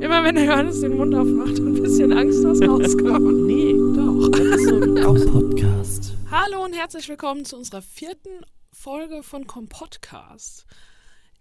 Immer 0.00 0.22
wenn 0.24 0.34
der 0.34 0.44
Johannes 0.44 0.80
den 0.82 0.96
Mund 0.96 1.14
aufmacht, 1.14 1.58
ein 1.58 1.82
bisschen 1.82 2.12
Angst, 2.12 2.44
was 2.44 2.60
rauskommt. 2.60 3.46
Nee, 3.46 3.72
Doch. 3.72 4.28
das 4.28 4.60
ist 4.60 4.68
so 4.68 4.82
ein 4.82 4.98
auch 5.04 5.32
Podcast. 5.32 6.12
Hallo 6.30 6.64
und 6.64 6.74
herzlich 6.74 7.08
willkommen 7.08 7.46
zu 7.46 7.56
unserer 7.56 7.80
vierten 7.80 8.44
Folge 8.72 9.22
von 9.22 9.46
Kompodcast. 9.46 10.66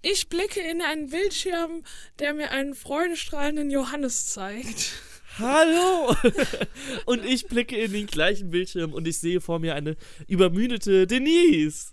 Ich 0.02 0.30
blicke 0.30 0.62
in 0.62 0.82
einen 0.82 1.10
Bildschirm, 1.10 1.84
der 2.20 2.34
mir 2.34 2.52
einen 2.52 2.76
freudestrahlenden 2.76 3.72
Johannes 3.72 4.28
zeigt. 4.28 4.94
Hallo! 5.38 6.16
Und 7.06 7.26
ich 7.26 7.48
blicke 7.48 7.76
in 7.76 7.92
den 7.92 8.08
gleichen 8.08 8.52
Bildschirm 8.52 8.94
und 8.94 9.06
ich 9.06 9.20
sehe 9.20 9.42
vor 9.42 9.60
mir 9.60 9.76
eine 9.76 9.98
übermüdete 10.28 11.08
Denise. 11.08 11.92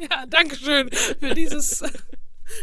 Ja, 0.00 0.24
danke 0.26 0.56
schön 0.56 0.90
für 0.90 1.34
dieses 1.34 1.82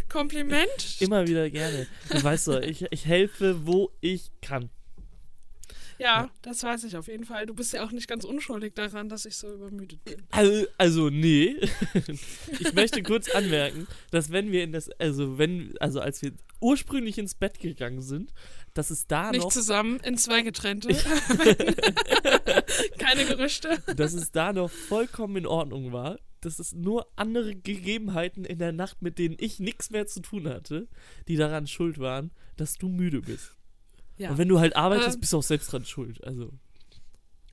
Kompliment. 0.09 0.97
Immer 0.99 1.27
wieder 1.27 1.49
gerne. 1.49 1.87
Du 2.09 2.23
weißt 2.23 2.47
doch, 2.47 2.61
ich, 2.61 2.85
ich 2.91 3.05
helfe, 3.05 3.65
wo 3.65 3.91
ich 4.01 4.31
kann. 4.41 4.69
Ja, 5.99 6.29
das 6.41 6.63
weiß 6.63 6.83
ich 6.85 6.97
auf 6.97 7.07
jeden 7.07 7.23
Fall. 7.25 7.45
Du 7.45 7.53
bist 7.53 7.71
ja 7.73 7.85
auch 7.85 7.91
nicht 7.91 8.07
ganz 8.07 8.25
unschuldig 8.25 8.73
daran, 8.73 9.09
dass 9.09 9.25
ich 9.25 9.37
so 9.37 9.53
übermüdet 9.53 10.03
bin. 10.03 10.23
Also, 10.31 10.65
also 10.77 11.09
nee. 11.09 11.55
Ich 12.59 12.73
möchte 12.73 13.03
kurz 13.03 13.29
anmerken, 13.29 13.87
dass 14.11 14.31
wenn 14.31 14.51
wir 14.51 14.63
in 14.63 14.71
das, 14.71 14.89
also 14.99 15.37
wenn, 15.37 15.75
also 15.79 15.99
als 15.99 16.21
wir 16.21 16.33
ursprünglich 16.59 17.17
ins 17.17 17.35
Bett 17.35 17.59
gegangen 17.59 18.01
sind, 18.01 18.33
dass 18.73 18.89
es 18.89 19.07
da 19.07 19.31
Nicht 19.31 19.43
noch, 19.43 19.51
zusammen, 19.51 19.99
in 20.03 20.17
zwei 20.17 20.41
getrennte. 20.41 20.89
Keine 22.97 23.25
Gerüchte. 23.25 23.81
dass 23.95 24.13
es 24.13 24.31
da 24.31 24.51
noch 24.51 24.71
vollkommen 24.71 25.37
in 25.37 25.45
Ordnung 25.45 25.93
war, 25.93 26.17
dass 26.45 26.59
es 26.59 26.73
nur 26.73 27.07
andere 27.15 27.55
Gegebenheiten 27.55 28.45
in 28.45 28.59
der 28.59 28.71
Nacht, 28.71 29.01
mit 29.01 29.17
denen 29.19 29.35
ich 29.39 29.59
nichts 29.59 29.89
mehr 29.89 30.07
zu 30.07 30.21
tun 30.21 30.47
hatte, 30.47 30.87
die 31.27 31.35
daran 31.35 31.67
schuld 31.67 31.99
waren, 31.99 32.31
dass 32.57 32.77
du 32.77 32.87
müde 32.89 33.21
bist. 33.21 33.55
Ja, 34.17 34.29
Und 34.31 34.37
wenn 34.37 34.47
du 34.47 34.59
halt 34.59 34.75
arbeitest, 34.75 35.15
Ähm. 35.15 35.19
bist 35.21 35.33
du 35.33 35.37
auch 35.37 35.43
selbst 35.43 35.71
dran 35.71 35.85
schuld. 35.85 36.23
Also, 36.23 36.51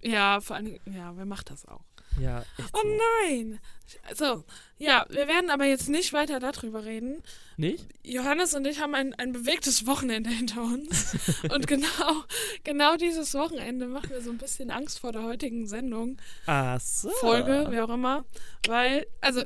ja 0.02 0.40
vor 0.40 0.56
allem, 0.56 0.78
ja, 0.86 1.16
wer 1.16 1.26
macht 1.26 1.50
das 1.50 1.64
auch? 1.66 1.84
Ja, 2.18 2.44
Oh 2.72 2.78
so. 2.82 2.88
nein! 3.26 3.60
Also, 4.08 4.44
ja, 4.78 5.04
wir 5.10 5.26
werden 5.26 5.50
aber 5.50 5.64
jetzt 5.64 5.88
nicht 5.88 6.12
weiter 6.12 6.38
darüber 6.38 6.84
reden. 6.84 7.22
Nicht? 7.56 7.86
Johannes 8.04 8.54
und 8.54 8.66
ich 8.66 8.80
haben 8.80 8.94
ein, 8.94 9.14
ein 9.14 9.32
bewegtes 9.32 9.86
Wochenende 9.86 10.30
hinter 10.30 10.62
uns. 10.62 11.16
und 11.52 11.66
genau, 11.66 12.24
genau 12.64 12.96
dieses 12.96 13.34
Wochenende 13.34 13.86
macht 13.86 14.10
mir 14.10 14.20
so 14.20 14.30
ein 14.30 14.38
bisschen 14.38 14.70
Angst 14.70 15.00
vor 15.00 15.12
der 15.12 15.24
heutigen 15.24 15.66
Sendung, 15.66 16.18
Ach 16.46 16.80
so. 16.80 17.10
Folge, 17.10 17.66
wie 17.70 17.80
auch 17.80 17.90
immer. 17.90 18.24
Weil, 18.66 19.06
also, 19.20 19.42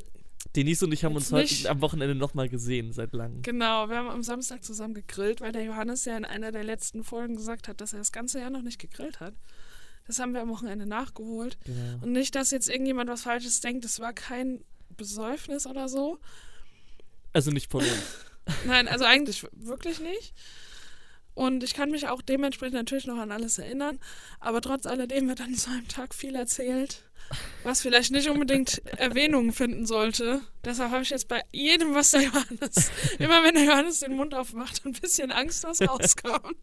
Denise 0.57 0.85
und 0.85 0.93
ich 0.93 1.05
haben 1.05 1.17
uns 1.17 1.33
heute 1.33 1.69
am 1.71 1.81
Wochenende 1.81 2.15
nochmal 2.15 2.49
gesehen, 2.49 2.93
seit 2.93 3.13
langem. 3.13 3.43
genau, 3.43 3.89
wir 3.89 3.97
haben 3.97 4.09
am 4.11 4.23
Samstag 4.23 4.63
zusammen 4.63 4.95
gegrillt, 4.95 5.41
weil 5.41 5.51
der 5.53 5.65
Johannes 5.65 6.05
ja 6.05 6.17
in 6.17 6.25
einer 6.25 6.53
der 6.53 6.63
letzten 6.65 7.03
Folgen 7.03 7.35
gesagt 7.35 7.67
hat, 7.67 7.81
dass 7.81 7.93
er 7.93 7.99
das 7.99 8.13
ganze 8.13 8.39
Jahr 8.41 8.51
noch 8.51 8.63
nicht 8.63 8.79
gegrillt 8.79 9.19
hat. 9.21 9.35
Das 10.07 10.19
haben 10.19 10.35
wir 10.35 10.43
am 10.43 10.51
Wochenende 10.51 10.87
nachgeholt. 10.87 11.59
Genau. 11.65 12.05
Und 12.05 12.13
nicht, 12.13 12.35
dass 12.35 12.51
jetzt 12.51 12.69
irgendjemand 12.69 13.09
was 13.09 13.23
Falsches 13.23 13.61
denkt, 13.61 13.85
es 13.85 14.01
war 14.01 14.13
kein 14.13 14.63
Besäufnis 14.97 15.67
oder 15.67 15.89
so. 15.89 16.19
Also 17.33 17.51
nicht 17.51 17.71
von 17.71 17.81
uns. 17.81 18.19
Nein, 18.67 18.89
also 18.89 19.05
eigentlich 19.05 19.47
wirklich 19.53 20.01
nicht. 20.01 20.35
Und 21.35 21.65
ich 21.65 21.75
kann 21.75 21.91
mich 21.91 22.09
auch 22.09 22.23
dementsprechend 22.23 22.75
natürlich 22.75 23.07
noch 23.07 23.19
an 23.19 23.33
alles 23.33 23.59
erinnern. 23.59 23.99
Aber 24.41 24.61
trotz 24.61 24.87
alledem 24.87 25.29
wird 25.29 25.41
an 25.41 25.55
so 25.55 25.71
einem 25.71 25.89
Tag 25.89 26.15
viel 26.15 26.37
erzählt, 26.37 27.03
was 27.65 27.83
vielleicht 27.83 28.13
nicht 28.13 28.31
unbedingt 28.31 28.87
Erwähnung 28.99 29.53
finden 29.53 29.85
sollte. 29.85 30.43
Deshalb 30.65 30.93
habe 30.93 31.03
ich 31.03 31.11
jetzt 31.11 31.27
bei 31.27 31.43
jedem, 31.51 31.95
was 31.95 32.13
der 32.13 32.23
Johannes, 32.23 32.91
immer 33.19 33.43
wenn 33.43 33.55
der 33.55 33.65
Johannes 33.65 34.01
den 34.01 34.15
Mund 34.15 34.35
aufmacht, 34.35 34.85
ein 34.87 34.93
bisschen 34.93 35.33
Angst, 35.33 35.65
was 35.65 35.81
rauskommt. 35.83 36.57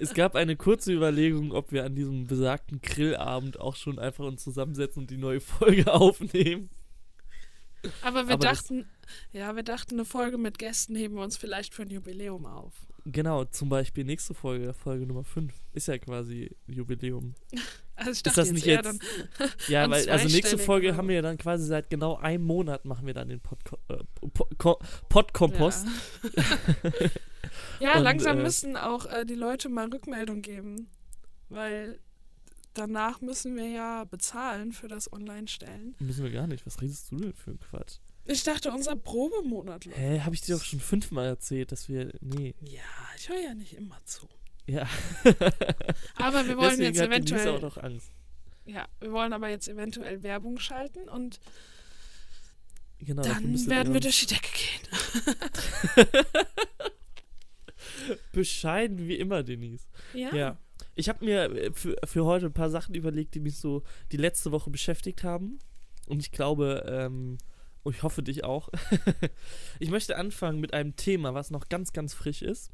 es 0.00 0.12
gab 0.12 0.34
eine 0.34 0.56
kurze 0.56 0.92
Überlegung, 0.92 1.52
ob 1.52 1.72
wir 1.72 1.84
an 1.84 1.94
diesem 1.94 2.26
besagten 2.26 2.82
Grillabend 2.82 3.58
auch 3.58 3.76
schon 3.76 3.98
einfach 3.98 4.24
uns 4.24 4.44
zusammensetzen 4.44 5.02
und 5.02 5.10
die 5.10 5.16
neue 5.16 5.40
Folge 5.40 5.90
aufnehmen. 5.92 6.68
Aber 8.02 8.26
wir 8.26 8.34
Aber 8.34 8.44
dachten, 8.44 8.86
ja, 9.32 9.54
wir 9.56 9.62
dachten, 9.62 9.94
eine 9.94 10.04
Folge 10.04 10.38
mit 10.38 10.58
Gästen 10.58 10.96
heben 10.96 11.14
wir 11.14 11.22
uns 11.22 11.36
vielleicht 11.36 11.72
für 11.72 11.82
ein 11.82 11.90
Jubiläum 11.90 12.44
auf. 12.44 12.74
Genau, 13.08 13.44
zum 13.44 13.68
Beispiel 13.68 14.04
nächste 14.04 14.34
Folge, 14.34 14.74
Folge 14.74 15.06
Nummer 15.06 15.22
5, 15.22 15.52
ist 15.74 15.86
ja 15.86 15.96
quasi 15.98 16.54
Jubiläum. 16.66 17.34
Also 17.98 18.10
ich 18.10 18.16
Ist 18.18 18.26
dachte 18.26 18.40
das 18.40 18.48
jetzt 18.48 18.54
nicht 18.56 18.66
jetzt? 18.66 18.84
dann, 18.84 18.98
Ja, 19.68 19.88
weil, 19.88 20.06
also 20.10 20.28
nächste 20.28 20.58
Folge 20.58 20.98
haben 20.98 21.08
wir 21.08 21.14
ja 21.14 21.22
dann 21.22 21.38
quasi 21.38 21.64
seit 21.64 21.88
genau 21.88 22.16
einem 22.16 22.44
Monat 22.44 22.84
machen 22.84 23.06
wir 23.06 23.14
dann 23.14 23.28
den 23.30 23.40
Podco 23.40 23.78
äh, 23.88 24.04
Po- 24.34 24.50
Ko- 24.58 24.78
Podkompost. 25.08 25.86
Ja, 26.36 26.42
ja 27.80 27.96
Und, 27.96 28.02
langsam 28.04 28.38
äh, 28.38 28.42
müssen 28.42 28.76
auch 28.76 29.06
äh, 29.06 29.24
die 29.24 29.34
Leute 29.34 29.70
mal 29.70 29.88
Rückmeldung 29.88 30.42
geben, 30.42 30.88
weil 31.48 31.98
danach 32.74 33.22
müssen 33.22 33.56
wir 33.56 33.68
ja 33.68 34.04
bezahlen 34.04 34.72
für 34.72 34.88
das 34.88 35.10
Online-Stellen. 35.10 35.94
Müssen 35.98 36.22
wir 36.24 36.32
gar 36.32 36.46
nicht. 36.46 36.66
Was 36.66 36.82
redest 36.82 37.10
du 37.12 37.16
denn 37.16 37.32
für 37.32 37.52
ein 37.52 37.60
Quatsch? 37.60 37.96
Ich 38.26 38.42
dachte, 38.42 38.72
unser 38.72 38.96
Probemonat 38.96 39.84
läuft. 39.84 39.98
Hä, 39.98 40.20
habe 40.20 40.34
ich 40.34 40.40
dir 40.40 40.56
doch 40.56 40.64
schon 40.64 40.80
fünfmal 40.80 41.26
erzählt, 41.26 41.72
dass 41.72 41.88
wir. 41.88 42.12
Nee. 42.20 42.54
Ja, 42.60 42.80
ich 43.16 43.28
höre 43.28 43.40
ja 43.40 43.54
nicht 43.54 43.74
immer 43.74 43.98
zu. 44.04 44.28
Ja. 44.66 44.88
Aber 46.16 46.46
wir 46.46 46.56
wollen 46.56 46.70
Deswegen 46.70 46.94
jetzt 46.94 47.00
hat 47.00 47.08
eventuell, 47.08 47.48
auch 47.48 47.60
noch 47.60 47.76
Angst. 47.76 48.10
ja, 48.64 48.88
wir 48.98 49.12
wollen 49.12 49.32
aber 49.32 49.48
jetzt 49.48 49.68
eventuell 49.68 50.24
Werbung 50.24 50.58
schalten 50.58 51.08
und 51.08 51.38
Genau, 52.98 53.22
dann 53.22 53.68
werden 53.68 53.92
wir 53.92 54.00
durch 54.00 54.26
die 54.26 54.34
Decke 54.34 54.48
gehen. 54.52 56.06
Bescheiden 58.32 59.06
wie 59.06 59.16
immer, 59.16 59.42
Denise. 59.42 59.86
Ja. 60.14 60.34
Ja. 60.34 60.58
Ich 60.94 61.08
habe 61.08 61.24
mir 61.24 61.50
äh, 61.50 61.72
für, 61.72 61.96
für 62.04 62.24
heute 62.24 62.46
ein 62.46 62.52
paar 62.52 62.70
Sachen 62.70 62.94
überlegt, 62.94 63.34
die 63.34 63.40
mich 63.40 63.58
so 63.58 63.82
die 64.12 64.16
letzte 64.16 64.50
Woche 64.50 64.70
beschäftigt 64.70 65.24
haben. 65.24 65.58
Und 66.06 66.20
ich 66.20 66.32
glaube, 66.32 66.84
ähm, 66.88 67.38
und 67.86 67.94
ich 67.94 68.02
hoffe 68.02 68.22
dich 68.22 68.42
auch. 68.42 68.68
ich 69.78 69.90
möchte 69.90 70.16
anfangen 70.16 70.60
mit 70.60 70.74
einem 70.74 70.96
Thema, 70.96 71.34
was 71.34 71.52
noch 71.52 71.68
ganz, 71.68 71.92
ganz 71.92 72.14
frisch 72.14 72.42
ist. 72.42 72.72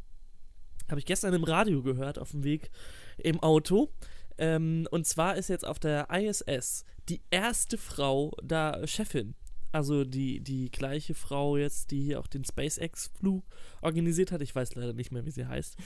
Habe 0.89 1.01
ich 1.01 1.07
gestern 1.07 1.35
im 1.35 1.45
Radio 1.45 1.83
gehört, 1.83 2.19
auf 2.19 2.31
dem 2.31 2.45
Weg 2.45 2.71
im 3.19 3.41
Auto. 3.41 3.91
Ähm, 4.39 4.89
und 4.91 5.07
zwar 5.07 5.37
ist 5.37 5.49
jetzt 5.49 5.67
auf 5.67 5.79
der 5.79 6.09
ISS 6.11 6.87
die 7.11 7.21
erste 7.31 7.77
Frau 7.77 8.33
da 8.43 8.87
Chefin. 8.87 9.35
Also 9.71 10.05
die, 10.05 10.41
die 10.41 10.71
gleiche 10.71 11.15
Frau 11.15 11.59
jetzt, 11.59 11.91
die 11.91 12.01
hier 12.01 12.19
auch 12.19 12.27
den 12.27 12.45
SpaceX-Flug 12.45 13.45
organisiert 13.83 14.33
hat. 14.33 14.41
Ich 14.41 14.55
weiß 14.55 14.75
leider 14.75 14.95
nicht 14.95 15.13
mehr, 15.13 15.27
wie 15.27 15.31
sie 15.31 15.47
heißt. 15.47 15.77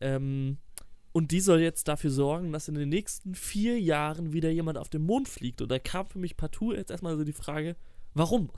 Ähm, 0.00 0.58
und 1.12 1.32
die 1.32 1.40
soll 1.40 1.60
jetzt 1.60 1.88
dafür 1.88 2.10
sorgen, 2.10 2.52
dass 2.52 2.68
in 2.68 2.74
den 2.74 2.88
nächsten 2.88 3.34
vier 3.34 3.80
Jahren 3.80 4.32
wieder 4.32 4.50
jemand 4.50 4.78
auf 4.78 4.90
den 4.90 5.02
Mond 5.02 5.28
fliegt. 5.28 5.60
Und 5.60 5.70
da 5.70 5.80
kam 5.80 6.06
für 6.06 6.20
mich 6.20 6.36
partout 6.36 6.74
jetzt 6.74 6.90
erstmal 6.90 7.16
so 7.16 7.24
die 7.24 7.32
Frage, 7.32 7.74
warum? 8.16 8.50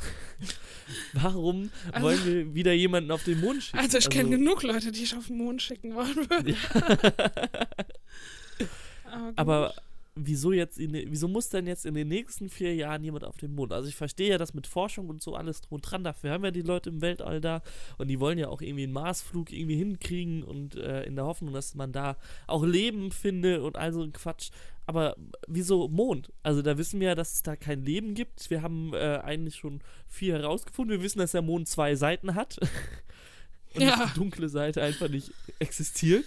warum 1.12 1.70
Also- 1.92 2.06
wollen 2.06 2.24
wir 2.24 2.54
wieder 2.54 2.72
jemanden 2.72 3.10
auf 3.10 3.24
den 3.24 3.40
Mond 3.40 3.62
schicken? 3.62 3.78
Also 3.78 3.98
ich 3.98 4.08
kenne 4.08 4.30
genug 4.30 4.62
Leute, 4.62 4.90
die 4.92 5.02
ich 5.02 5.14
auf 5.16 5.26
den 5.26 5.36
Mond 5.38 5.60
schicken 5.60 5.94
wollen 5.94 6.16
würden. 6.30 6.56
Aber. 9.10 9.32
Aber 9.36 9.74
wieso 10.20 10.52
jetzt 10.52 10.78
in, 10.78 10.92
wieso 10.92 11.28
muss 11.28 11.48
denn 11.48 11.66
jetzt 11.68 11.86
in 11.86 11.94
den 11.94 12.08
nächsten 12.08 12.48
vier 12.48 12.74
Jahren 12.74 13.04
jemand 13.04 13.24
auf 13.24 13.36
den 13.36 13.54
Mond? 13.54 13.72
Also 13.72 13.88
ich 13.88 13.94
verstehe 13.94 14.30
ja 14.30 14.38
das 14.38 14.52
mit 14.52 14.66
Forschung 14.66 15.08
und 15.08 15.22
so 15.22 15.34
alles 15.34 15.60
drum 15.60 15.76
und 15.76 15.82
dran. 15.82 16.02
Dafür 16.04 16.32
haben 16.32 16.44
ja 16.44 16.50
die 16.50 16.62
Leute 16.62 16.90
im 16.90 17.00
Weltall 17.00 17.40
da 17.40 17.62
und 17.98 18.08
die 18.08 18.18
wollen 18.20 18.38
ja 18.38 18.48
auch 18.48 18.60
irgendwie 18.60 18.82
einen 18.84 18.92
Marsflug 18.92 19.52
irgendwie 19.52 19.76
hinkriegen 19.76 20.42
und 20.42 20.74
äh, 20.76 21.04
in 21.04 21.14
der 21.16 21.24
Hoffnung, 21.24 21.52
dass 21.54 21.74
man 21.74 21.92
da 21.92 22.16
auch 22.46 22.64
Leben 22.64 23.12
finde 23.12 23.62
und 23.62 23.76
all 23.76 23.92
so 23.92 24.02
ein 24.02 24.12
Quatsch. 24.12 24.50
Aber 24.88 25.16
wieso 25.46 25.86
Mond? 25.88 26.32
Also 26.42 26.62
da 26.62 26.78
wissen 26.78 26.98
wir 26.98 27.08
ja, 27.08 27.14
dass 27.14 27.34
es 27.34 27.42
da 27.42 27.56
kein 27.56 27.84
Leben 27.84 28.14
gibt. 28.14 28.48
Wir 28.48 28.62
haben 28.62 28.94
äh, 28.94 29.18
eigentlich 29.22 29.56
schon 29.56 29.82
viel 30.06 30.32
herausgefunden. 30.32 30.96
Wir 30.96 31.04
wissen, 31.04 31.18
dass 31.18 31.32
der 31.32 31.42
Mond 31.42 31.68
zwei 31.68 31.94
Seiten 31.94 32.34
hat. 32.34 32.56
und 33.74 33.82
Ja. 33.82 33.96
dass 33.98 34.14
die 34.14 34.18
dunkle 34.18 34.48
Seite 34.48 34.82
einfach 34.82 35.10
nicht 35.10 35.30
existiert. 35.58 36.24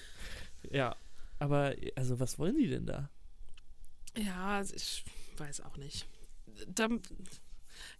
Ja, 0.70 0.96
aber 1.40 1.74
also 1.96 2.20
was 2.20 2.38
wollen 2.38 2.56
die 2.56 2.68
denn 2.68 2.86
da? 2.86 3.10
Ja, 4.16 4.58
also 4.58 4.76
ich 4.76 5.04
weiß 5.38 5.62
auch 5.62 5.78
nicht. 5.78 6.06
Da 6.68 6.88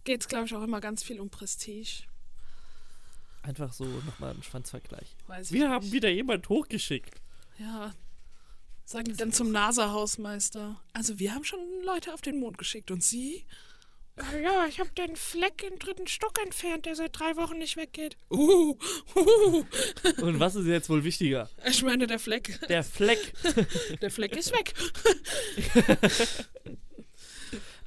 geht 0.04 0.20
es, 0.20 0.28
glaube 0.28 0.46
ich, 0.46 0.54
auch 0.54 0.62
immer 0.62 0.80
ganz 0.80 1.02
viel 1.02 1.18
um 1.18 1.28
Prestige. 1.28 2.04
Einfach 3.42 3.72
so 3.72 3.84
nochmal 3.84 4.32
ein 4.32 4.44
Schwanzvergleich. 4.44 5.16
Weiß 5.26 5.50
Wir 5.50 5.70
haben 5.70 5.90
wieder 5.90 6.08
jemand 6.08 6.48
hochgeschickt. 6.48 7.20
Ja. 7.58 7.92
Sagen 8.84 9.04
die 9.06 9.16
dann 9.16 9.32
zum 9.32 9.52
NASA-Hausmeister. 9.52 10.80
Also, 10.92 11.18
wir 11.18 11.34
haben 11.34 11.44
schon 11.44 11.60
Leute 11.84 12.12
auf 12.12 12.20
den 12.20 12.38
Mond 12.40 12.58
geschickt 12.58 12.90
und 12.90 13.02
Sie? 13.02 13.46
"Äh, 14.16 14.42
Ja, 14.42 14.66
ich 14.66 14.80
habe 14.80 14.90
den 14.90 15.16
Fleck 15.16 15.62
im 15.62 15.78
dritten 15.78 16.06
Stock 16.06 16.38
entfernt, 16.44 16.84
der 16.84 16.94
seit 16.96 17.18
drei 17.18 17.36
Wochen 17.36 17.58
nicht 17.58 17.76
weggeht. 17.76 18.16
Uh, 18.30 18.76
uh. 19.16 19.64
Und 20.22 20.38
was 20.40 20.54
ist 20.56 20.66
jetzt 20.66 20.90
wohl 20.90 21.04
wichtiger? 21.04 21.48
Ich 21.66 21.82
meine, 21.82 22.06
der 22.06 22.18
Fleck. 22.18 22.60
Der 22.68 22.82
Fleck. 22.84 23.32
Der 24.02 24.10
Fleck 24.10 24.36
ist 24.36 24.52
weg. 24.52 24.74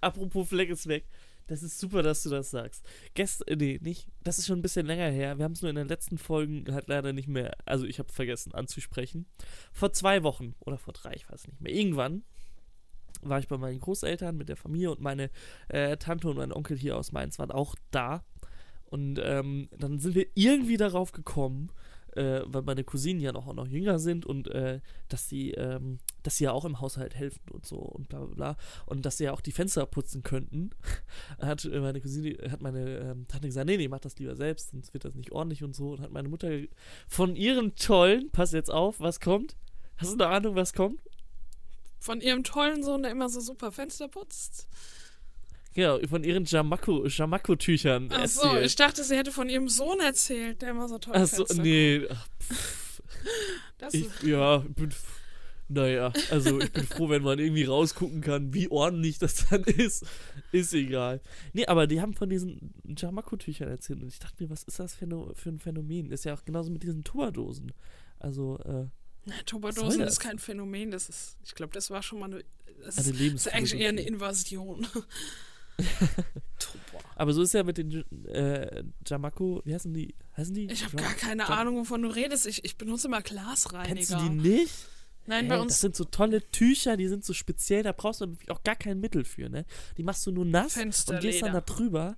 Apropos 0.02 0.48
Fleck 0.50 0.70
ist 0.70 0.88
weg. 0.88 1.06
Das 1.48 1.62
ist 1.62 1.80
super, 1.80 2.02
dass 2.02 2.24
du 2.24 2.30
das 2.30 2.50
sagst. 2.50 2.84
Gestern, 3.14 3.48
äh, 3.48 3.56
nee, 3.56 3.80
nicht. 3.82 4.08
Das 4.24 4.40
ist 4.40 4.48
schon 4.48 4.60
ein 4.60 4.64
bisschen 4.64 4.86
länger 4.86 5.10
her. 5.10 5.38
Wir 5.38 5.46
haben 5.46 5.52
es 5.52 5.62
nur 5.62 5.70
in 5.70 5.76
den 5.76 5.88
letzten 5.88 6.18
Folgen 6.18 6.66
halt 6.72 6.88
leider 6.88 7.14
nicht 7.14 7.28
mehr. 7.28 7.56
Also, 7.66 7.86
ich 7.86 8.00
habe 8.00 8.12
vergessen 8.12 8.54
anzusprechen. 8.54 9.28
Vor 9.72 9.94
zwei 9.94 10.24
Wochen 10.24 10.56
oder 10.60 10.78
vor 10.78 10.94
drei, 10.94 11.14
ich 11.14 11.30
weiß 11.30 11.48
nicht 11.48 11.62
mehr. 11.62 11.74
Irgendwann 11.74 12.24
war 13.22 13.40
ich 13.40 13.48
bei 13.48 13.58
meinen 13.58 13.80
Großeltern 13.80 14.36
mit 14.36 14.50
der 14.50 14.58
Familie 14.58 14.92
und 14.92 15.02
meine 15.02 15.30
äh, 15.70 15.98
Tante 15.98 16.30
und 16.30 16.38
mein 16.38 16.52
Onkel 16.52 16.78
hier 16.78 16.98
aus 16.98 17.12
Mainz 17.12 17.40
waren 17.40 17.52
auch 17.52 17.76
da. 17.92 18.24
Und 18.86 19.20
ähm, 19.24 19.70
dann 19.78 20.00
sind 20.00 20.16
wir 20.16 20.28
irgendwie 20.36 20.78
darauf 20.78 21.12
gekommen, 21.12 21.72
äh, 22.16 22.42
weil 22.46 22.62
meine 22.64 22.84
Cousinen 22.84 23.22
ja 23.22 23.32
noch, 23.32 23.52
noch 23.54 23.68
jünger 23.68 24.00
sind 24.00 24.26
und 24.26 24.48
äh, 24.50 24.80
dass 25.10 25.30
sie, 25.30 25.52
ähm, 25.52 26.00
dass 26.24 26.38
sie 26.38 26.46
ja 26.46 26.52
auch 26.52 26.66
im 26.66 26.80
Haushalt 26.82 27.16
helfen 27.16 27.42
und 27.52 27.66
so 27.66 27.78
und 27.78 28.10
bla 28.10 28.20
bla 28.20 28.36
bla. 28.36 28.58
Und 28.86 29.06
dass 29.06 29.18
sie 29.18 29.26
ja 29.26 29.34
auch 29.34 29.42
die 29.42 29.52
Fenster 29.52 29.86
putzen 29.86 30.24
könnten. 30.24 30.72
hat 31.40 31.66
äh, 31.66 31.80
meine 31.80 32.02
Cousine, 32.02 32.38
hat 32.52 32.62
meine 32.62 32.98
ähm, 33.00 33.28
Tante 33.28 33.48
gesagt, 33.48 33.68
nee, 33.68 33.78
nee, 33.78 33.88
mach 33.88 34.00
das 34.00 34.18
lieber 34.18 34.36
selbst, 34.36 34.72
sonst 34.72 34.94
wird 34.94 35.06
das 35.06 35.16
nicht 35.16 35.32
ordentlich 35.32 35.64
und 35.64 35.76
so. 35.76 35.92
Und 35.92 36.02
hat 36.02 36.12
meine 36.12 36.30
Mutter 36.30 36.50
von 37.08 37.36
ihrem 37.36 37.76
tollen, 37.76 38.30
pass 38.32 38.52
jetzt 38.52 38.72
auf, 38.72 39.00
was 39.00 39.20
kommt? 39.20 39.56
Hast 39.98 40.12
du 40.12 40.24
eine 40.24 40.34
Ahnung, 40.34 40.56
was 40.56 40.74
kommt? 40.74 41.00
Von 42.00 42.22
ihrem 42.22 42.44
tollen 42.44 42.84
Sohn, 42.84 43.04
der 43.04 43.12
immer 43.12 43.30
so 43.30 43.40
super 43.40 43.72
Fenster 43.72 44.08
putzt. 44.08 44.68
Genau, 45.76 46.00
von 46.08 46.24
ihren 46.24 46.46
Jamako-Tüchern 46.46 48.10
Ach 48.10 48.28
so, 48.28 48.58
ich 48.58 48.76
dachte, 48.76 49.04
sie 49.04 49.18
hätte 49.18 49.34
von 49.34 49.50
ihrem 49.50 49.68
Sohn 49.68 50.00
erzählt, 50.00 50.62
der 50.62 50.70
immer 50.70 50.88
so 50.88 50.98
toll 50.98 51.14
Ach 51.18 51.28
so, 51.28 51.46
nee. 51.62 52.08
Ach, 52.10 52.28
ich, 53.92 54.08
ja, 54.24 54.60
bin, 54.60 54.94
naja, 55.68 56.14
also 56.32 56.62
ich 56.62 56.72
bin 56.72 56.86
froh, 56.88 57.10
wenn 57.10 57.24
man 57.24 57.40
irgendwie 57.40 57.66
rausgucken 57.66 58.22
kann, 58.22 58.54
wie 58.54 58.72
ordentlich 58.72 59.20
das 59.20 59.48
dann 59.50 59.64
ist. 59.64 60.06
Ist 60.54 60.74
egal. 60.74 61.22
Nee, 61.52 61.66
aber 61.66 61.88
die 61.88 62.00
haben 62.00 62.14
von 62.14 62.30
diesen 62.30 62.74
Jamako-Tüchern 62.86 63.68
erzählt 63.68 64.02
und 64.02 64.08
ich 64.08 64.20
dachte 64.20 64.42
mir, 64.42 64.50
was 64.50 64.64
ist 64.64 64.80
das 64.80 64.96
für, 64.96 65.06
eine, 65.06 65.34
für 65.34 65.50
ein 65.50 65.60
Phänomen? 65.60 66.10
Ist 66.10 66.24
ja 66.24 66.34
auch 66.36 66.46
genauso 66.46 66.72
mit 66.72 66.84
diesen 66.84 67.04
Tuberdosen. 67.04 67.74
Also, 68.20 68.60
äh, 68.60 68.88
na, 69.26 69.34
Tuberdosen 69.46 70.02
ist 70.04 70.20
kein 70.20 70.40
Phänomen, 70.40 70.92
das 70.92 71.10
ist, 71.10 71.38
ich 71.44 71.54
glaube, 71.54 71.74
das 71.74 71.90
war 71.90 72.02
schon 72.02 72.20
mal 72.20 72.26
eine, 72.26 72.44
das, 72.82 72.98
ist, 72.98 73.20
ist 73.20 73.54
eigentlich 73.54 73.80
eher 73.80 73.90
eine 73.90 74.04
Invasion. 74.04 74.88
Aber 77.16 77.34
so 77.34 77.42
ist 77.42 77.54
ja 77.54 77.64
mit 77.64 77.78
den 77.78 78.04
äh, 78.28 78.84
Jamako, 79.06 79.62
wie 79.64 79.74
heißen 79.74 79.94
die? 79.94 80.16
Heißen 80.36 80.54
die? 80.54 80.66
Ich 80.66 80.84
habe 80.84 80.98
gar 80.98 81.14
keine 81.14 81.44
Jam 81.44 81.52
Ahnung, 81.54 81.78
wovon 81.78 82.02
du 82.02 82.10
redest. 82.10 82.46
Ich, 82.46 82.66
ich 82.66 82.78
benutze 82.78 83.08
immer 83.08 83.22
Glasreiniger. 83.22 83.96
Kennst 83.96 84.12
du 84.12 84.18
die 84.18 84.30
nicht? 84.30 84.74
Nein, 85.28 85.46
hey, 85.46 85.50
bei 85.50 85.60
uns. 85.60 85.74
Das 85.74 85.82
sind 85.82 85.96
so 85.96 86.04
tolle 86.04 86.42
Tücher, 86.52 86.98
die 86.98 87.08
sind 87.08 87.26
so 87.26 87.34
speziell, 87.34 87.84
da 87.84 87.94
brauchst 87.94 88.22
du 88.22 88.36
auch 88.50 88.64
gar 88.64 88.76
kein 88.76 89.00
Mittel 89.00 89.24
für, 89.24 89.50
ne? 89.50 89.66
Die 89.98 90.04
machst 90.04 90.26
du 90.28 90.32
nur 90.32 90.46
nass 90.46 90.78
und 90.78 91.20
gehst 91.22 91.42
dann 91.42 91.54
da 91.54 91.62
drüber 91.62 92.18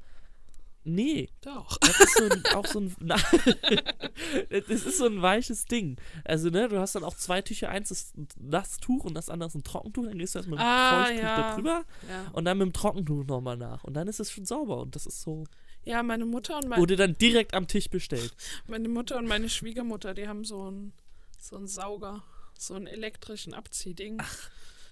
Nee. 0.87 1.29
Doch. 1.41 1.77
Das 1.79 1.99
ist 1.99 2.17
so 2.17 2.23
ein, 2.23 2.45
auch 2.55 2.65
so 2.65 2.79
ein. 2.79 2.95
das 4.49 4.69
ist 4.69 4.97
so 4.97 5.05
ein 5.05 5.21
weiches 5.21 5.65
Ding. 5.65 5.97
Also, 6.23 6.49
ne, 6.49 6.69
du 6.69 6.79
hast 6.79 6.95
dann 6.95 7.03
auch 7.03 7.15
zwei 7.15 7.41
Tücher. 7.41 7.69
Eins 7.69 7.91
ist 7.91 8.17
ein 8.17 8.29
Nasstuch 8.39 9.03
und 9.03 9.13
das 9.13 9.29
andere 9.29 9.49
ist 9.49 9.55
ein 9.55 9.65
Trockentuch. 9.65 10.05
Dann 10.05 10.17
gehst 10.17 10.35
du 10.35 10.39
erst 10.39 10.47
mit 10.47 10.59
dem 10.59 10.65
ah, 10.65 11.03
Feuchttuch 11.03 11.23
ja. 11.23 11.35
da 11.35 11.55
drüber 11.55 11.85
ja. 12.07 12.31
und 12.31 12.45
dann 12.45 12.57
mit 12.57 12.67
dem 12.67 12.73
Trockentuch 12.73 13.25
nochmal 13.25 13.57
nach. 13.57 13.83
Und 13.83 13.95
dann 13.95 14.07
ist 14.07 14.21
es 14.21 14.31
schon 14.31 14.45
sauber 14.45 14.79
und 14.79 14.95
das 14.95 15.05
ist 15.05 15.21
so. 15.21 15.43
Ja, 15.83 16.03
meine 16.03 16.25
Mutter 16.25 16.55
und 16.55 16.69
meine. 16.69 16.81
Wurde 16.81 16.95
dann 16.95 17.17
direkt 17.17 17.53
am 17.53 17.67
Tisch 17.67 17.89
bestellt. 17.89 18.33
Meine 18.67 18.87
Mutter 18.87 19.17
und 19.17 19.27
meine 19.27 19.49
Schwiegermutter, 19.49 20.13
die 20.13 20.29
haben 20.29 20.45
so 20.45 20.67
einen 20.67 20.93
so 21.37 21.57
einen 21.57 21.67
Sauger, 21.67 22.23
so 22.57 22.75
einen 22.75 22.87
elektrischen 22.87 23.53
Abziehding. 23.53 24.17
Ach. 24.21 24.49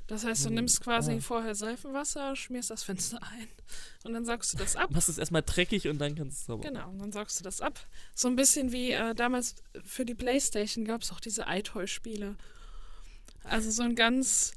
Das 0.08 0.24
heißt, 0.24 0.46
du 0.46 0.50
hm, 0.50 0.56
nimmst 0.56 0.82
quasi 0.82 1.14
ah. 1.14 1.20
vorher 1.20 1.56
Seifenwasser, 1.56 2.36
schmierst 2.36 2.70
das 2.70 2.84
Fenster 2.84 3.20
ein 3.24 3.48
und 4.04 4.14
dann 4.14 4.24
saugst 4.24 4.54
du 4.54 4.58
das 4.58 4.76
ab. 4.76 4.92
Machst 4.92 5.10
es 5.10 5.18
erstmal 5.18 5.42
dreckig 5.42 5.88
und 5.88 5.98
dann 5.98 6.16
kannst 6.16 6.38
du 6.38 6.42
es 6.42 6.46
sauber 6.46 6.64
Genau, 6.64 6.90
und 6.90 7.00
dann 7.00 7.12
saugst 7.12 7.40
du 7.40 7.44
das 7.44 7.62
ab. 7.62 7.80
So 8.14 8.28
ein 8.28 8.36
bisschen 8.36 8.72
wie 8.72 8.92
äh, 8.92 9.16
damals 9.16 9.56
für 9.84 10.06
die 10.06 10.14
Playstation 10.14 10.86
gab 10.86 11.02
es 11.02 11.12
auch 11.12 11.20
diese 11.20 11.48
Eitoy-Spiele. 11.48 12.36
Also 13.44 13.72
so 13.72 13.84
ein 13.84 13.96
ganz 13.96 14.54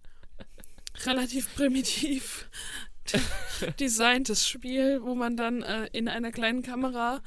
relativ 1.06 1.54
primitiv 1.54 2.48
designtes 3.80 4.48
Spiel, 4.48 5.02
wo 5.02 5.14
man 5.14 5.36
dann 5.36 5.62
äh, 5.62 5.88
in 5.92 6.08
einer 6.08 6.32
kleinen 6.32 6.62
Kamera 6.62 7.22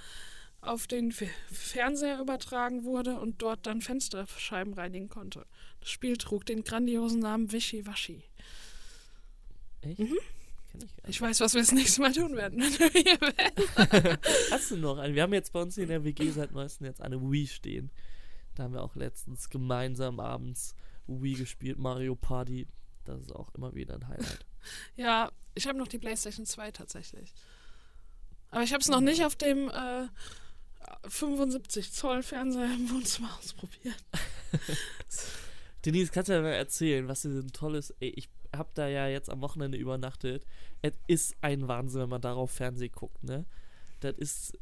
auf 0.62 0.88
den 0.88 1.12
Fernseher 1.12 2.20
übertragen 2.20 2.84
wurde 2.84 3.20
und 3.20 3.42
dort 3.42 3.66
dann 3.66 3.82
Fensterscheiben 3.82 4.74
reinigen 4.74 5.10
konnte. 5.10 5.46
Das 5.80 5.90
Spiel 5.90 6.18
trug 6.18 6.46
den 6.46 6.64
grandiosen 6.64 7.20
Namen 7.20 7.52
Wischi 7.52 7.86
Waschi. 7.88 8.24
Echt? 9.82 10.00
Mhm. 10.00 10.18
Ich, 10.74 11.10
ich, 11.10 11.22
weiß, 11.22 11.42
was 11.42 11.54
wir 11.54 11.62
das 11.62 11.74
nächste 11.74 12.02
Mal 12.02 12.14
tun 12.14 12.36
werden, 12.36 12.62
wenn 12.62 12.80
wir 12.80 13.02
hier 13.02 13.20
werden. 13.20 14.18
Hast 14.52 14.72
du 14.72 14.78
noch 14.78 15.00
einen? 15.00 15.16
Wir 15.16 15.24
haben 15.24 15.34
jetzt 15.34 15.52
bei 15.52 15.62
uns 15.62 15.78
in 15.78 15.90
der 15.90 16.04
WG 16.04 16.30
seit 16.30 16.54
neuestem 16.54 16.86
jetzt 16.86 17.02
eine 17.02 17.20
Wii 17.20 17.48
stehen. 17.48 17.92
Da 18.56 18.64
haben 18.64 18.74
wir 18.74 18.84
auch 18.84 18.96
letztens 18.96 19.50
gemeinsam 19.50 20.20
abends 20.20 20.76
Wii 21.08 21.34
gespielt, 21.34 21.78
Mario 21.78 22.16
Party. 22.16 22.68
Das 23.04 23.20
ist 23.20 23.36
auch 23.36 23.54
immer 23.56 23.74
wieder 23.76 23.96
ein 23.96 24.08
Highlight. 24.08 24.46
ja, 24.96 25.32
ich 25.56 25.68
habe 25.68 25.78
noch 25.78 25.88
die 25.88 26.00
PlayStation 26.00 26.46
2 26.46 26.72
tatsächlich. 26.72 27.34
Aber 28.50 28.64
ich 28.64 28.72
habe 28.72 28.82
es 28.82 28.90
noch 28.90 29.02
nicht 29.02 29.26
auf 29.26 29.36
dem 29.36 29.70
äh, 29.70 30.08
75 31.08 31.92
Zoll 31.92 32.24
Fernseher 32.24 32.74
im 32.74 32.90
Wohnzimmer 32.90 33.38
ausprobiert. 33.38 33.98
Denise, 35.86 36.12
kannst 36.12 36.30
du 36.30 36.34
mir 36.34 36.42
mal 36.42 36.50
erzählen, 36.50 37.08
was 37.08 37.22
dir 37.24 37.30
ein 37.30 37.52
tolles. 37.52 37.92
Ey, 38.00 38.10
ich 38.10 38.30
hab 38.56 38.76
da 38.76 38.88
ja 38.88 39.08
jetzt 39.08 39.30
am 39.30 39.42
Wochenende 39.42 39.78
übernachtet. 39.78 40.46
Es 40.82 40.94
ist 41.08 41.36
ein 41.42 41.68
Wahnsinn, 41.68 42.02
wenn 42.02 42.10
man 42.10 42.22
darauf 42.22 42.52
Fernsehen 42.52 42.92
guckt, 42.92 43.24
ne? 43.24 43.46
Das 44.02 44.18
ist 44.18 44.58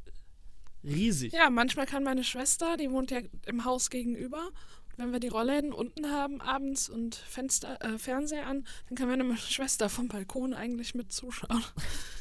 riesig. 0.84 1.34
Ja, 1.34 1.50
manchmal 1.50 1.86
kann 1.86 2.04
meine 2.04 2.24
Schwester, 2.24 2.78
die 2.78 2.92
wohnt 2.92 3.12
ja 3.12 3.20
im 3.46 3.66
Haus 3.66 3.90
gegenüber, 3.90 4.50
wenn 4.98 5.12
wir 5.12 5.20
die 5.20 5.30
Rollläden 5.30 5.74
unten 5.74 6.12
haben 6.12 6.42
abends 6.42 6.90
und 6.90 7.16
Fenster, 7.16 7.82
äh, 7.82 7.98
Fernseher 7.98 8.48
an, 8.48 8.66
dann 8.88 8.98
kann 8.98 9.08
meine 9.08 9.38
Schwester 9.38 9.90
vom 9.90 10.08
Balkon 10.08 10.54
eigentlich 10.54 10.94
mit 10.94 11.12
zuschauen. 11.12 11.64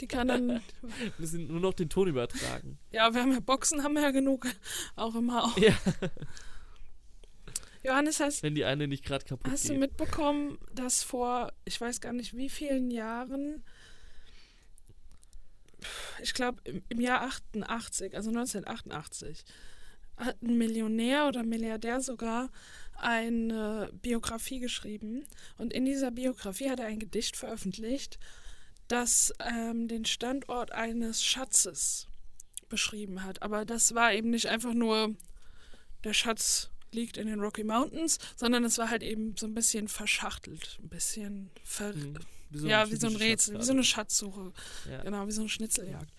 Die 0.00 0.06
kann 0.06 0.28
dann. 0.28 0.60
Wir 1.18 1.26
sind 1.26 1.48
nur 1.48 1.60
noch 1.60 1.72
den 1.74 1.88
Ton 1.88 2.08
übertragen. 2.08 2.78
Ja, 2.92 3.12
wir 3.14 3.22
haben 3.22 3.32
ja 3.32 3.40
Boxen, 3.40 3.82
haben 3.82 3.94
wir 3.94 4.02
ja 4.02 4.10
genug. 4.10 4.46
Auch 4.94 5.14
im 5.14 5.32
Haus. 5.32 5.56
Ja. 5.56 5.72
Johannes, 7.82 8.18
hast, 8.20 8.42
Wenn 8.42 8.54
die 8.56 8.64
eine 8.64 8.88
nicht 8.88 9.04
gerade 9.04 9.24
kaputt 9.24 9.50
hast 9.50 9.62
geht. 9.62 9.70
du 9.72 9.78
mitbekommen, 9.78 10.58
dass 10.74 11.04
vor, 11.04 11.52
ich 11.64 11.80
weiß 11.80 12.00
gar 12.00 12.12
nicht 12.12 12.36
wie 12.36 12.48
vielen 12.48 12.90
Jahren, 12.90 13.62
ich 16.20 16.34
glaube 16.34 16.60
im, 16.64 16.82
im 16.88 17.00
Jahr 17.00 17.22
88, 17.22 18.16
also 18.16 18.30
1988, 18.30 19.44
hat 20.16 20.42
ein 20.42 20.58
Millionär 20.58 21.28
oder 21.28 21.44
Milliardär 21.44 22.00
sogar 22.00 22.50
eine 22.96 23.90
Biografie 24.02 24.58
geschrieben. 24.58 25.24
Und 25.58 25.72
in 25.72 25.84
dieser 25.84 26.10
Biografie 26.10 26.70
hat 26.70 26.80
er 26.80 26.86
ein 26.86 26.98
Gedicht 26.98 27.36
veröffentlicht, 27.36 28.18
das 28.88 29.32
ähm, 29.40 29.88
den 29.88 30.04
Standort 30.04 30.72
eines 30.72 31.24
Schatzes 31.24 32.06
beschrieben 32.68 33.24
hat. 33.24 33.42
Aber 33.42 33.64
das 33.64 33.94
war 33.94 34.12
eben 34.12 34.30
nicht 34.30 34.46
einfach 34.46 34.74
nur 34.74 35.14
der 36.04 36.12
Schatz 36.12 36.70
liegt 36.92 37.16
in 37.16 37.26
den 37.26 37.40
Rocky 37.40 37.64
Mountains, 37.64 38.18
sondern 38.36 38.64
es 38.64 38.78
war 38.78 38.90
halt 38.90 39.02
eben 39.02 39.36
so 39.36 39.46
ein 39.46 39.54
bisschen 39.54 39.88
verschachtelt, 39.88 40.78
ein 40.82 40.88
bisschen 40.88 41.50
ver 41.64 41.92
mhm. 41.92 42.18
wie 42.50 42.58
so 42.58 42.66
ja, 42.68 42.90
wie 42.90 42.96
so 42.96 43.06
ein 43.06 43.16
Rätsel, 43.16 43.58
wie 43.58 43.64
so 43.64 43.72
eine 43.72 43.84
Schatzsuche. 43.84 44.52
Ja. 44.90 45.02
Genau, 45.02 45.26
wie 45.26 45.32
so 45.32 45.42
eine 45.42 45.48
Schnitzeljagd. 45.48 46.10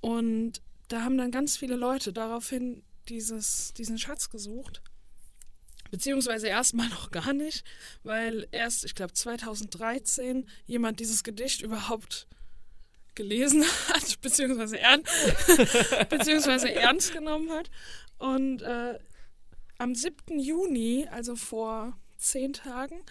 Und 0.00 0.60
da 0.88 1.02
haben 1.02 1.16
dann 1.16 1.30
ganz 1.30 1.56
viele 1.56 1.76
Leute 1.76 2.12
daraufhin 2.12 2.82
dieses, 3.08 3.72
diesen 3.74 3.98
Schatz 3.98 4.28
gesucht. 4.30 4.82
Beziehungsweise 5.92 6.48
erstmal 6.48 6.88
noch 6.88 7.10
gar 7.10 7.34
nicht, 7.34 7.64
weil 8.02 8.48
erst, 8.50 8.84
ich 8.84 8.96
glaube, 8.96 9.12
2013 9.12 10.48
jemand 10.66 10.98
dieses 10.98 11.22
Gedicht 11.22 11.60
überhaupt 11.60 12.26
gelesen 13.14 13.62
hat, 13.88 14.20
beziehungsweise, 14.22 14.78
ern 14.78 15.02
beziehungsweise 16.08 16.72
ernst 16.72 17.12
genommen 17.12 17.50
hat. 17.52 17.70
Und 18.18 18.62
äh, 18.62 18.98
am 19.76 19.94
7. 19.94 20.40
Juni, 20.40 21.06
also 21.10 21.36
vor 21.36 21.98
zehn 22.16 22.54
Tagen, 22.54 23.02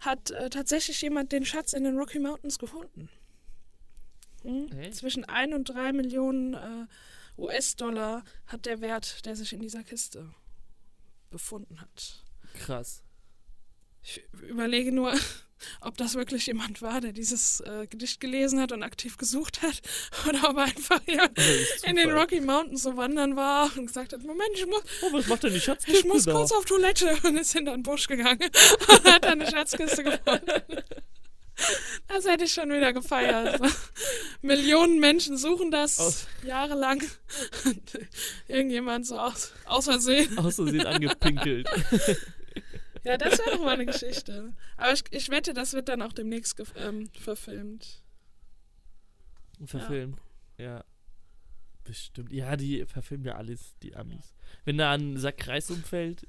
hat 0.00 0.32
äh, 0.32 0.50
tatsächlich 0.50 1.00
jemand 1.00 1.30
den 1.30 1.44
Schatz 1.44 1.72
in 1.72 1.84
den 1.84 1.96
Rocky 1.96 2.18
Mountains 2.18 2.58
gefunden. 2.58 3.08
Hm? 4.42 4.92
Zwischen 4.92 5.24
1 5.24 5.54
und 5.54 5.68
3 5.68 5.92
Millionen 5.92 6.54
äh, 6.54 6.86
US-Dollar 7.40 8.24
hat 8.48 8.66
der 8.66 8.80
Wert, 8.80 9.24
der 9.24 9.36
sich 9.36 9.52
in 9.52 9.60
dieser 9.60 9.84
Kiste 9.84 10.34
befunden 11.30 11.80
hat. 11.80 12.24
Krass. 12.54 13.02
Ich 14.02 14.22
überlege 14.48 14.92
nur, 14.92 15.12
ob 15.80 15.96
das 15.96 16.14
wirklich 16.14 16.46
jemand 16.46 16.82
war, 16.82 17.00
der 17.00 17.12
dieses 17.12 17.60
äh, 17.60 17.86
Gedicht 17.86 18.20
gelesen 18.20 18.60
hat 18.60 18.72
und 18.72 18.82
aktiv 18.82 19.16
gesucht 19.16 19.62
hat, 19.62 19.80
oder 20.28 20.50
ob 20.50 20.56
er 20.56 20.64
einfach 20.64 21.00
hier 21.04 21.30
in 21.84 21.96
den 21.96 22.10
Rocky 22.10 22.40
Mountains 22.40 22.82
so 22.82 22.96
wandern 22.96 23.36
war 23.36 23.70
und 23.76 23.86
gesagt 23.86 24.12
hat, 24.12 24.22
Moment, 24.22 24.50
ich 24.54 24.66
muss, 24.66 24.82
oh, 25.02 25.12
was 25.12 25.26
macht 25.26 25.42
denn 25.42 25.52
die 25.52 25.60
Schatzkiste 25.60 26.00
ich 26.00 26.04
muss 26.06 26.26
kurz 26.26 26.52
auf 26.52 26.64
Toilette 26.64 27.16
und 27.24 27.36
ist 27.36 27.52
hinter 27.52 27.72
den 27.72 27.82
Busch 27.82 28.06
gegangen 28.06 28.48
und 28.88 29.04
hat 29.04 29.24
dann 29.24 29.40
eine 29.40 29.50
Schatzkiste 29.50 30.04
gefunden. 30.04 30.82
Das 32.06 32.26
hätte 32.26 32.44
ich 32.44 32.52
schon 32.52 32.70
wieder 32.70 32.92
gefeiert. 32.92 33.60
Millionen 34.42 35.00
Menschen 35.00 35.36
suchen 35.36 35.70
das 35.70 35.98
Aus- 35.98 36.26
jahrelang. 36.44 37.02
Irgendjemand 38.48 39.06
so 39.06 39.18
aus, 39.18 39.52
aus 39.64 39.84
Versehen. 39.84 40.38
Aus 40.38 40.56
Versehen 40.56 40.86
angepinkelt. 40.86 41.68
Ja, 43.04 43.16
das 43.16 43.38
wäre 43.38 43.52
doch 43.52 43.60
mal 43.64 43.74
eine 43.74 43.86
Geschichte. 43.86 44.52
Aber 44.76 44.92
ich, 44.92 45.02
ich 45.12 45.30
wette, 45.30 45.54
das 45.54 45.72
wird 45.72 45.88
dann 45.88 46.02
auch 46.02 46.12
demnächst 46.12 46.60
ähm, 46.76 47.08
verfilmt. 47.18 48.02
Verfilmt. 49.64 50.18
Ja. 50.58 50.84
Bestimmt. 51.84 52.32
Ja, 52.32 52.56
die 52.56 52.84
verfilmen 52.86 53.24
ja 53.24 53.36
alles, 53.36 53.76
die 53.82 53.94
Amis. 53.96 54.34
Wenn 54.64 54.76
da 54.76 54.92
ein 54.92 55.16
Sack 55.16 55.46
Reis 55.46 55.70
umfällt, 55.70 56.26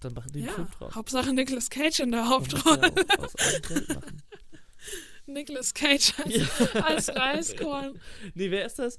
dann 0.00 0.14
machen 0.14 0.32
die 0.32 0.40
einen 0.40 0.48
Ja, 0.48 0.54
Film 0.54 0.68
draus. 0.78 0.94
Hauptsache 0.94 1.32
Nicolas 1.32 1.70
Cage 1.70 2.00
in 2.00 2.12
der 2.12 2.28
Hauptrolle. 2.28 2.92
aus 3.18 3.36
allem 3.36 3.62
Geld 3.62 3.88
machen. 3.88 4.22
Nicolas 5.26 5.74
Cage 5.74 6.12
als, 6.18 6.34
Ja. 6.36 6.80
als 6.82 7.08
Reiskorn. 7.10 8.00
Nee, 8.34 8.50
wer 8.50 8.66
ist 8.66 8.78
das? 8.78 8.98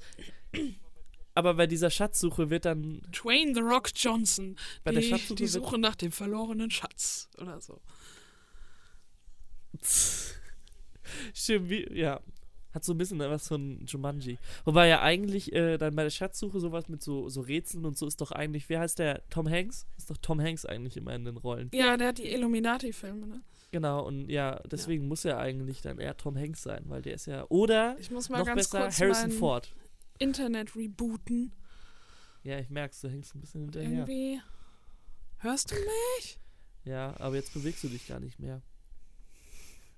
Aber 1.34 1.54
bei 1.56 1.68
dieser 1.68 1.90
Schatzsuche 1.90 2.50
wird 2.50 2.66
dann. 2.66 3.02
Dwayne 3.12 3.54
The 3.54 3.62
Rock 3.62 3.90
Johnson. 3.96 4.58
Bei 4.84 4.92
die, 4.92 5.02
der 5.02 5.04
Schatzsuche 5.18 5.36
die 5.36 5.48
Suche 5.48 5.78
nach 5.78 5.96
dem 5.96 6.12
verlorenen 6.12 6.72
Schatz 6.72 7.30
oder 7.38 7.60
so. 7.60 7.82
Stimmt, 11.34 11.70
wie, 11.70 11.88
ja. 11.98 12.22
Hat 12.74 12.84
so 12.84 12.94
ein 12.94 12.98
bisschen 12.98 13.20
was 13.20 13.48
von 13.48 13.86
Jumanji. 13.86 14.38
Wobei 14.64 14.88
ja 14.88 15.02
eigentlich 15.02 15.52
äh, 15.54 15.78
dann 15.78 15.96
bei 15.96 16.04
der 16.04 16.10
Schatzsuche 16.10 16.60
sowas 16.60 16.88
mit 16.88 17.04
so, 17.04 17.28
so 17.30 17.42
Rätseln 17.42 17.86
und 17.86 17.98
so 17.98 18.08
ist 18.08 18.22
doch 18.22 18.32
eigentlich, 18.32 18.70
wer 18.70 18.80
heißt 18.80 19.00
der? 19.00 19.22
Tom 19.30 19.50
Hanks? 19.50 19.86
Ist 19.98 20.10
doch 20.10 20.18
Tom 20.18 20.40
Hanks 20.40 20.66
eigentlich 20.66 20.96
immer 20.98 21.14
in 21.14 21.26
den 21.26 21.38
Rollen. 21.38 21.70
Ja, 21.74 21.98
der 21.98 22.10
hat 22.10 22.18
die 22.18 22.32
Illuminati-Filme, 22.32 23.28
ne? 23.28 23.42
Genau, 23.72 24.06
und 24.06 24.30
ja, 24.30 24.60
deswegen 24.70 25.08
muss 25.08 25.24
er 25.24 25.40
eigentlich 25.40 25.82
dann 25.82 25.98
eher 25.98 26.16
Tom 26.18 26.38
Hanks 26.38 26.62
sein, 26.64 26.84
weil 26.88 27.02
der 27.02 27.14
ist 27.14 27.26
ja. 27.26 27.46
Oder 27.50 27.96
Ich 28.00 28.12
muss 28.12 28.30
mal 28.30 28.40
noch 28.40 28.46
ganz 28.46 28.70
besser 28.70 28.82
kurz 28.82 29.00
Harrison 29.00 29.32
Ford. 29.32 29.74
Internet 30.20 30.76
rebooten. 30.76 31.54
Ja, 32.44 32.60
ich 32.60 32.70
merk's, 32.70 33.02
du 33.02 33.10
hängst 33.10 33.34
ein 33.36 33.42
bisschen 33.42 33.62
hinterher. 33.62 33.90
Irgendwie. 33.90 34.42
Hörst 35.38 35.72
du 35.72 35.76
mich? 35.76 36.38
Ja, 36.84 37.16
aber 37.20 37.36
jetzt 37.36 37.54
bewegst 37.54 37.84
du 37.84 37.88
dich 37.88 38.08
gar 38.08 38.20
nicht 38.20 38.40
mehr. 38.40 38.62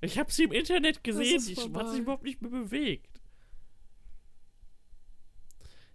Ich 0.04 0.20
habe 0.20 0.30
sie 0.32 0.44
im 0.44 0.52
Internet 0.52 1.02
gesehen, 1.04 1.42
die 1.48 1.56
vorbei. 1.56 1.80
hat 1.82 1.90
sich 1.92 2.00
überhaupt 2.00 2.24
nicht 2.24 2.42
mehr 2.42 2.52
bewegt. 2.52 3.22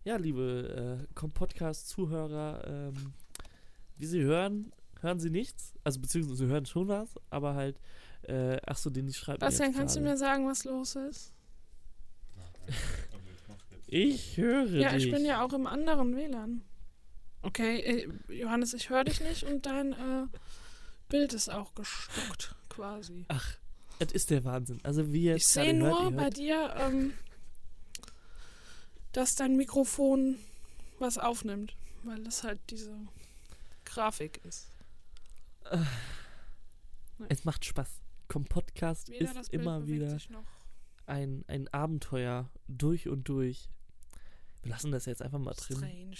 Ja, 0.04 0.16
liebe 0.16 1.06
äh, 1.14 1.28
Podcast-Zuhörer, 1.28 2.64
ähm, 2.66 3.12
wie 3.98 4.06
Sie 4.06 4.22
hören, 4.22 4.72
hören 5.00 5.20
Sie 5.20 5.28
nichts. 5.28 5.74
Also 5.84 6.00
beziehungsweise 6.00 6.36
Sie 6.36 6.46
hören 6.46 6.64
schon 6.64 6.88
was, 6.88 7.14
aber 7.28 7.54
halt, 7.54 7.78
äh, 8.22 8.56
ach 8.64 8.78
so, 8.78 8.88
den 8.88 9.08
ich 9.08 9.18
schreibe. 9.18 9.40
Bastian, 9.40 9.74
kannst 9.74 9.96
du 9.96 10.00
mir 10.00 10.16
sagen, 10.16 10.46
was 10.48 10.64
los 10.64 10.96
ist? 10.96 11.34
Ich 13.86 14.38
höre 14.38 14.66
Ja, 14.70 14.92
dich. 14.94 15.06
ich 15.06 15.12
bin 15.12 15.26
ja 15.26 15.44
auch 15.44 15.52
im 15.52 15.66
anderen 15.66 16.16
WLAN. 16.16 16.62
Okay, 17.42 17.80
äh, 17.80 18.34
Johannes, 18.34 18.72
ich 18.72 18.88
höre 18.88 19.04
dich 19.04 19.20
nicht 19.20 19.44
und 19.44 19.66
dein 19.66 19.92
äh, 19.92 20.26
Bild 21.10 21.34
ist 21.34 21.50
auch 21.50 21.74
gestockt, 21.74 22.54
quasi. 22.70 23.26
Ach, 23.28 23.56
das 23.98 24.12
ist 24.12 24.30
der 24.30 24.44
Wahnsinn. 24.44 24.80
Also 24.82 25.12
wie 25.12 25.24
ihr 25.24 25.36
Ich 25.36 25.42
jetzt 25.42 25.52
sehe 25.52 25.66
hört, 25.66 25.76
nur 25.76 26.04
ihr 26.04 26.16
bei 26.16 26.22
hört, 26.24 26.36
dir, 26.36 26.74
ähm, 26.78 27.14
dass 29.12 29.34
dein 29.34 29.56
Mikrofon 29.56 30.38
was 30.98 31.18
aufnimmt, 31.18 31.76
weil 32.04 32.22
das 32.24 32.44
halt 32.44 32.58
diese 32.70 32.94
Grafik 33.84 34.40
ist. 34.44 34.70
es 37.28 37.44
macht 37.44 37.64
Spaß. 37.64 38.00
Komm, 38.28 38.44
Podcast 38.44 39.08
Weder 39.08 39.40
ist 39.40 39.52
immer 39.52 39.86
wieder 39.86 40.18
ein, 41.06 41.44
ein 41.48 41.68
Abenteuer 41.68 42.50
durch 42.68 43.08
und 43.08 43.28
durch. 43.28 43.68
Wir 44.62 44.72
lassen 44.72 44.92
das 44.92 45.06
jetzt 45.06 45.22
einfach 45.22 45.38
mal 45.38 45.54
drin. 45.54 45.78
Strange. 45.78 46.16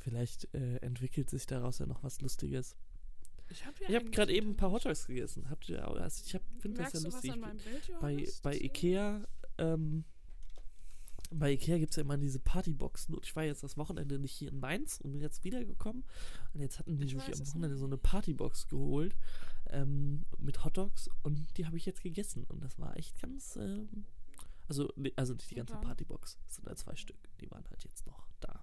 Vielleicht 0.00 0.52
äh, 0.54 0.76
entwickelt 0.76 1.30
sich 1.30 1.46
daraus 1.46 1.78
ja 1.78 1.86
noch 1.86 2.02
was 2.02 2.20
Lustiges. 2.20 2.76
Ich 3.50 3.64
habe 3.66 3.76
ja 3.82 3.88
eigentlich 3.88 4.12
gerade 4.12 4.32
eben 4.32 4.50
ein 4.50 4.56
paar. 4.56 4.70
Hotdogs 4.70 5.06
gegessen. 5.06 5.48
Habt 5.48 5.68
ihr? 5.68 5.86
Also 5.86 6.22
ich 6.24 6.40
finde 6.60 6.82
das 6.82 6.92
ja 6.92 7.00
lustig. 7.00 7.32
Bild, 7.32 8.00
Bei, 8.00 8.26
bei? 8.42 8.56
Ikea, 8.56 9.26
ähm, 9.58 10.04
bei 11.30 11.52
Ikea 11.52 11.78
gibt 11.78 11.90
es 11.90 11.96
ja 11.96 12.02
immer 12.02 12.16
diese 12.16 12.38
Partyboxen. 12.38 13.14
Und 13.14 13.24
ich 13.24 13.34
war 13.36 13.44
jetzt 13.44 13.62
das 13.62 13.76
Wochenende 13.76 14.18
nicht 14.18 14.32
hier 14.32 14.50
in 14.50 14.60
Mainz 14.60 15.00
und 15.00 15.12
bin 15.12 15.20
jetzt 15.20 15.44
wiedergekommen. 15.44 16.04
Und 16.52 16.60
jetzt 16.60 16.78
hatten 16.78 16.96
die 16.96 17.04
Ich 17.04 17.12
sich 17.12 17.20
weiß 17.20 17.40
am 17.40 17.46
Wochenende 17.48 17.76
so 17.76 17.86
eine. 17.86 17.98
Partybox 17.98 18.68
geholt 18.68 19.16
ähm, 19.70 20.24
mit 20.38 20.64
Hotdogs 20.64 21.10
und 21.22 21.56
die 21.56 21.66
habe 21.66 21.76
ich 21.76 21.86
jetzt 21.86 22.02
gegessen. 22.02 22.44
Und 22.44 22.62
das 22.62 22.78
war 22.78 22.96
echt 22.96 23.20
ganz. 23.20 23.56
Ähm, 23.56 24.06
also, 24.68 24.92
also 25.16 25.34
nicht 25.34 25.50
die 25.50 25.54
ganze 25.54 25.74
dann? 25.74 25.82
Partybox. 25.82 26.38
Es 26.48 26.56
sind 26.56 26.66
halt 26.66 26.78
zwei 26.78 26.96
Stück. 26.96 27.16
Die 27.40 27.50
waren 27.50 27.64
halt 27.70 27.84
jetzt 27.84 28.06
noch 28.06 28.26
da. 28.40 28.62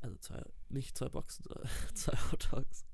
Also 0.00 0.16
zwei, 0.18 0.42
nicht 0.68 0.96
zwei 0.96 1.08
Boxen, 1.08 1.44
sondern 1.44 1.68
zwei 1.94 2.16
Hotdogs. 2.30 2.84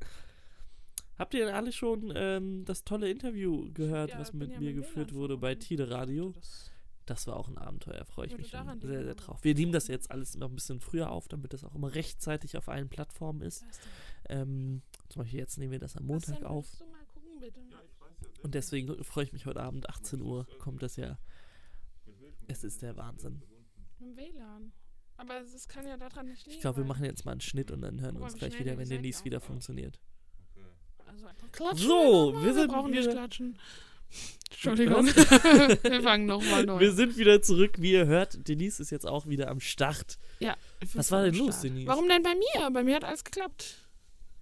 Habt 1.23 1.35
ihr 1.35 1.47
denn 1.47 1.55
alle 1.55 1.73
schon 1.73 2.13
ähm, 2.17 2.65
das 2.65 2.83
tolle 2.85 3.09
Interview 3.11 3.73
gehört, 3.73 4.11
Ja, 4.11 4.19
was 4.19 4.33
mit 4.33 4.51
ja 4.51 4.59
mir 4.61 4.73
geführt 4.73 5.15
wurde 5.15 5.37
bei. 5.39 5.55
Tide 5.55 5.89
Radio? 5.91 6.33
Das- 7.07 7.27
war 7.27 7.37
auch 7.37 7.47
ein 7.49 7.59
Abenteuer, 7.59 8.05
freue 8.07 8.27
ich 8.27 8.37
mich 8.39 8.49
schon 8.49 8.81
sehr, 8.81 9.05
sehr 9.05 9.15
drauf. 9.15 9.39
Wir 9.45 9.55
nehmen 9.55 9.71
das 9.73 9.87
jetzt 9.87 10.11
alles 10.11 10.35
immer 10.35 10.47
ein 10.47 10.55
bisschen 10.55 10.81
früher 10.81 11.11
auf, 11.11 11.29
damit 11.29 11.53
das 11.53 11.63
auch 11.63 11.75
immer 11.75 11.95
rechtzeitig 11.95 12.57
auf 12.57 12.69
allen 12.71 12.89
Plattformen 12.89 13.43
ist. 13.43 13.65
der- 14.29 14.41
Ähm, 14.43 14.83
zum 15.11 15.21
Beispiel 15.23 15.39
jetzt 15.41 15.59
nehmen 15.59 15.73
wir 15.73 15.79
das 15.79 15.97
am 15.97 16.07
Montag 16.07 16.41
Bastian, 16.41 16.51
auf. 16.51 16.67
willst 16.67 16.81
du 16.81 16.87
mal 16.87 17.05
gucken, 17.07 17.39
bitte? 17.39 17.61
Und 18.43 18.55
deswegen 18.55 19.05
freue 19.05 19.25
ich 19.25 19.33
mich 19.33 19.47
heute 19.47 19.61
Abend, 19.61 19.89
18 19.91 20.23
Uhr, 20.23 20.47
kommt 20.59 20.83
das 20.83 20.97
ja. 20.97 21.19
Es 22.49 22.65
ist 22.65 22.83
der 22.83 22.97
Wahnsinn. 22.97 23.43
Im 24.01 24.17
WLAN. 24.17 24.73
Aber 25.19 25.41
es 25.43 25.69
kann 25.69 25.87
ja 25.87 25.97
daran 25.97 26.27
nicht 26.27 26.47
liegen. 26.47 26.57
Ich 26.57 26.61
glaube, 26.63 26.79
wir 26.79 26.85
machen 26.85 27.05
jetzt 27.05 27.25
mal 27.25 27.33
einen 27.33 27.41
Schnitt 27.43 27.71
und 27.71 27.83
dann 27.83 28.01
hören 28.01 28.17
wir 28.17 28.25
uns 28.25 28.35
gleich 28.35 28.59
wieder, 28.59 28.77
wenn 28.79 28.87
Seiten 28.87 29.03
Denise 29.03 29.25
wieder 29.25 29.41
funktioniert. 29.41 30.01
Einfach 31.27 31.51
klatschen. 31.53 31.87
So, 31.87 32.33
wir, 32.35 32.43
wir 32.45 32.55
sind 32.55 32.69
brauchen 32.73 32.91
nicht 32.91 33.03
wieder- 33.03 33.13
klatschen. 33.13 33.59
Entschuldigung. 34.51 35.07
wir 35.07 36.03
fangen 36.03 36.27
nochmal 36.27 36.65
neu. 36.65 36.79
Wir 36.79 36.93
sind 36.93 37.17
wieder 37.17 37.43
zurück, 37.43 37.77
wie 37.79 37.93
ihr 37.93 38.07
hört. 38.07 38.47
Denise 38.47 38.81
ist 38.81 38.91
jetzt 38.91 39.07
auch 39.07 39.27
wieder 39.27 39.49
am 39.49 39.59
Start. 39.61 40.19
ja, 40.39 40.55
Was 40.95 41.11
war 41.11 41.25
denn 41.25 41.35
los. 41.35 41.61
Denise? 41.63 41.87
Warum 41.89 42.09
denn 42.09 42.23
bei 42.23 42.35
mir? 42.35 42.71
Bei 42.71 42.85
mir 42.85 42.97
hat 42.97 43.05
alles 43.05 43.25
geklappt. 43.25 43.79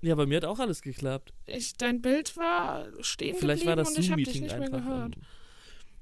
Ja, 0.03 0.15
bei 0.15 0.27
mir 0.27 0.39
hat 0.39 0.45
auch 0.45 0.59
alles 0.59 0.83
geklappt. 0.83 1.33
Ich, 1.47 1.75
dein 1.77 2.01
Bild 2.03 2.37
war 2.37 2.87
stehen 3.03 3.37
Vielleicht 3.37 3.65
war 3.67 3.77
geblieben 3.77 3.95
das 3.95 3.97
und 3.97 4.05
ich 4.05 4.11
habe 4.11 4.23
dich 4.23 4.33
Zoom-Meeting 4.35 4.43
nicht 4.61 4.71
mehr 4.71 4.79
einfach. 4.81 4.93
gehört. 4.95 5.15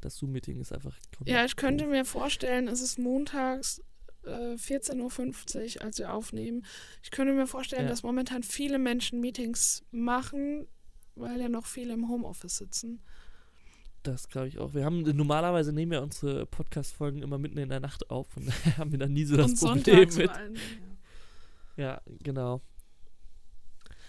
Das 0.00 0.16
Zoom-Meeting 0.16 0.60
ist 0.60 0.72
einfach. 0.72 0.96
Ja, 1.24 1.44
ich 1.44 1.56
könnte 1.56 1.86
mir 1.86 2.04
vorstellen, 2.04 2.68
es 2.68 2.80
ist 2.80 2.98
montags 2.98 3.82
äh, 4.28 4.54
14.50 4.54 5.76
Uhr, 5.78 5.82
als 5.84 5.98
wir 5.98 6.12
aufnehmen. 6.12 6.64
Ich 7.02 7.10
könnte 7.10 7.32
mir 7.32 7.46
vorstellen, 7.46 7.84
Ja. 7.84 7.88
dass 7.88 8.02
momentan 8.02 8.42
viele 8.42 8.78
Menschen 8.78 9.20
Meetings 9.20 9.84
machen, 9.90 10.66
weil 11.14 11.40
ja 11.40 11.48
noch 11.48 11.66
viele 11.66 11.94
im 11.94 12.08
Homeoffice 12.08 12.56
sitzen. 12.58 13.02
Das 14.04 14.28
glaube 14.28 14.48
ich 14.48 14.58
auch. 14.58 14.74
Wir 14.74 14.84
haben 14.84 15.02
normalerweise 15.02 15.72
nehmen 15.72 15.90
wir 15.92 16.02
unsere 16.02 16.46
Podcast-Folgen 16.46 17.20
immer 17.22 17.36
mitten 17.38 17.58
in 17.58 17.68
der 17.68 17.80
Nacht 17.80 18.08
auf 18.10 18.36
und 18.36 18.48
haben 18.78 18.92
wir 18.92 18.98
dann 18.98 19.12
nie 19.12 19.24
so 19.24 19.36
das 19.36 19.60
und 19.62 19.82
Problem 19.84 20.08
mit. 20.14 20.30
allen 20.30 20.54
ja. 20.54 20.60
Ja, 21.84 22.00
genau. 22.22 22.60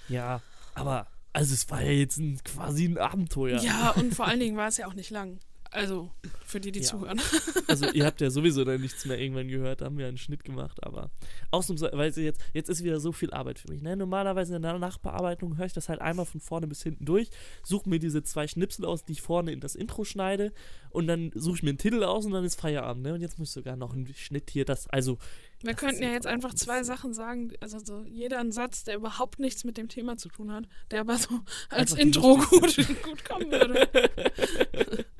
Ja, 0.08 0.42
aber 0.74 1.08
also 1.34 1.54
es 1.54 1.70
war 1.70 1.82
ja 1.84 1.92
jetzt 1.92 2.18
ein, 2.18 2.40
quasi 2.44 2.86
ein 2.86 2.98
Abenteuer. 2.98 3.60
Ja, 3.62 3.92
und 3.92 4.16
vor 4.16 4.28
allen 4.28 4.40
Dingen 4.40 4.58
war 4.58 4.68
es 4.68 4.78
ja 4.78 4.88
auch 4.88 4.94
nicht 4.96 5.12
lang. 5.12 5.40
Also, 5.72 6.10
für 6.46 6.60
die, 6.60 6.72
die 6.72 6.80
Ja. 6.80 6.86
zuhören. 6.86 7.22
Also 7.68 7.88
ihr 7.92 8.06
habt 8.06 8.20
ja 8.22 8.32
sowieso 8.32 8.64
dann 8.64 8.82
nichts 8.82 9.06
mehr 9.06 9.20
irgendwann 9.20 9.48
gehört, 9.48 9.82
da 9.82 9.86
haben 9.86 9.98
wir 10.00 10.08
einen 10.08 10.18
Schnitt 10.18 10.44
gemacht, 10.44 10.84
aber 10.84 11.12
ausnahmsweise 11.52 12.24
jetzt, 12.24 12.42
jetzt 12.54 12.68
ist 12.70 12.84
wieder 12.84 13.00
so 13.00 13.12
viel 13.12 13.30
Arbeit 13.32 13.60
für 13.60 13.72
mich. 13.72 13.84
Ne? 13.84 13.96
Normalerweise 13.96 14.56
in 14.56 14.64
der 14.64 14.80
Nachbearbeitung 14.80 15.58
höre 15.58 15.68
ich 15.68 15.74
das 15.74 15.88
halt 15.88 16.02
einmal 16.02 16.26
von 16.26 16.40
vorne 16.42 16.66
bis 16.66 16.82
hinten 16.82 17.06
durch, 17.06 17.30
suche 17.64 17.88
mir 17.88 18.00
diese 18.00 18.24
zwei 18.24 18.48
Schnipsel 18.48 18.86
aus, 18.86 19.04
die 19.06 19.12
ich 19.12 19.22
vorne 19.22 19.52
in 19.52 19.60
das 19.60 19.76
Intro 19.76 20.04
schneide 20.04 20.52
und 20.90 21.06
dann 21.06 21.32
suche 21.36 21.58
ich 21.58 21.64
mir 21.64 21.70
einen 21.70 21.78
Titel 21.78 22.04
aus 22.04 22.26
und 22.26 22.32
dann 22.32 22.44
ist 22.44 22.60
Feierabend. 22.60 23.04
Ne? 23.04 23.14
Und 23.14 23.22
jetzt 23.22 23.38
muss 23.38 23.50
ich 23.50 23.54
sogar 23.54 23.76
noch 23.76 23.94
einen 23.94 24.08
Schnitt 24.16 24.50
hier, 24.50 24.66
das, 24.66 24.88
also 24.90 25.20
Wir 25.62 25.74
Das 25.74 25.80
könnten 25.80 26.02
ja 26.02 26.10
jetzt 26.12 26.26
einfach 26.26 26.52
ein 26.52 26.58
zwei 26.58 26.82
Sachen 26.82 27.14
sagen, 27.14 27.52
also 27.60 27.78
so 27.78 28.04
jeder 28.08 28.40
ein 28.40 28.52
Satz, 28.52 28.84
der 28.86 28.96
überhaupt 28.96 29.38
nichts 29.38 29.64
mit 29.64 29.78
dem 29.78 29.88
Thema 29.90 30.18
zu 30.18 30.30
tun 30.30 30.52
hat, 30.52 30.64
der 30.90 31.02
aber 31.02 31.18
so 31.18 31.42
als 31.70 31.92
Einfach 31.94 31.98
Intro 32.04 32.38
gut, 32.38 32.76
gut 33.04 33.26
kommen 33.26 33.52
würde. 33.52 33.88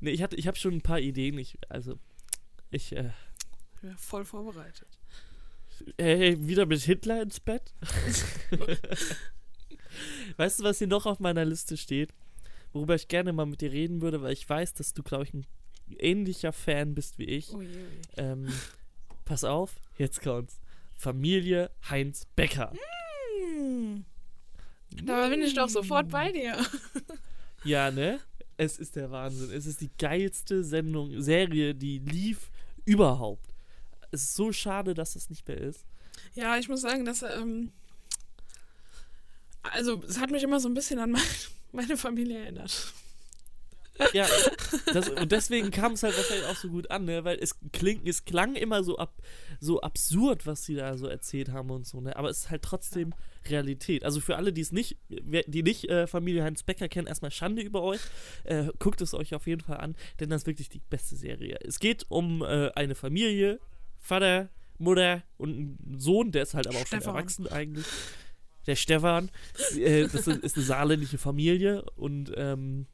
Ne, 0.00 0.10
ich 0.10 0.22
hatte, 0.22 0.36
ich 0.36 0.46
habe 0.46 0.56
schon 0.56 0.74
ein 0.74 0.82
paar 0.82 1.00
Ideen. 1.00 1.38
Ich, 1.38 1.58
also, 1.68 1.98
ich, 2.70 2.92
äh, 2.96 3.10
Ja, 3.82 3.96
voll 3.96 4.24
vorbereitet. 4.24 4.88
hey, 5.98 6.46
wieder 6.46 6.66
mit 6.66 6.80
Hitler 6.80 7.22
ins 7.22 7.40
Bett. 7.40 7.72
weißt 10.36 10.60
du, 10.60 10.64
was 10.64 10.78
hier 10.78 10.86
noch 10.86 11.06
auf 11.06 11.20
meiner 11.20 11.44
Liste 11.44 11.76
steht? 11.76 12.12
Worüber 12.72 12.94
ich 12.94 13.08
gerne 13.08 13.32
mal 13.32 13.46
mit 13.46 13.60
dir 13.60 13.72
reden 13.72 14.00
würde, 14.00 14.22
weil 14.22 14.32
ich 14.32 14.48
weiß, 14.48 14.74
dass 14.74 14.94
du, 14.94 15.02
glaube 15.02 15.24
ich, 15.24 15.34
ein 15.34 15.46
ähnlicher 15.98 16.52
Fan 16.52 16.94
bist 16.94 17.18
wie 17.18 17.24
ich. 17.24 17.52
Ui, 17.52 17.66
ui. 17.66 18.00
Ähm, 18.16 18.48
pass 19.24 19.44
auf, 19.44 19.74
jetzt 19.98 20.22
kommt's. 20.22 20.60
Familie 20.96 21.70
Heinz 21.88 22.26
Becker. 22.36 22.72
Hm. 23.48 24.04
Da 25.02 25.28
bin 25.28 25.42
ich 25.42 25.54
doch 25.54 25.68
sofort 25.68 26.08
bei 26.10 26.30
dir. 26.32 26.56
Ja, 27.64 27.90
ne? 27.90 28.20
Es 28.60 28.78
ist 28.78 28.94
der 28.94 29.10
Wahnsinn. 29.10 29.50
Es 29.52 29.64
ist 29.64 29.80
die 29.80 29.88
geilste 29.96 30.62
Sendung, 30.62 31.22
Serie, 31.22 31.74
die 31.74 31.98
lief 31.98 32.50
überhaupt. 32.84 33.54
Es 34.10 34.20
ist 34.20 34.34
so 34.34 34.52
schade, 34.52 34.92
dass 34.92 35.16
es 35.16 35.30
nicht 35.30 35.48
mehr 35.48 35.56
ist. 35.56 35.86
Ja, 36.34 36.58
ich 36.58 36.68
muss 36.68 36.82
sagen, 36.82 37.06
dass 37.06 37.22
ähm, 37.22 37.72
also 39.62 40.02
es 40.06 40.20
hat 40.20 40.30
mich 40.30 40.42
immer 40.42 40.60
so 40.60 40.68
ein 40.68 40.74
bisschen 40.74 40.98
an 40.98 41.12
mein, 41.12 41.22
meine 41.72 41.96
Familie 41.96 42.38
erinnert. 42.40 42.92
Ja, 44.12 44.26
das, 44.92 45.08
und 45.10 45.30
deswegen 45.30 45.70
kam 45.70 45.92
es 45.92 46.02
halt 46.02 46.16
wahrscheinlich 46.16 46.46
auch 46.46 46.56
so 46.56 46.68
gut 46.68 46.90
an, 46.90 47.04
ne? 47.04 47.24
weil 47.24 47.38
es 47.38 47.56
klingt, 47.72 48.08
es 48.08 48.24
klang 48.24 48.54
immer 48.54 48.82
so 48.82 48.96
ab, 48.98 49.20
so 49.60 49.80
absurd, 49.80 50.46
was 50.46 50.64
sie 50.64 50.74
da 50.74 50.96
so 50.96 51.06
erzählt 51.06 51.50
haben 51.50 51.70
und 51.70 51.86
so, 51.86 52.00
ne? 52.00 52.16
Aber 52.16 52.30
es 52.30 52.38
ist 52.38 52.50
halt 52.50 52.62
trotzdem 52.62 53.14
Realität. 53.48 54.04
Also 54.04 54.20
für 54.20 54.36
alle, 54.36 54.52
die 54.52 54.60
es 54.60 54.72
nicht, 54.72 54.96
die 55.08 55.62
nicht 55.62 55.88
äh, 55.88 56.06
Familie 56.06 56.44
Heinz 56.44 56.62
Becker 56.62 56.88
kennen, 56.88 57.06
erstmal 57.06 57.30
Schande 57.30 57.62
über 57.62 57.82
euch. 57.82 58.00
Äh, 58.44 58.68
guckt 58.78 59.00
es 59.00 59.14
euch 59.14 59.34
auf 59.34 59.46
jeden 59.46 59.60
Fall 59.60 59.78
an, 59.78 59.96
denn 60.18 60.30
das 60.30 60.42
ist 60.42 60.46
wirklich 60.46 60.68
die 60.68 60.80
beste 60.90 61.16
Serie. 61.16 61.58
Es 61.62 61.78
geht 61.78 62.06
um 62.08 62.42
äh, 62.42 62.70
eine 62.74 62.94
Familie, 62.94 63.60
Vater, 63.98 64.48
Mutter 64.78 65.22
und 65.36 65.50
einen 65.50 65.98
Sohn, 65.98 66.32
der 66.32 66.42
ist 66.42 66.54
halt 66.54 66.66
aber 66.66 66.78
auch 66.78 66.86
Stefan. 66.86 67.02
schon 67.02 67.14
erwachsen 67.14 67.46
eigentlich. 67.48 67.86
Der 68.66 68.76
Stefan, 68.76 69.30
äh, 69.76 70.02
das 70.02 70.26
ist 70.26 70.56
eine 70.56 70.64
saarländische 70.64 71.18
Familie 71.18 71.82
und 71.96 72.32
ähm, 72.36 72.86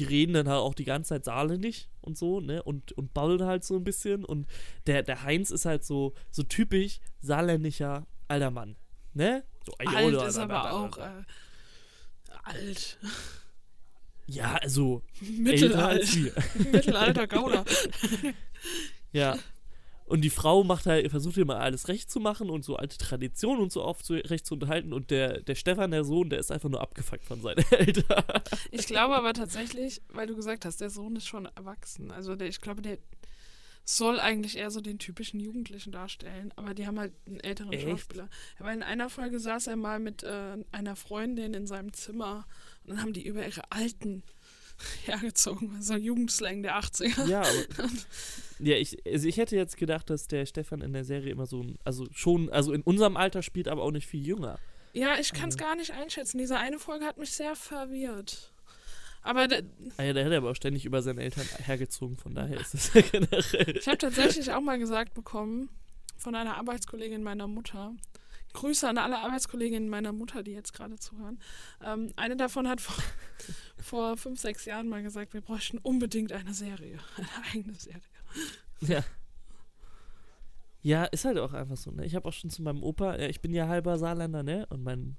die 0.00 0.04
reden 0.04 0.32
dann 0.32 0.48
halt 0.48 0.60
auch 0.60 0.72
die 0.72 0.84
ganze 0.84 1.10
Zeit 1.10 1.26
saarländisch 1.26 1.88
und 2.00 2.16
so, 2.16 2.40
ne? 2.40 2.62
Und, 2.62 2.92
und 2.92 3.12
babbeln 3.12 3.44
halt 3.44 3.64
so 3.64 3.76
ein 3.76 3.84
bisschen. 3.84 4.24
Und 4.24 4.46
der, 4.86 5.02
der 5.02 5.24
Heinz 5.24 5.50
ist 5.50 5.66
halt 5.66 5.84
so, 5.84 6.14
so 6.30 6.42
typisch 6.42 7.00
saarländischer 7.20 8.06
alter 8.26 8.50
Mann, 8.50 8.76
ne? 9.12 9.44
So, 9.66 9.72
alt 9.76 10.14
ist 10.26 10.38
aber 10.38 10.72
auch 10.72 10.96
äh, 10.96 11.22
alt. 12.44 12.98
Ja, 14.26 14.54
also 14.54 15.02
Mittelalt. 15.20 16.08
Mittelalter 16.72 17.26
Gauder. 17.26 17.66
ja, 19.12 19.38
und 20.10 20.22
die 20.22 20.30
Frau 20.30 20.64
macht 20.64 20.86
halt, 20.86 21.08
versucht 21.08 21.36
immer 21.36 21.60
alles 21.60 21.86
recht 21.86 22.10
zu 22.10 22.18
machen 22.18 22.50
und 22.50 22.64
so 22.64 22.74
alte 22.74 22.98
Traditionen 22.98 23.62
und 23.62 23.70
so 23.70 23.80
aufrecht 23.84 24.44
zu 24.44 24.54
unterhalten. 24.54 24.92
Und 24.92 25.12
der, 25.12 25.40
der 25.40 25.54
Stefan, 25.54 25.92
der 25.92 26.02
Sohn, 26.02 26.30
der 26.30 26.40
ist 26.40 26.50
einfach 26.50 26.68
nur 26.68 26.80
abgefuckt 26.80 27.24
von 27.24 27.40
seinen 27.40 27.64
Eltern. 27.70 28.24
Ich 28.72 28.88
glaube 28.88 29.14
aber 29.14 29.34
tatsächlich, 29.34 30.02
weil 30.08 30.26
du 30.26 30.34
gesagt 30.34 30.64
hast, 30.64 30.80
der 30.80 30.90
Sohn 30.90 31.14
ist 31.14 31.28
schon 31.28 31.46
erwachsen. 31.54 32.10
Also 32.10 32.34
der, 32.34 32.48
ich 32.48 32.60
glaube, 32.60 32.82
der 32.82 32.98
soll 33.84 34.18
eigentlich 34.18 34.58
eher 34.58 34.72
so 34.72 34.80
den 34.80 34.98
typischen 34.98 35.38
Jugendlichen 35.38 35.92
darstellen. 35.92 36.52
Aber 36.56 36.74
die 36.74 36.88
haben 36.88 36.98
halt 36.98 37.12
einen 37.28 37.38
älteren 37.38 37.72
Echt? 37.72 37.88
Schauspieler. 37.88 38.28
Aber 38.58 38.72
in 38.72 38.82
einer 38.82 39.10
Folge 39.10 39.38
saß 39.38 39.68
er 39.68 39.76
mal 39.76 40.00
mit 40.00 40.24
äh, 40.24 40.56
einer 40.72 40.96
Freundin 40.96 41.54
in 41.54 41.68
seinem 41.68 41.92
Zimmer 41.92 42.48
und 42.82 42.90
dann 42.90 43.02
haben 43.02 43.12
die 43.12 43.24
über 43.24 43.46
ihre 43.46 43.70
alten 43.70 44.24
hergezogen. 45.04 45.80
So 45.82 45.94
Jugendslang 45.94 46.62
der 46.62 46.78
80er. 46.78 47.26
Ja, 47.28 47.40
aber, 47.40 47.88
ja 48.58 48.76
ich, 48.76 48.98
also 49.06 49.28
ich 49.28 49.36
hätte 49.36 49.56
jetzt 49.56 49.76
gedacht, 49.76 50.10
dass 50.10 50.26
der 50.26 50.46
Stefan 50.46 50.80
in 50.80 50.92
der 50.92 51.04
Serie 51.04 51.32
immer 51.32 51.46
so, 51.46 51.64
also 51.84 52.06
schon, 52.12 52.50
also 52.50 52.72
in 52.72 52.82
unserem 52.82 53.16
Alter 53.16 53.42
spielt, 53.42 53.68
aber 53.68 53.82
auch 53.82 53.90
nicht 53.90 54.06
viel 54.06 54.26
jünger. 54.26 54.58
Ja, 54.92 55.18
ich 55.18 55.32
kann 55.32 55.48
es 55.48 55.54
also. 55.56 55.66
gar 55.66 55.76
nicht 55.76 55.92
einschätzen. 55.92 56.38
Diese 56.38 56.58
eine 56.58 56.78
Folge 56.78 57.04
hat 57.04 57.18
mich 57.18 57.30
sehr 57.30 57.54
verwirrt. 57.54 58.52
Aber 59.22 59.48
der, 59.48 59.62
ah 59.98 60.02
ja, 60.02 60.12
der 60.12 60.24
hat 60.24 60.32
aber 60.32 60.50
auch 60.50 60.56
ständig 60.56 60.86
über 60.86 61.02
seine 61.02 61.22
Eltern 61.22 61.46
hergezogen, 61.64 62.16
von 62.16 62.34
daher 62.34 62.58
ist 62.58 62.74
das 62.74 62.94
ja 62.94 63.02
generell. 63.02 63.76
Ich 63.76 63.86
habe 63.86 63.98
tatsächlich 63.98 64.50
auch 64.52 64.62
mal 64.62 64.78
gesagt 64.78 65.14
bekommen 65.14 65.68
von 66.16 66.34
einer 66.34 66.56
Arbeitskollegin 66.56 67.22
meiner 67.22 67.46
Mutter, 67.46 67.92
Grüße 68.52 68.88
an 68.88 68.98
alle 68.98 69.18
Arbeitskolleginnen 69.18 69.88
meiner 69.88 70.12
Mutter, 70.12 70.42
die 70.42 70.52
jetzt 70.52 70.72
gerade 70.72 70.98
zuhören. 70.98 71.38
Ähm, 71.84 72.12
eine 72.16 72.36
davon 72.36 72.68
hat 72.68 72.80
vor, 72.80 72.96
vor 73.78 74.16
fünf, 74.16 74.40
sechs 74.40 74.64
Jahren 74.64 74.88
mal 74.88 75.02
gesagt, 75.02 75.34
wir 75.34 75.40
bräuchten 75.40 75.78
unbedingt 75.78 76.32
eine 76.32 76.54
Serie, 76.54 76.98
eine 77.16 77.28
eigene 77.52 77.74
Serie. 77.74 78.00
Ja. 78.80 79.04
Ja, 80.82 81.04
ist 81.04 81.26
halt 81.26 81.38
auch 81.38 81.52
einfach 81.52 81.76
so, 81.76 81.90
ne? 81.90 82.06
Ich 82.06 82.14
habe 82.14 82.26
auch 82.26 82.32
schon 82.32 82.48
zu 82.48 82.62
meinem 82.62 82.82
Opa, 82.82 83.18
ja, 83.18 83.28
ich 83.28 83.42
bin 83.42 83.52
ja 83.52 83.68
halber 83.68 83.98
Saarländer, 83.98 84.42
ne? 84.42 84.66
Und 84.70 84.82
mein, 84.82 85.18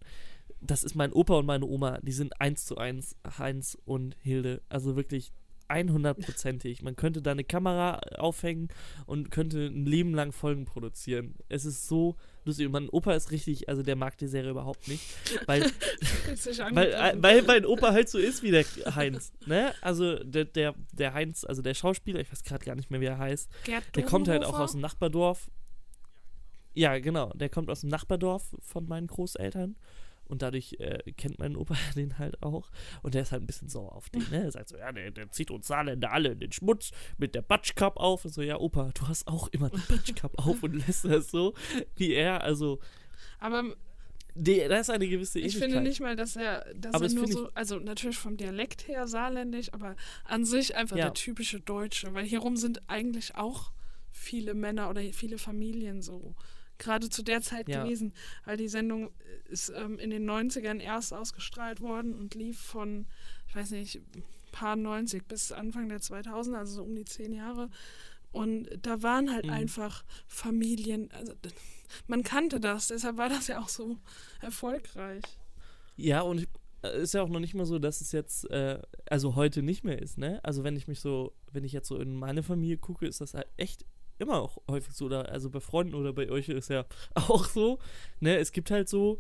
das 0.60 0.84
ist 0.84 0.96
mein 0.96 1.14
Opa 1.14 1.36
und 1.36 1.46
meine 1.46 1.66
Oma, 1.66 2.00
die 2.02 2.14
sind 2.14 2.42
eins 2.42 2.66
zu 2.66 2.78
eins 2.78 3.16
Heinz 3.38 3.78
und 3.86 4.16
Hilde. 4.22 4.64
Also 4.70 4.96
wirklich 4.96 5.32
100%ig. 5.72 6.84
Man 6.84 6.96
könnte 6.96 7.22
da 7.22 7.32
eine 7.32 7.44
Kamera 7.44 8.00
aufhängen 8.18 8.70
und 9.06 9.32
könnte 9.32 9.68
ein 9.68 9.86
Leben 9.86 10.14
lang 10.14 10.32
Folgen 10.32 10.66
produzieren. 10.66 11.36
Es 11.50 11.66
ist 11.66 11.88
so 11.88 12.16
lustig. 12.46 12.66
Und 12.66 12.72
mein 12.72 12.90
Opa 12.90 13.14
ist 13.14 13.32
richtig, 13.32 13.70
also 13.70 13.84
der 13.84 13.96
mag 13.96 14.18
die 14.18 14.28
Serie 14.28 14.52
überhaupt 14.52 14.88
nicht. 14.88 15.04
Weil, 15.46 15.64
weil, 16.72 16.92
äh, 16.92 17.14
weil 17.18 17.42
mein 17.44 17.66
Opa 17.66 17.92
halt 17.92 18.10
so 18.10 18.18
ist 18.18 18.44
wie 18.44 18.52
der 18.52 18.66
Heinz. 18.96 19.34
Ne? 19.46 19.74
Also 19.82 20.16
der, 20.24 20.46
der, 20.46 20.76
der 20.92 21.14
Heinz, 21.14 21.44
also 21.44 21.62
der 21.62 21.74
Schauspieler, 21.74 22.20
ich 22.20 22.32
weiß 22.32 22.44
gerade 22.44 22.66
gar 22.66 22.76
nicht 22.76 22.92
mehr, 22.92 23.02
wie 23.02 23.06
er 23.06 23.18
heißt, 23.18 23.50
Gerd 23.64 23.84
der 23.96 24.04
kommt 24.04 24.28
halt 24.28 24.44
auch 24.44 24.60
aus 24.60 24.72
dem 24.72 24.82
Nachbardorf. 24.82 25.50
Ja, 26.74 26.98
genau. 27.00 27.32
Der 27.34 27.50
kommt 27.50 27.70
aus 27.70 27.82
dem 27.82 27.90
Nachbardorf 27.90 28.56
von 28.62 28.88
meinen 28.88 29.08
Großeltern. 29.08 29.76
Und 30.32 30.42
dadurch 30.42 30.78
äh, 30.80 31.12
kennt 31.18 31.40
mein 31.40 31.58
Opa 31.58 31.76
den 31.96 32.18
halt 32.18 32.42
auch. 32.42 32.72
Und 33.04 33.14
der 33.14 33.24
ist 33.24 33.34
halt 33.34 33.44
ein 33.44 33.48
bisschen 33.48 33.68
sauer 33.68 33.92
auf 33.92 34.10
den. 34.10 34.24
Ne? 34.32 34.44
Er 34.46 34.52
sagt 34.52 34.70
so, 34.70 34.78
ja, 34.78 34.92
der, 34.94 35.12
der 35.12 35.30
zieht 35.30 35.52
uns 35.52 35.68
Saarländer 35.68 36.12
alle 36.12 36.30
in 36.30 36.40
den 36.40 36.52
Schmutz 36.54 36.92
mit 37.18 37.36
der 37.36 37.42
Batschkap 37.42 37.98
auf. 37.98 38.24
Und 38.24 38.34
so, 38.34 38.42
ja, 38.42 38.58
Opa, 38.58 38.92
du 38.94 39.10
hast 39.10 39.28
auch 39.28 39.50
immer 39.50 39.70
die 39.70 39.82
Batschkap 39.90 40.32
auf 40.40 40.64
und 40.64 40.74
lässt 40.88 41.04
das 41.04 41.30
so, 41.30 41.54
wie 41.98 42.14
er. 42.14 42.42
Also. 42.42 42.80
Aber 43.40 43.76
die, 44.36 44.66
da 44.70 44.80
ist 44.80 44.90
eine 44.90 45.10
gewisse 45.10 45.40
Ähnlichkeit. 45.40 45.68
Ich 45.68 45.74
finde 45.74 45.88
nicht 45.88 46.00
mal, 46.00 46.16
dass 46.16 46.38
er, 46.38 46.66
dass 46.76 46.94
aber 46.94 47.06
er 47.06 47.12
nur 47.12 47.28
so, 47.28 47.50
also 47.54 47.80
natürlich 47.80 48.18
vom 48.18 48.38
Dialekt 48.38 48.88
her 48.88 49.06
saarländisch, 49.08 49.74
aber 49.74 49.98
an 50.24 50.46
sich 50.46 50.78
einfach 50.78 50.96
ja. 50.96 51.06
der 51.06 51.14
typische 51.14 51.60
Deutsche, 51.60 52.14
weil 52.14 52.24
hierum 52.24 52.56
sind 52.56 52.82
eigentlich 52.88 53.36
auch 53.36 53.74
viele 54.14 54.54
Männer 54.54 54.90
oder 54.90 55.02
viele 55.12 55.38
Familien 55.38 56.02
so 56.02 56.36
gerade 56.82 57.10
zu 57.10 57.24
der 57.24 57.42
Zeit 57.42 57.70
ja. 57.70 57.84
gewesen, 57.84 58.14
weil 58.46 58.58
die 58.58 58.68
Sendung 58.68 59.12
ist 59.50 59.72
ähm, 59.76 60.00
in 60.00 60.10
den 60.10 60.30
90ern 60.30 60.80
erst 60.80 61.14
ausgestrahlt 61.14 61.80
worden 61.80 62.14
und 62.14 62.36
lief 62.36 62.60
von, 62.60 63.06
ich 63.48 63.56
weiß 63.56 63.72
nicht, 63.72 64.02
paar 64.52 64.76
90 64.76 65.28
bis 65.28 65.52
Anfang 65.52 65.88
der 65.88 66.00
2000er, 66.00 66.58
also 66.58 66.76
so 66.76 66.84
um 66.84 66.96
die 66.96 67.06
zehn 67.06 67.34
Jahre. 67.34 67.70
Und 68.32 68.70
da 68.82 69.04
waren 69.04 69.32
halt 69.32 69.46
mhm. 69.46 69.54
einfach 69.54 70.04
Familien, 70.28 71.12
also 71.12 71.34
man 72.08 72.24
kannte 72.24 72.60
das, 72.60 72.88
deshalb 72.88 73.18
war 73.18 73.30
das 73.30 73.48
ja 73.48 73.60
auch 73.60 73.70
so 73.70 73.98
erfolgreich. 74.42 75.24
Ja, 75.98 76.22
und 76.22 76.48
äh, 76.82 77.02
ist 77.02 77.14
ja 77.14 77.22
auch 77.22 77.30
noch 77.30 77.40
nicht 77.40 77.54
mal 77.54 77.66
so, 77.66 77.80
dass 77.80 78.02
es 78.02 78.12
jetzt, 78.12 78.50
äh, 78.50 78.82
also 79.10 79.36
heute 79.36 79.62
nicht 79.62 79.84
mehr 79.84 80.02
ist, 80.02 80.18
ne? 80.18 80.40
Also 80.44 80.64
wenn 80.64 80.76
ich 80.76 80.88
mich 80.88 81.02
so, 81.02 81.34
wenn 81.52 81.64
ich 81.64 81.74
jetzt 81.74 81.90
so 81.90 81.98
in 81.98 82.16
meine 82.16 82.44
Familie 82.44 82.78
gucke, 82.78 83.06
ist 83.06 83.22
das 83.22 83.34
halt 83.34 83.48
echt 83.58 83.86
immer 84.22 84.42
auch 84.42 84.58
häufig 84.68 84.94
so, 84.94 85.06
oder 85.06 85.30
also 85.30 85.50
bei 85.50 85.60
Freunden 85.60 85.96
oder 85.96 86.14
bei 86.14 86.30
euch 86.30 86.50
ist 86.50 86.70
ja 86.70 86.86
auch 87.16 87.46
so, 87.46 87.80
ne, 88.20 88.38
es 88.38 88.52
gibt 88.52 88.72
halt 88.72 88.90
so 88.90 89.20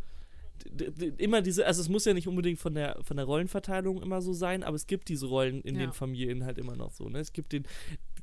immer 1.17 1.41
diese, 1.41 1.65
also 1.65 1.81
es 1.81 1.89
muss 1.89 2.05
ja 2.05 2.13
nicht 2.13 2.27
unbedingt 2.27 2.59
von 2.59 2.75
der 2.75 2.99
von 3.03 3.17
der 3.17 3.25
Rollenverteilung 3.25 4.01
immer 4.01 4.21
so 4.21 4.33
sein, 4.33 4.63
aber 4.63 4.75
es 4.75 4.85
gibt 4.85 5.09
diese 5.09 5.25
Rollen 5.25 5.61
in 5.61 5.75
ja. 5.75 5.81
den 5.81 5.93
Familien 5.93 6.45
halt 6.45 6.59
immer 6.59 6.75
noch 6.75 6.91
so, 6.91 7.09
ne? 7.09 7.19
Es 7.19 7.33
gibt 7.33 7.51
den 7.51 7.65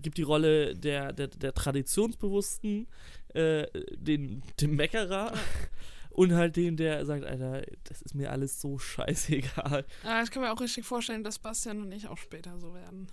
gibt 0.00 0.18
die 0.18 0.22
Rolle 0.22 0.74
der 0.74 1.12
der, 1.12 1.26
der 1.26 1.52
traditionsbewussten 1.52 2.86
äh, 3.34 3.66
den 3.96 4.42
dem 4.60 4.76
Meckerer 4.76 5.32
und 6.10 6.32
halt 6.34 6.56
den, 6.56 6.76
der 6.76 7.04
sagt, 7.06 7.24
Alter, 7.24 7.62
das 7.84 8.02
ist 8.02 8.14
mir 8.14 8.30
alles 8.30 8.60
so 8.60 8.78
scheißegal. 8.78 9.84
Ja, 10.04 10.22
ich 10.22 10.30
kann 10.30 10.42
mir 10.42 10.52
auch 10.52 10.60
richtig 10.60 10.84
vorstellen, 10.84 11.22
dass 11.22 11.38
Bastian 11.38 11.80
und 11.80 11.92
ich 11.92 12.08
auch 12.08 12.18
später 12.18 12.58
so 12.58 12.74
werden. 12.74 13.08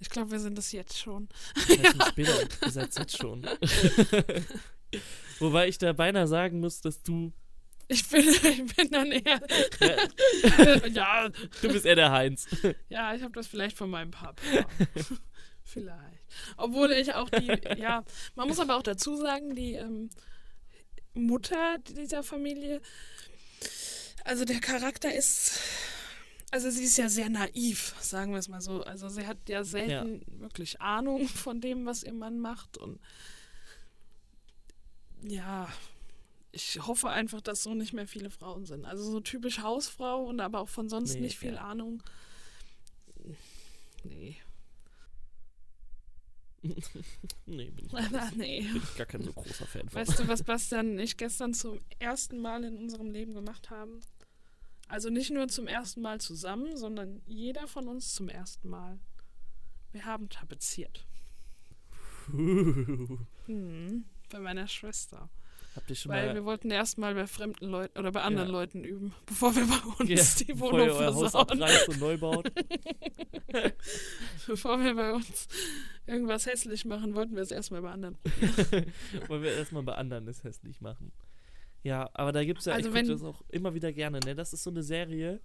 Ich 0.00 0.10
glaube, 0.10 0.30
wir 0.30 0.40
sind 0.40 0.56
das 0.56 0.72
jetzt 0.72 0.98
schon. 0.98 1.28
Das 1.54 1.68
heißt 1.68 1.80
nicht 1.80 2.08
später, 2.08 2.48
ihr 2.64 2.70
seid 2.70 2.96
jetzt 2.96 3.16
schon. 3.16 3.46
Wobei 5.38 5.68
ich 5.68 5.78
da 5.78 5.92
beinahe 5.92 6.26
sagen 6.26 6.60
muss, 6.60 6.80
dass 6.80 7.02
du. 7.02 7.32
Ich 7.88 8.08
bin, 8.08 8.28
ich 8.28 8.76
bin 8.76 8.90
dann 8.90 9.10
eher. 9.10 9.40
Ja. 9.80 10.86
ja. 10.86 11.28
Du 11.62 11.68
bist 11.68 11.86
eher 11.86 11.96
der 11.96 12.12
Heinz. 12.12 12.46
Ja, 12.88 13.14
ich 13.14 13.22
habe 13.22 13.32
das 13.32 13.46
vielleicht 13.46 13.76
von 13.76 13.90
meinem 13.90 14.10
Papa. 14.10 14.42
vielleicht. 15.64 16.18
Obwohl 16.56 16.92
ich 16.92 17.14
auch 17.14 17.30
die. 17.30 17.58
Ja, 17.78 18.04
man 18.34 18.48
muss 18.48 18.60
aber 18.60 18.76
auch 18.76 18.82
dazu 18.82 19.16
sagen, 19.16 19.54
die 19.54 19.74
ähm, 19.74 20.10
Mutter 21.14 21.78
dieser 21.78 22.22
Familie. 22.22 22.80
Also 24.24 24.44
der 24.44 24.60
Charakter 24.60 25.12
ist 25.12 25.58
also 26.50 26.70
sie 26.70 26.84
ist 26.84 26.96
ja 26.96 27.08
sehr 27.08 27.28
naiv, 27.28 27.94
sagen 28.00 28.32
wir 28.32 28.38
es 28.38 28.48
mal 28.48 28.60
so. 28.60 28.82
Also 28.82 29.08
sie 29.08 29.26
hat 29.26 29.48
ja 29.48 29.64
selten 29.64 30.20
ja. 30.20 30.40
wirklich 30.40 30.80
Ahnung 30.80 31.28
von 31.28 31.60
dem, 31.60 31.84
was 31.84 32.02
ihr 32.02 32.14
Mann 32.14 32.40
macht. 32.40 32.78
Und 32.78 32.98
ja, 35.22 35.68
ich 36.52 36.80
hoffe 36.86 37.10
einfach, 37.10 37.40
dass 37.40 37.62
so 37.62 37.74
nicht 37.74 37.92
mehr 37.92 38.06
viele 38.06 38.30
Frauen 38.30 38.64
sind. 38.64 38.86
Also 38.86 39.10
so 39.10 39.20
typisch 39.20 39.58
Hausfrau 39.60 40.24
und 40.24 40.40
aber 40.40 40.60
auch 40.60 40.68
von 40.68 40.88
sonst 40.88 41.14
nee, 41.14 41.20
nicht 41.20 41.38
viel 41.38 41.54
ja. 41.54 41.64
Ahnung. 41.64 42.02
Nee. 44.04 44.36
nee, 47.46 47.70
bin 47.70 47.86
ich, 47.86 47.92
nicht, 48.10 48.36
nee. 48.36 48.62
bin 48.62 48.82
ich 48.82 48.96
gar 48.96 49.06
kein 49.06 49.22
so 49.22 49.32
großer 49.32 49.66
Fan 49.66 49.88
von. 49.88 50.00
Weißt 50.00 50.18
du, 50.18 50.28
was 50.28 50.42
Bastian 50.42 50.92
und 50.92 50.98
ich 50.98 51.16
gestern 51.16 51.52
zum 51.52 51.78
ersten 51.98 52.38
Mal 52.38 52.64
in 52.64 52.78
unserem 52.78 53.10
Leben 53.10 53.34
gemacht 53.34 53.70
haben? 53.70 54.00
Also 54.88 55.10
nicht 55.10 55.30
nur 55.30 55.48
zum 55.48 55.66
ersten 55.66 56.00
Mal 56.00 56.20
zusammen, 56.20 56.76
sondern 56.76 57.20
jeder 57.26 57.66
von 57.68 57.88
uns 57.88 58.14
zum 58.14 58.28
ersten 58.28 58.68
Mal. 58.68 58.98
Wir 59.92 60.04
haben 60.04 60.28
tapeziert. 60.28 61.06
Hm, 63.46 64.04
bei 64.30 64.38
meiner 64.38 64.68
Schwester. 64.68 65.30
Habt 65.74 65.88
ihr 65.88 65.96
schon 65.96 66.12
Weil 66.12 66.26
mal 66.28 66.34
wir 66.34 66.44
wollten 66.44 66.70
erstmal 66.70 67.14
bei 67.14 67.26
fremden 67.26 67.66
Leuten 67.66 67.98
oder 67.98 68.12
bei 68.12 68.20
anderen 68.22 68.48
Ja. 68.48 68.52
Leuten 68.52 68.84
üben, 68.84 69.14
bevor 69.26 69.54
wir 69.56 69.64
bei 69.66 69.78
uns 70.04 70.10
Ja, 70.38 70.44
die 70.46 70.60
Wohnung 70.60 70.90
Haus 70.90 70.96
versauen. 70.98 71.34
abreißt 71.62 71.88
und 71.88 72.00
neu 72.00 72.18
baut? 72.18 72.52
Bevor 74.46 74.78
wir 74.84 74.94
bei 74.94 75.14
uns 75.14 75.48
irgendwas 76.06 76.44
hässlich 76.46 76.84
machen, 76.84 77.14
wollten 77.14 77.34
wir 77.34 77.42
es 77.42 77.50
erstmal 77.50 77.80
bei 77.80 77.90
anderen. 77.92 78.18
Wollen 79.28 79.42
wir 79.42 79.52
erstmal 79.52 79.82
bei 79.82 79.94
anderen 79.94 80.26
es 80.28 80.44
hässlich 80.44 80.80
machen. 80.82 81.12
Ja, 81.82 82.10
aber 82.14 82.32
da 82.32 82.44
gibt 82.44 82.60
es 82.60 82.64
ja, 82.66 82.72
Also 82.74 82.88
ich 82.88 82.94
gucke 82.94 83.06
wenn- 83.08 83.12
das 83.12 83.22
auch 83.22 83.42
immer 83.48 83.74
wieder 83.74 83.92
gerne, 83.92 84.20
ne? 84.20 84.34
Das 84.34 84.52
ist 84.52 84.62
so 84.62 84.70
eine 84.70 84.82
Serie, 84.82 85.40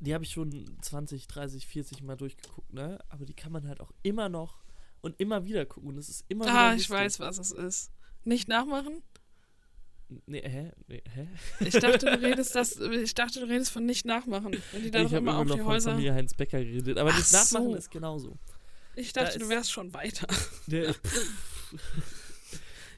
die 0.00 0.14
habe 0.14 0.24
ich 0.24 0.30
schon 0.30 0.76
20, 0.82 1.26
30, 1.26 1.66
40 1.66 2.02
Mal 2.02 2.16
durchgeguckt, 2.16 2.72
ne? 2.72 2.98
Aber 3.08 3.24
die 3.24 3.34
kann 3.34 3.52
man 3.52 3.66
halt 3.66 3.80
auch 3.80 3.92
immer 4.02 4.28
noch 4.28 4.62
und 5.00 5.18
immer 5.20 5.44
wieder 5.44 5.66
gucken 5.66 5.90
und 5.90 5.98
es 5.98 6.08
ist 6.08 6.24
immer 6.28 6.46
Ah, 6.46 6.74
ich 6.74 6.88
weiß, 6.88 7.18
was 7.20 7.38
es 7.38 7.50
ist. 7.52 7.90
Nicht 8.24 8.48
nachmachen? 8.48 9.02
Nee, 10.26 10.42
hä? 10.42 10.72
Nee, 10.86 11.02
hä? 11.12 11.28
Ich 11.60 11.74
dachte, 11.74 12.06
du 12.06 12.20
redest 12.22 12.54
das, 12.54 12.76
ich 12.78 13.14
dachte, 13.14 13.40
du 13.40 13.46
redest 13.46 13.70
von 13.70 13.84
nicht 13.84 14.06
nachmachen. 14.06 14.56
Wenn 14.72 14.82
die 14.82 14.90
da 14.90 15.00
ich 15.02 15.12
immer 15.12 15.18
immer 15.18 15.38
auf 15.38 15.46
noch 15.46 15.54
die 15.56 15.60
von 15.60 15.70
Häuser. 15.72 15.96
Heinz 15.98 16.32
Becker 16.34 16.64
geredet, 16.64 16.96
aber 16.96 17.10
Ach 17.12 17.18
das 17.18 17.32
Nachmachen 17.32 17.72
so. 17.72 17.76
ist 17.76 17.90
genauso. 17.90 18.38
Ich 18.96 19.12
dachte, 19.12 19.38
Da 19.38 19.44
du 19.44 19.48
wärst 19.50 19.70
schon 19.70 19.92
weiter. 19.92 20.26
Der, 20.66 20.94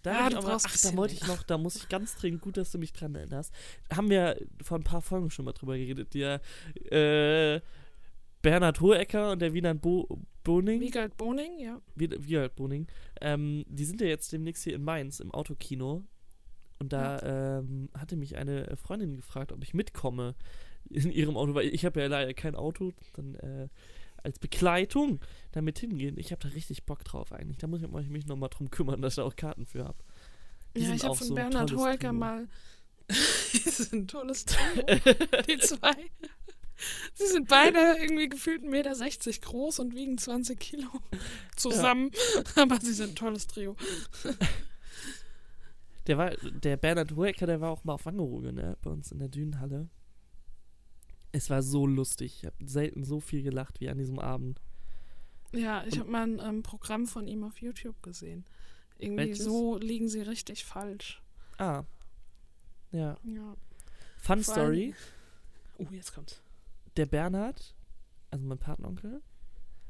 da, 0.03 0.31
Ja, 0.31 0.39
aber, 0.39 0.55
ach, 0.63 0.77
da 0.83 0.97
wollte 0.97 1.15
ich 1.15 1.27
noch, 1.27 1.43
da 1.43 1.59
muss 1.59 1.77
ich 1.77 1.89
ganz 1.89 2.17
dringend, 2.17 2.41
gut, 2.43 2.57
dass 2.57 2.71
du 2.73 2.79
mich 2.79 2.93
dran 2.93 3.15
erinnerst. 3.15 3.53
Haben 3.95 4.11
wir 4.11 4.37
vor 4.63 4.79
ein 4.79 4.85
paar 4.85 5.03
Folgen 5.03 5.31
schon 5.31 5.45
mal 5.45 5.53
drüber 5.53 5.77
geredet. 5.77 6.15
Der 6.15 6.41
äh, 6.91 7.61
Bernhard 8.43 8.81
Hohecker 8.81 9.33
und 9.33 9.41
der 9.43 9.53
Wieland 9.53 9.83
Bo 9.83 10.09
Boning, 10.43 10.81
Wiegald 10.81 11.17
Boning, 11.19 11.59
ja. 11.59 11.81
Wie- 11.97 12.11
Wiegald 12.11 12.57
Boning, 12.57 12.87
ähm, 13.21 13.65
die 13.69 13.85
sind 13.85 14.01
ja 14.01 14.07
jetzt 14.07 14.33
demnächst 14.33 14.65
hier 14.65 14.75
in 14.75 14.83
Mainz 14.83 15.21
im 15.21 15.31
Autokino. 15.33 16.03
Und 16.79 16.95
da 16.95 17.59
ähm, 17.59 17.91
hatte 17.93 18.17
mich 18.17 18.39
eine 18.39 18.75
Freundin 18.79 19.17
gefragt, 19.17 19.53
ob 19.53 19.63
ich 19.63 19.75
mitkomme 19.75 20.35
in 20.89 21.13
ihrem 21.13 21.37
Auto, 21.37 21.55
weil 21.55 21.67
ich 21.69 21.85
habe 21.85 22.01
ja 22.01 22.07
leider 22.07 22.33
kein 22.33 22.55
Auto, 22.55 22.93
dann 23.13 23.35
äh, 23.35 23.69
als 24.25 24.39
Begleitung 24.39 25.21
damit 25.53 25.79
hingehen. 25.79 26.17
Ich 26.19 26.33
habe 26.33 26.43
da 26.43 26.49
richtig 26.49 26.85
Bock 26.85 27.05
drauf 27.05 27.33
eigentlich. 27.33 27.59
Da 27.59 27.67
muss 27.67 27.83
ich 27.83 28.09
mich 28.09 28.27
nochmal 28.27 28.51
drum 28.51 28.71
kümmern, 28.71 29.03
dass 29.03 29.15
ich 29.15 29.17
da 29.17 29.25
auch 29.25 29.37
Karten 29.37 29.67
für 29.67 29.85
habe. 29.85 29.99
Ja, 30.77 30.87
sind 30.87 30.97
ich 30.97 31.05
habe 31.05 31.17
von 31.17 31.27
so 31.27 31.35
Bernhard 31.35 31.71
Trio. 31.71 32.13
mal. 32.13 32.49
das 33.09 33.81
ist 33.81 33.93
ein 33.93 34.07
tolles 34.07 34.45
Trio. 34.45 34.85
die 35.49 35.59
zwei. 35.59 35.95
Sie 37.15 37.27
sind 37.27 37.49
beide 37.49 37.97
irgendwie 38.01 38.29
gefühlt 38.29 38.63
1,60 38.63 38.69
Meter 38.71 39.41
groß 39.41 39.81
und 39.81 39.95
wiegen 39.95 40.17
20 40.17 40.59
Kilo 40.59 40.89
zusammen. 41.57 42.11
Aber 42.57 42.81
sie 42.81 42.93
sind 42.93 43.11
ein 43.11 43.17
tolles 43.17 43.47
Trio. 43.47 43.77
Der 46.07 46.19
war, 46.19 46.31
der 46.31 46.77
Bernhard 46.77 47.17
Hoeker, 47.17 47.47
der 47.47 47.61
war 47.61 47.71
auch 47.71 47.85
mal 47.85 47.95
auf 47.95 48.07
Wangerooge, 48.07 48.53
ne, 48.53 48.77
bei 48.83 48.91
uns 48.91 49.13
in 49.13 49.19
der 49.19 49.29
Dünenhalle. 49.29 49.89
Es 51.33 51.51
war 51.51 51.63
so 51.63 51.87
lustig. 51.87 52.39
Ich 52.39 52.47
habe 52.47 52.57
selten 52.65 53.05
so 53.05 53.21
viel 53.21 53.43
gelacht 53.43 53.81
wie 53.81 53.89
an 53.89 53.99
diesem 53.99 54.19
Abend. 54.19 54.61
Ja, 55.53 55.85
ich 55.87 55.99
habe 55.99 56.11
mal 56.11 56.23
ein 56.23 56.41
ähm, 56.41 56.63
Programm 56.63 57.07
von 57.07 57.27
ihm 57.27 57.45
auf 57.45 57.61
YouTube 57.61 58.03
gesehen. 58.03 58.45
Irgendwie 58.99 59.29
Welches? 59.29 59.45
so 59.45 59.79
liegen 59.79 60.09
sie 60.09 60.21
richtig 60.21 60.65
falsch. 60.65 61.23
Ah. 61.59 61.85
Ja. 62.93 63.17
Ja. 63.25 63.57
Fun 64.19 64.43
Vor 64.43 64.55
Story. 64.55 64.95
Oh, 65.79 65.87
jetzt 65.91 66.15
kommt's. 66.15 66.43
Der 66.97 67.07
Bernhard, 67.07 67.75
also 68.31 68.45
mein 68.45 68.59
Patenonkel, 68.59 69.23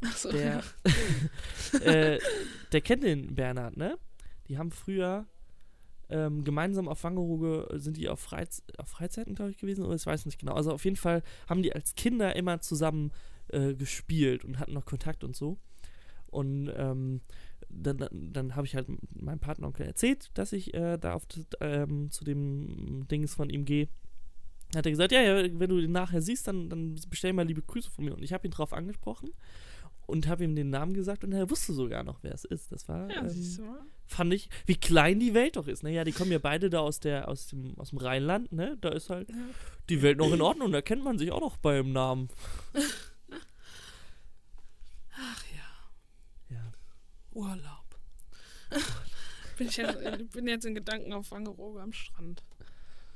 Achso, 0.03 0.31
der, 0.31 0.63
äh, 1.83 2.19
der 2.73 2.81
kennt 2.81 3.03
den 3.03 3.35
Bernhard, 3.35 3.77
ne? 3.77 3.99
Die 4.49 4.57
haben 4.57 4.71
früher 4.71 5.27
ähm, 6.11 6.45
gemeinsam 6.45 6.89
auf 6.89 7.03
Wangerooge, 7.05 7.69
sind 7.75 7.97
die 7.97 8.09
auf, 8.09 8.21
Freiz 8.21 8.63
auf 8.79 8.89
Freizeiten, 8.89 9.35
glaube 9.35 9.51
ich, 9.51 9.59
gewesen, 9.59 9.85
oder 9.85 9.95
ich 9.95 10.07
weiß 10.07 10.27
nicht 10.27 10.39
genau. 10.39 10.55
Also 10.55 10.73
auf 10.73 10.85
jeden 10.85 10.97
Fall 10.97 11.23
haben 11.49 11.63
die 11.63 11.75
als 11.75 11.95
Kinder 11.95 12.37
immer 12.37 12.61
zusammen 12.61 13.13
äh, 13.49 13.75
gespielt 13.75 14.45
und 14.45 14.59
hatten 14.59 14.73
noch 14.73 14.85
Kontakt 14.85 15.25
und 15.25 15.37
so. 15.37 15.59
Und 16.27 16.73
ähm, 16.77 17.21
dann, 17.69 17.99
dann, 17.99 18.33
dann 18.33 18.57
habe 18.57 18.67
ich 18.67 18.75
halt 18.75 18.89
meinem 19.15 19.41
Patenonkel 19.41 19.87
erzählt, 19.87 20.31
dass 20.35 20.53
ich 20.53 20.75
äh, 20.75 20.99
da 20.99 21.15
auf, 21.15 21.27
ähm, 21.61 22.11
zu 22.11 22.25
dem 22.25 23.07
Dings 23.11 23.35
von 23.35 23.51
ihm 23.51 23.65
gehe. 23.65 23.89
Hat 24.75 24.87
er 24.87 24.93
gesagt, 24.93 25.13
ja, 25.13 25.21
ja, 25.21 25.59
wenn 25.59 25.71
du 25.71 25.79
ihn 25.79 25.93
nachher 25.93 26.23
siehst, 26.23 26.47
dann, 26.47 26.69
dann 26.69 26.95
bestell 27.09 27.33
mal 27.33 27.47
liebe 27.47 27.63
Grüße 27.63 27.91
von 27.91 28.05
mir. 28.05 28.15
Und 28.15 28.23
ich 28.23 28.33
habe 28.33 28.47
ihn 28.47 28.53
drauf 28.53 28.73
angesprochen 28.73 29.31
und 30.07 30.29
habe 30.29 30.45
ihm 30.45 30.55
den 30.55 30.71
Namen 30.71 30.95
gesagt 30.95 31.25
und 31.25 31.33
er 31.33 31.51
wusste 31.51 31.73
sogar 31.73 32.05
noch, 32.05 32.23
wer 32.23 32.35
es 32.35 32.45
ist. 32.45 32.71
Das 32.71 32.89
war, 32.89 33.11
ja, 33.11 33.29
siehst 33.29 33.59
ähm. 33.59 33.65
Fand 34.11 34.35
ich, 34.35 34.49
wie 34.67 34.77
klein 34.77 35.21
die 35.21 35.35
Welt 35.35 35.57
doch 35.57 35.67
ist. 35.69 35.83
Ne? 35.83 35.93
Ja, 35.93 36.05
die 36.05 36.13
kommen 36.13 36.33
ja 36.33 36.39
beide 36.39 36.69
da 36.69 36.81
aus, 36.81 37.01
der, 37.01 37.29
aus, 37.29 37.47
dem, 37.47 37.79
aus 37.79 37.91
dem 37.91 37.99
Rheinland, 37.99 38.53
ne? 38.53 38.77
Da 38.81 38.91
ist 38.91 39.09
halt 39.09 39.29
Ja. 39.31 39.37
die 39.89 40.03
Welt 40.03 40.19
noch 40.19 40.33
in 40.33 40.41
Ordnung, 40.43 40.73
da 40.73 40.83
kennt 40.83 41.05
man 41.05 41.19
sich 41.19 41.31
auch 41.31 41.41
noch 41.41 41.57
beim 41.57 41.93
Namen. 41.93 42.29
Ach 45.13 45.45
ja, 45.55 46.57
Ja. 46.57 46.73
Urlaub. 47.33 47.87
bin 49.59 49.69
ich 49.69 49.79
äh, 49.79 50.19
bin 50.33 50.47
jetzt 50.49 50.65
in 50.65 50.75
Gedanken 50.75 51.13
auf 51.13 51.31
Wangerooge 51.31 51.81
am 51.81 51.93
Strand. 51.93 52.43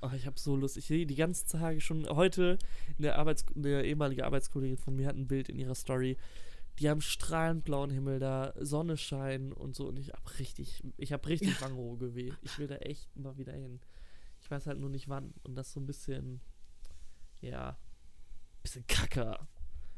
Ach, 0.00 0.12
ich 0.12 0.26
habe 0.26 0.38
so 0.38 0.54
Lust. 0.54 0.76
Ich 0.76 0.84
sehe 0.86 1.06
die 1.06 1.14
ganzen 1.14 1.48
Tage 1.48 1.80
schon. 1.80 2.06
Heute 2.08 2.58
eine, 2.98 3.16
Arbeits 3.16 3.46
eine 3.56 3.84
ehemalige 3.84 4.26
Arbeitskollegin 4.26 4.76
von 4.76 4.94
mir 4.94 5.06
hat 5.06 5.16
ein 5.16 5.26
Bild 5.26 5.48
in 5.48 5.58
ihrer 5.58 5.74
Story. 5.74 6.18
Die 6.78 6.90
haben 6.90 7.00
strahlend 7.00 7.64
blauen 7.64 7.90
Himmel 7.90 8.18
da, 8.18 8.52
Sonne 8.58 8.96
scheint 8.96 9.54
und 9.54 9.76
so. 9.76 9.86
Und 9.86 9.98
ich 9.98 10.10
hab 10.10 10.38
richtig, 10.38 10.82
ich 10.96 11.12
hab 11.12 11.26
richtig 11.26 11.60
Wangerooge 11.60 12.14
weh. 12.14 12.32
Ich 12.42 12.58
will 12.58 12.66
da 12.66 12.76
echt 12.76 13.14
mal 13.16 13.36
wieder 13.36 13.52
hin. 13.52 13.80
Ich 14.40 14.50
weiß 14.50 14.66
halt 14.66 14.78
nur 14.80 14.90
nicht 14.90 15.08
wann. 15.08 15.32
Und 15.44 15.54
das 15.54 15.72
so 15.72 15.80
ein 15.80 15.86
bisschen, 15.86 16.40
ja, 17.40 17.76
bisschen 18.62 18.86
kacker. 18.86 19.46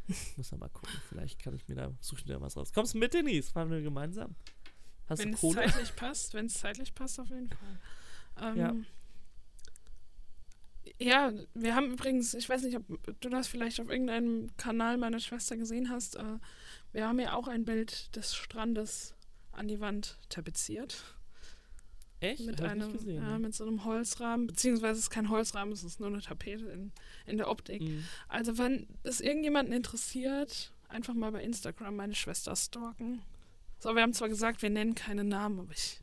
Muss 0.36 0.50
da 0.50 0.56
mal 0.56 0.68
gucken. 0.68 1.00
Vielleicht 1.08 1.38
kann 1.40 1.54
ich 1.54 1.66
mir 1.66 1.74
da, 1.74 1.92
suche 2.00 2.20
ich 2.20 2.26
mir 2.26 2.34
da 2.34 2.40
was 2.40 2.56
raus. 2.56 2.72
Kommst 2.72 2.94
du 2.94 2.98
mit, 2.98 3.14
Denise? 3.14 3.50
Fahren 3.50 3.70
wir 3.70 3.80
gemeinsam? 3.82 4.36
Hast 5.08 5.20
Wenn 5.20 5.32
du 5.32 5.48
es 5.48 5.54
zeitlich 5.54 5.96
passt, 5.96 6.34
wenn 6.34 6.46
es 6.46 6.54
zeitlich 6.54 6.94
passt, 6.94 7.18
auf 7.20 7.28
jeden 7.28 7.48
Fall. 7.48 7.78
Ähm, 8.40 8.56
Ja. 8.56 8.74
Ja. 10.98 11.32
wir 11.54 11.74
haben 11.74 11.92
übrigens, 11.92 12.34
ich 12.34 12.48
weiß 12.48 12.62
nicht, 12.62 12.76
ob 12.76 13.20
du 13.20 13.28
das 13.28 13.48
vielleicht 13.48 13.80
auf 13.80 13.90
irgendeinem 13.90 14.50
Kanal 14.56 14.96
meiner 14.98 15.20
Schwester 15.20 15.56
gesehen 15.56 15.90
hast, 15.90 16.16
äh, 16.16 16.38
wir 16.92 17.08
haben 17.08 17.20
ja 17.20 17.34
auch 17.34 17.48
ein 17.48 17.64
Bild 17.64 18.14
des 18.16 18.34
Strandes 18.34 19.14
an 19.52 19.68
die 19.68 19.80
Wand 19.80 20.18
tapeziert. 20.28 21.02
Echt? 22.20 22.46
Mit 22.46 22.60
Hab 22.60 22.66
ich 22.66 22.82
einem, 22.82 22.92
gesehen, 22.92 23.22
ja, 23.22 23.32
ne? 23.32 23.38
mit 23.38 23.54
so 23.54 23.66
einem 23.66 23.84
Holzrahmen, 23.84 24.46
beziehungsweise 24.46 24.92
es 24.92 25.06
ist 25.06 25.10
kein 25.10 25.28
Holzrahmen, 25.28 25.72
es 25.72 25.84
ist 25.84 26.00
nur 26.00 26.08
eine 26.08 26.22
Tapete 26.22 26.66
in, 26.66 26.92
in 27.26 27.36
der 27.36 27.50
Optik. 27.50 27.82
Mhm. 27.82 28.04
Also 28.28 28.56
wenn 28.56 28.86
es 29.02 29.20
irgendjemanden 29.20 29.74
interessiert, 29.74 30.72
einfach 30.88 31.14
mal 31.14 31.32
bei 31.32 31.42
Instagram 31.42 31.96
meine 31.96 32.14
Schwester 32.14 32.56
stalken. 32.56 33.22
So, 33.78 33.94
wir 33.94 34.02
haben 34.02 34.14
zwar 34.14 34.28
gesagt, 34.28 34.62
wir 34.62 34.70
nennen 34.70 34.94
keine 34.94 35.24
Namen, 35.24 35.60
aber 35.60 35.72
ich. 35.72 36.00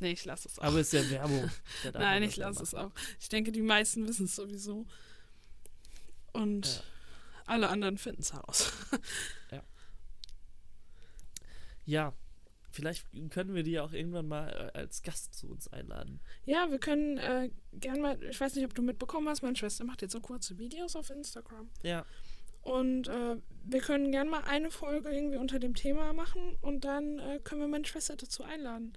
Nee, 0.00 0.12
ich 0.12 0.24
lasse 0.24 0.48
es 0.48 0.58
auch. 0.58 0.64
Aber 0.64 0.80
ist 0.80 0.92
ja 0.92 1.08
Werbung. 1.10 1.50
Nein, 1.94 2.22
ich 2.24 2.36
ja 2.36 2.48
lasse 2.48 2.62
es 2.62 2.74
auch. 2.74 2.90
Ich 3.20 3.28
denke, 3.28 3.52
die 3.52 3.62
meisten 3.62 4.06
wissen 4.08 4.24
es 4.26 4.34
sowieso. 4.36 4.86
Und 6.32 6.66
Ja. 6.66 6.82
alle 7.46 7.68
anderen 7.68 7.96
finden 7.98 8.22
es 8.22 8.32
heraus. 8.32 8.72
Ja, 11.86 12.14
vielleicht 12.70 13.06
können 13.30 13.54
wir 13.54 13.62
die 13.62 13.72
ja 13.72 13.82
auch 13.84 13.92
irgendwann 13.92 14.26
mal 14.26 14.48
äh, 14.74 14.78
als 14.78 15.02
Gast 15.02 15.34
zu 15.34 15.48
uns 15.50 15.68
einladen. 15.72 16.20
Ja, 16.46 16.70
wir 16.70 16.78
können 16.78 17.18
äh, 17.18 17.50
gern 17.74 18.00
mal, 18.00 18.22
ich 18.22 18.40
weiß 18.40 18.54
nicht, 18.54 18.64
ob 18.64 18.74
du 18.74 18.82
mitbekommen 18.82 19.28
hast, 19.28 19.42
meine 19.42 19.56
Schwester 19.56 19.84
macht 19.84 20.02
jetzt 20.02 20.12
so 20.12 20.20
kurze 20.20 20.56
Videos 20.58 20.96
auf 20.96 21.10
Instagram. 21.10 21.68
Ja, 21.82 22.06
Und 22.62 23.08
äh, 23.08 23.36
wir 23.64 23.80
können 23.80 24.10
gern 24.12 24.28
mal 24.28 24.44
eine 24.44 24.70
Folge 24.70 25.10
irgendwie 25.10 25.36
unter 25.36 25.58
dem 25.58 25.74
Thema 25.74 26.14
machen 26.14 26.56
und 26.62 26.84
dann 26.86 27.18
äh, 27.18 27.38
können 27.44 27.60
wir 27.60 27.68
meine 27.68 27.84
Schwester 27.84 28.16
dazu 28.16 28.44
einladen. 28.44 28.94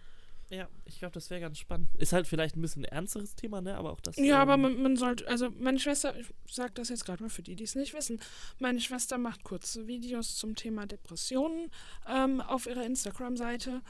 Ja, 0.50 0.70
ich 0.86 1.00
glaube, 1.00 1.14
das 1.14 1.30
wäre 1.30 1.42
ganz 1.42 1.58
spannend. 1.58 1.90
Ist 1.96 2.14
halt 2.14 2.26
vielleicht 2.26 2.56
ein 2.56 2.62
bisschen 2.62 2.86
ein 2.86 2.92
ernsteres 2.92 3.36
Thema, 3.36 3.60
ne? 3.60 3.76
Aber 3.76 3.92
auch 3.92 4.00
das. 4.00 4.16
Ja, 4.16 4.42
aber 4.42 4.54
ähm, 4.54 4.62
man, 4.62 4.82
man 4.82 4.96
sollte, 4.96 5.28
also 5.28 5.50
meine 5.52 5.78
Schwester, 5.78 6.18
ich 6.18 6.28
sage 6.50 6.72
das 6.76 6.88
jetzt 6.88 7.06
gerade 7.06 7.22
mal 7.22 7.30
für 7.30 7.42
die, 7.42 7.56
die 7.56 7.66
es 7.66 7.76
nicht 7.76 7.94
wissen, 7.94 8.20
meine 8.60 8.80
Schwester 8.80 9.18
macht 9.18 9.44
kurze 9.44 9.88
Videos 9.88 10.36
zum 10.36 10.56
Thema 10.56 10.86
Depressionen 10.86 11.70
ähm, 12.08 12.40
auf 12.40 12.66
ihrer 12.66 12.86
Instagram-Seite 12.86 13.82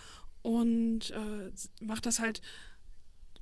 und 0.41 1.11
äh, 1.11 1.51
macht 1.81 2.07
das 2.07 2.19
halt 2.19 2.41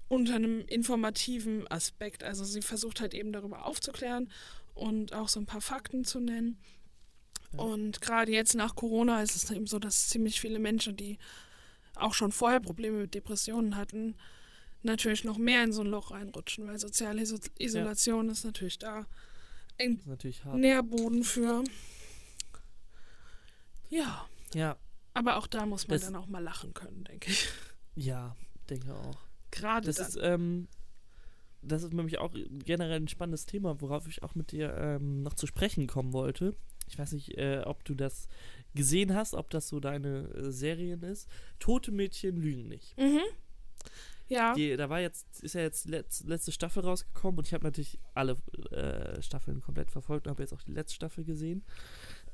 unter 0.09 0.35
einem 0.35 0.65
informativen 0.67 1.69
Aspekt. 1.71 2.23
Also 2.23 2.43
sie 2.43 2.61
versucht 2.61 2.99
halt 2.99 3.13
eben 3.13 3.31
darüber 3.31 3.65
aufzuklären 3.65 4.29
und 4.73 5.13
auch 5.13 5.29
so 5.29 5.39
ein 5.39 5.45
paar 5.45 5.61
Fakten 5.61 6.03
zu 6.03 6.19
nennen. 6.19 6.59
Ja. 7.53 7.59
Und 7.59 8.01
gerade 8.01 8.33
jetzt 8.33 8.55
nach 8.55 8.75
Corona 8.75 9.21
ist 9.21 9.35
es 9.35 9.49
eben 9.51 9.67
so, 9.67 9.79
dass 9.79 10.09
ziemlich 10.09 10.41
viele 10.41 10.59
Menschen, 10.59 10.97
die 10.97 11.17
auch 11.97 12.13
schon 12.13 12.31
vorher 12.31 12.59
Probleme 12.59 12.97
mit 12.97 13.13
Depressionen 13.13 13.75
hatten, 13.75 14.15
natürlich 14.83 15.23
noch 15.23 15.37
mehr 15.37 15.63
in 15.63 15.71
so 15.73 15.81
ein 15.81 15.87
Loch 15.87 16.11
reinrutschen, 16.11 16.67
weil 16.67 16.79
soziale 16.79 17.21
Iso 17.21 17.37
Isolation 17.57 18.27
ja. 18.27 18.31
ist 18.31 18.45
natürlich 18.45 18.77
da 18.77 19.05
ein 19.77 20.01
natürlich. 20.05 20.43
Nährboden 20.45 21.23
für. 21.23 21.63
Ja. 23.89 24.27
Ja. 24.53 24.77
Aber 25.13 25.37
auch 25.37 25.47
da 25.47 25.65
muss 25.65 25.87
man 25.87 25.99
das, 25.99 26.05
dann 26.05 26.15
auch 26.15 26.27
mal 26.27 26.43
lachen 26.43 26.73
können, 26.73 27.03
denke 27.05 27.31
ich. 27.31 27.47
Ja, 27.95 28.35
denke 28.69 28.93
auch. 28.93 29.17
Gerade 29.51 29.85
das 29.85 29.95
dann. 29.95 30.07
ist 30.07 30.17
ähm, 30.21 30.67
das 31.61 31.83
ist 31.83 31.93
nämlich 31.93 32.19
auch 32.19 32.33
generell 32.33 32.99
ein 32.99 33.07
spannendes 33.07 33.45
Thema, 33.45 33.81
worauf 33.81 34.07
ich 34.07 34.23
auch 34.23 34.35
mit 34.35 34.51
dir 34.51 34.75
ähm, 34.75 35.23
noch 35.23 35.33
zu 35.33 35.47
sprechen 35.47 35.87
kommen 35.87 36.13
wollte. 36.13 36.55
Ich 36.87 36.97
weiß 36.97 37.13
nicht, 37.13 37.37
äh, 37.37 37.61
ob 37.65 37.83
du 37.85 37.95
das 37.95 38.27
gesehen 38.73 39.15
hast, 39.15 39.33
ob 39.33 39.49
das 39.49 39.67
so 39.67 39.79
deine 39.79 40.29
äh, 40.29 40.51
Serien 40.51 41.01
ist. 41.03 41.29
Tote 41.59 41.91
Mädchen 41.91 42.37
lügen 42.37 42.67
nicht. 42.67 42.97
Mhm. 42.97 43.21
Ja. 44.27 44.53
Die, 44.55 44.75
da 44.75 44.89
war 44.89 45.01
jetzt, 45.01 45.43
ist 45.43 45.53
ja 45.53 45.61
jetzt 45.61 45.87
letz, 45.87 46.23
letzte 46.23 46.51
Staffel 46.51 46.83
rausgekommen 46.83 47.39
und 47.39 47.47
ich 47.47 47.53
habe 47.53 47.63
natürlich 47.63 47.99
alle 48.13 48.37
äh, 48.71 49.21
Staffeln 49.21 49.61
komplett 49.61 49.91
verfolgt 49.91 50.25
und 50.25 50.31
habe 50.31 50.41
jetzt 50.41 50.53
auch 50.53 50.63
die 50.63 50.71
letzte 50.71 50.95
Staffel 50.95 51.23
gesehen. 51.23 51.63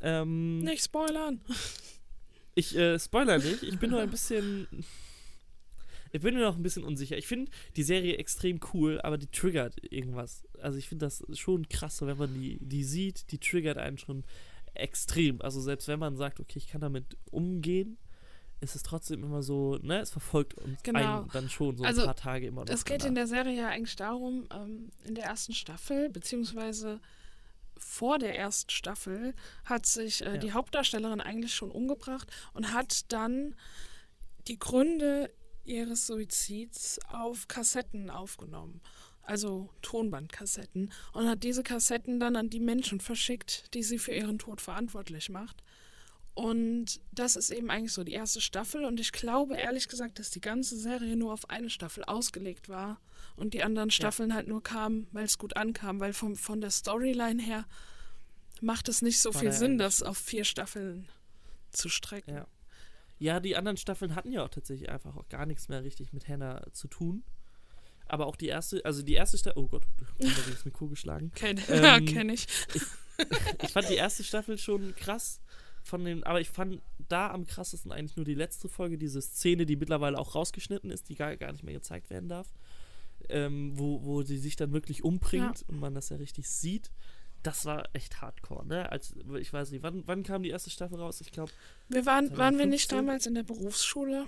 Ähm, 0.02 0.60
nicht 0.60 0.84
spoilern. 0.84 1.42
Ich 2.56 2.76
äh, 2.76 3.00
spoiler 3.00 3.38
nicht, 3.38 3.64
ich 3.64 3.80
bin 3.80 3.92
nur 3.92 4.02
ein 4.02 4.10
bisschen. 4.10 4.68
Ich 6.12 6.22
bin 6.22 6.36
mir 6.36 6.42
noch 6.42 6.58
ein 6.58 6.64
bisschen 6.64 6.84
unsicher. 6.84 7.18
Ich 7.18 7.28
finde 7.28 7.52
die 7.76 7.84
Serie 7.84 8.18
extrem 8.18 8.60
cool, 8.74 9.00
aber 9.02 9.18
die 9.18 9.28
triggert 9.28 9.76
irgendwas. 9.92 10.44
Also 10.62 10.78
ich 10.78 10.90
finde 10.90 11.06
das 11.06 11.24
schon 11.34 11.70
krass, 11.70 12.02
wenn 12.02 12.18
man 12.18 12.34
die, 12.34 12.60
die 12.62 12.84
sieht, 12.84 13.32
die 13.32 13.38
triggert 13.38 13.78
einen 13.78 13.98
schon 13.98 14.24
extrem. 14.74 15.42
Also 15.42 15.62
selbst 15.62 15.88
wenn 15.88 16.00
man 16.00 16.16
sagt, 16.16 16.40
okay, 16.40 16.58
ich 16.58 16.68
kann 16.68 16.82
damit 16.82 17.18
umgehen, 17.32 17.98
ist 18.62 18.76
es 18.76 18.84
trotzdem 18.84 19.24
immer 19.24 19.42
so, 19.42 19.78
ne, 19.82 20.00
es 20.00 20.12
verfolgt 20.12 20.54
uns 20.54 20.82
genau. 20.84 21.26
dann 21.34 21.50
schon 21.50 21.78
so 21.78 21.84
also, 21.84 22.02
ein 22.02 22.06
paar 22.06 22.16
Tage 22.16 22.48
immer 22.48 22.62
noch. 22.62 22.70
Es 22.70 22.86
geht 22.86 23.02
danach. 23.02 23.08
in 23.08 23.16
der 23.16 23.28
Serie 23.28 23.58
ja 23.58 23.70
eigentlich 23.70 23.96
darum, 23.96 24.48
ähm, 24.54 24.92
in 25.04 25.16
der 25.16 25.26
ersten 25.26 25.54
Staffel, 25.54 26.10
beziehungsweise 26.10 27.00
vor 27.76 28.20
der 28.20 28.38
ersten 28.38 28.70
Staffel, 28.70 29.34
hat 29.66 29.88
sich 29.88 30.22
äh, 30.22 30.34
ja. 30.34 30.38
die 30.38 30.52
Hauptdarstellerin 30.52 31.22
eigentlich 31.22 31.56
schon 31.56 31.72
umgebracht 31.72 32.32
und 32.54 32.72
hat 32.72 33.12
dann 33.12 33.56
die 34.48 34.60
Gründe 34.60 35.32
ihres 35.64 36.08
Suizids 36.08 37.00
auf 37.10 37.48
Kassetten 37.48 38.10
aufgenommen. 38.10 38.82
Also 39.24 39.70
Tonbandkassetten. 39.82 40.92
Und 41.14 41.28
hat 41.28 41.44
diese 41.44 41.64
Kassetten 41.64 42.20
dann 42.20 42.36
an 42.36 42.50
die 42.50 42.60
Menschen 42.60 43.00
verschickt, 43.00 43.74
die 43.74 43.84
sie 43.84 44.00
für 44.00 44.14
ihren 44.14 44.40
Tod 44.40 44.62
verantwortlich 44.62 45.30
macht. 45.30 45.64
Und 46.34 47.02
das 47.12 47.36
ist 47.36 47.52
eben 47.52 47.70
eigentlich 47.70 47.94
so 47.94 48.04
die 48.04 48.14
erste 48.14 48.42
Staffel. 48.42 48.86
Und 48.86 49.00
ich 49.00 49.12
glaube 49.12 49.56
ehrlich 49.58 49.88
gesagt, 49.88 50.18
dass 50.18 50.32
die 50.32 50.42
ganze 50.42 50.78
Serie 50.78 51.16
nur 51.16 51.34
auf 51.34 51.50
eine 51.50 51.70
Staffel 51.70 52.04
ausgelegt 52.06 52.70
war. 52.70 53.00
Und 53.36 53.54
die 53.54 53.64
anderen 53.64 53.92
Staffeln 53.92 54.30
ja. 54.30 54.36
halt 54.36 54.48
nur 54.48 54.64
kamen, 54.64 55.08
weil 55.12 55.26
es 55.26 55.38
gut 55.38 55.56
ankam. 55.56 56.00
Weil 56.00 56.14
vom, 56.14 56.36
von 56.36 56.62
der 56.62 56.72
Storyline 56.72 57.42
her 57.42 57.66
macht 58.62 58.90
es 58.90 59.02
nicht 59.02 59.20
so 59.20 59.34
war 59.34 59.42
viel 59.42 59.52
Sinn, 59.52 59.78
das 59.78 60.04
auf 60.04 60.18
vier 60.18 60.46
Staffeln 60.46 61.10
zu 61.72 61.90
strecken. 61.90 62.36
Ja. 62.36 62.48
Ja, 63.22 63.40
die 63.40 63.56
anderen 63.56 63.78
Staffeln 63.78 64.16
hatten 64.16 64.32
ja 64.32 64.44
auch 64.44 64.50
tatsächlich 64.50 64.90
einfach 64.90 65.16
auch 65.16 65.30
gar 65.30 65.46
nichts 65.46 65.70
mehr 65.70 65.84
richtig 65.84 66.12
mit 66.12 66.28
Hannah 66.28 66.66
zu 66.74 66.88
tun. 66.88 67.24
Aber 68.08 68.26
auch 68.26 68.36
die 68.36 68.48
erste, 68.48 68.84
also 68.84 69.04
die 69.04 69.14
erste 69.14 69.38
Staffel, 69.38 69.62
oh 69.62 69.68
Gott, 69.68 69.86
da 70.00 70.06
habe 70.28 70.50
ich 70.50 70.56
das 70.56 70.66
Mikro 70.66 70.88
geschlagen. 70.88 71.32
Kenn, 71.36 71.60
ähm, 71.70 71.84
ja, 71.84 72.00
kenn 72.00 72.30
ich. 72.30 72.48
ich. 72.74 72.82
Ich 73.62 73.70
fand 73.70 73.88
die 73.88 73.96
erste 73.96 74.24
Staffel 74.24 74.58
schon 74.58 74.96
krass 74.96 75.42
von 75.84 76.04
den, 76.04 76.24
aber 76.24 76.42
ich 76.42 76.50
fand 76.50 76.82
da 77.08 77.30
am 77.30 77.46
krassesten 77.46 77.92
eigentlich 77.92 78.16
nur 78.16 78.26
die 78.26 78.34
letzte 78.34 78.68
Folge, 78.68 78.98
diese 78.98 79.22
Szene, 79.22 79.68
die 79.68 79.76
mittlerweile 79.76 80.18
auch 80.18 80.34
rausgeschnitten 80.34 80.90
ist, 80.90 81.08
die 81.08 81.14
gar, 81.14 81.38
gar 81.38 81.52
nicht 81.52 81.64
mehr 81.64 81.76
gezeigt 81.76 82.10
werden 82.10 82.30
darf, 82.30 82.52
ähm, 83.30 83.78
wo, 83.78 84.04
wo 84.04 84.24
sie 84.24 84.40
sich 84.40 84.56
dann 84.56 84.74
wirklich 84.74 85.04
umbringt 85.04 85.60
ja. 85.60 85.66
und 85.68 85.80
man 85.80 85.94
das 85.94 86.10
ja 86.10 86.18
richtig 86.18 86.50
sieht. 86.50 86.90
Das 87.44 87.66
war 87.66 87.90
echt 87.94 88.22
hardcore, 88.22 88.66
ne? 88.68 88.92
Als, 88.92 89.16
ich 89.40 89.52
weiß 89.52 89.72
nicht, 89.72 89.84
wann, 89.84 90.04
wann 90.06 90.24
kam 90.24 90.44
die 90.44 90.50
erste 90.50 90.70
Staffel 90.70 91.00
raus? 91.00 91.22
Ich 91.22 91.32
glaube. 91.32 91.52
Wir 91.90 92.06
waren, 92.06 92.38
waren 92.38 92.58
wir 92.58 92.68
nicht 92.68 92.92
damals 92.92 93.26
in 93.26 93.36
der 93.36 93.44
Berufsschule? 93.44 94.28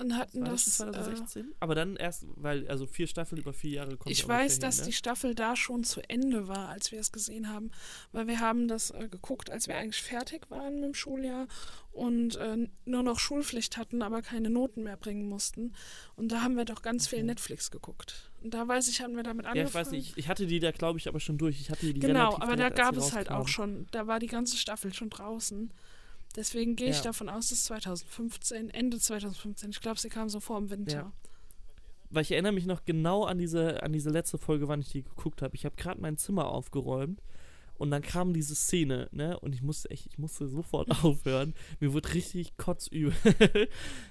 Und 0.00 0.16
hatten 0.16 0.42
War 0.42 0.50
das. 0.50 0.64
das 0.64 0.76
2016? 0.78 1.44
Äh, 1.44 1.54
aber 1.60 1.74
dann 1.74 1.96
erst, 1.96 2.24
weil, 2.36 2.68
also 2.68 2.86
vier 2.86 3.06
Staffeln 3.06 3.40
über 3.40 3.52
vier 3.52 3.70
Jahre 3.72 3.96
kommt 3.96 4.12
Ich 4.12 4.26
weiß, 4.26 4.54
hin, 4.54 4.60
dass 4.60 4.78
ne? 4.78 4.86
die 4.86 4.92
Staffel 4.92 5.34
da 5.34 5.56
schon 5.56 5.82
zu 5.82 6.00
Ende 6.08 6.46
war, 6.46 6.68
als 6.68 6.92
wir 6.92 7.00
es 7.00 7.10
gesehen 7.10 7.48
haben. 7.48 7.72
Weil 8.12 8.28
wir 8.28 8.38
haben 8.38 8.68
das 8.68 8.90
äh, 8.90 9.08
geguckt, 9.08 9.50
als 9.50 9.66
wir 9.66 9.76
eigentlich 9.76 10.02
fertig 10.02 10.50
waren 10.50 10.76
mit 10.76 10.84
dem 10.84 10.94
Schuljahr 10.94 11.48
und 11.90 12.36
äh, 12.36 12.68
nur 12.84 13.02
noch 13.02 13.18
Schulpflicht 13.18 13.76
hatten, 13.76 14.02
aber 14.02 14.22
keine 14.22 14.50
Noten 14.50 14.84
mehr 14.84 14.96
bringen 14.96 15.28
mussten. 15.28 15.74
Und 16.14 16.30
da 16.30 16.42
haben 16.42 16.56
wir 16.56 16.64
doch 16.64 16.82
ganz 16.82 17.06
okay. 17.06 17.16
viel 17.16 17.24
Netflix 17.24 17.72
geguckt. 17.72 18.30
Und 18.40 18.54
da 18.54 18.68
weiß 18.68 18.88
ich, 18.88 19.00
haben 19.00 19.16
wir 19.16 19.24
damit 19.24 19.46
angefangen. 19.46 19.64
Ja, 19.64 19.68
ich 19.68 19.74
weiß 19.74 19.90
nicht, 19.90 20.16
ich 20.16 20.28
hatte 20.28 20.46
die 20.46 20.60
da, 20.60 20.70
glaube 20.70 21.00
ich, 21.00 21.08
aber 21.08 21.18
schon 21.18 21.38
durch. 21.38 21.60
Ich 21.60 21.70
hatte 21.70 21.92
die 21.92 21.98
Genau, 21.98 22.36
aber 22.36 22.54
da 22.54 22.68
gab 22.68 22.96
es 22.96 23.12
halt 23.12 23.30
auch 23.30 23.48
schon, 23.48 23.88
da 23.90 24.06
war 24.06 24.20
die 24.20 24.28
ganze 24.28 24.56
Staffel 24.56 24.94
schon 24.94 25.10
draußen. 25.10 25.72
Deswegen 26.38 26.76
gehe 26.76 26.90
ich 26.90 26.98
ja. 26.98 27.02
davon 27.02 27.28
aus, 27.28 27.48
dass 27.48 27.64
2015, 27.64 28.70
Ende 28.70 29.00
2015, 29.00 29.70
ich 29.70 29.80
glaube, 29.80 29.98
sie 29.98 30.08
kam 30.08 30.28
so 30.28 30.38
vor 30.38 30.56
im 30.56 30.70
Winter. 30.70 30.92
Ja. 30.92 31.12
Weil 32.10 32.22
ich 32.22 32.30
erinnere 32.30 32.52
mich 32.52 32.64
noch 32.64 32.84
genau 32.84 33.24
an 33.24 33.38
diese, 33.38 33.82
an 33.82 33.92
diese 33.92 34.10
letzte 34.10 34.38
Folge, 34.38 34.68
wann 34.68 34.80
ich 34.80 34.90
die 34.90 35.02
geguckt 35.02 35.42
habe. 35.42 35.56
Ich 35.56 35.64
habe 35.64 35.74
gerade 35.74 36.00
mein 36.00 36.16
Zimmer 36.16 36.46
aufgeräumt 36.46 37.20
und 37.76 37.90
dann 37.90 38.02
kam 38.02 38.32
diese 38.32 38.54
Szene, 38.54 39.08
ne? 39.10 39.38
Und 39.40 39.52
ich 39.52 39.62
musste 39.62 39.90
echt, 39.90 40.06
ich 40.06 40.16
musste 40.16 40.46
sofort 40.46 40.88
aufhören. 41.04 41.54
Mir 41.80 41.92
wurde 41.92 42.14
richtig 42.14 42.56
kotzübel. 42.56 43.12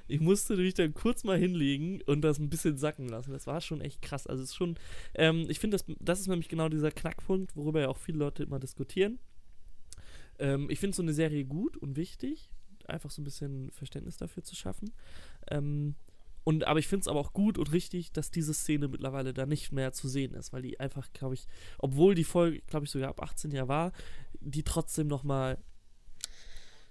ich 0.10 0.20
musste 0.20 0.58
mich 0.58 0.74
dann 0.74 0.94
kurz 0.94 1.24
mal 1.24 1.38
hinlegen 1.38 2.02
und 2.08 2.24
das 2.24 2.40
ein 2.40 2.50
bisschen 2.50 2.78
sacken 2.78 3.08
lassen. 3.08 3.32
Das 3.32 3.48
war 3.48 3.62
schon 3.62 3.80
echt 3.80 4.02
krass. 4.02 4.28
Also 4.28 4.44
es 4.44 4.50
ist 4.50 4.56
schon, 4.58 4.76
ähm, 5.14 5.46
ich 5.48 5.60
finde, 5.60 5.78
das, 5.78 5.86
das 6.02 6.20
ist 6.20 6.28
nämlich 6.28 6.50
genau 6.50 6.68
dieser 6.68 6.92
Knackpunkt, 6.92 7.56
worüber 7.56 7.80
ja 7.80 7.88
auch 7.88 7.98
viele 7.98 8.18
Leute 8.18 8.44
immer 8.44 8.60
diskutieren. 8.60 9.18
Ähm, 10.40 10.70
ich 10.70 10.80
finde 10.80 10.96
so 10.96 11.02
eine 11.02 11.14
Serie 11.14 11.46
gut 11.46 11.78
und 11.78 11.96
wichtig, 11.96 12.50
einfach 12.86 13.12
so 13.12 13.22
ein 13.22 13.26
bisschen 13.26 13.72
Verständnis 13.72 14.18
dafür 14.18 14.44
zu 14.44 14.56
schaffen. 14.56 14.92
Ähm, 15.50 15.96
und, 16.44 16.66
aber 16.66 16.80
ich 16.80 16.88
finde 16.88 17.02
es 17.02 17.08
aber 17.10 17.20
auch 17.20 17.34
gut 17.34 17.58
und 17.58 17.74
richtig, 17.74 18.14
dass 18.14 18.32
diese 18.32 18.54
Szene 18.54 18.88
mittlerweile 18.88 19.34
da 19.34 19.46
nicht 19.46 19.74
mehr 19.74 19.92
zu 19.92 20.08
sehen 20.08 20.34
ist, 20.34 20.54
weil 20.54 20.62
die 20.62 20.80
einfach, 20.80 21.12
glaube 21.12 21.34
ich, 21.34 21.46
obwohl 21.78 22.16
die 22.16 22.24
Folge, 22.24 22.62
glaube 22.68 22.86
ich, 22.86 22.92
sogar 22.92 23.10
ab 23.10 23.22
18 23.22 23.52
Jahr 23.52 23.68
war, 23.68 23.92
die 24.40 24.64
trotzdem 24.64 25.08
nochmal 25.08 25.58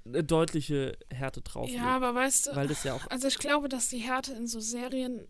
eine 0.04 0.22
deutliche 0.22 0.98
Härte 1.10 1.40
drauf. 1.40 1.70
Ja, 1.70 1.96
aber 1.96 2.14
weißt 2.14 2.48
du, 2.48 2.56
weil 2.56 2.68
das 2.68 2.84
ja 2.84 2.94
auch 2.94 3.06
also 3.08 3.28
ich 3.28 3.38
glaube, 3.38 3.68
dass 3.68 3.88
die 3.88 3.98
Härte 3.98 4.34
in 4.34 4.46
so 4.46 4.60
Serien 4.60 5.26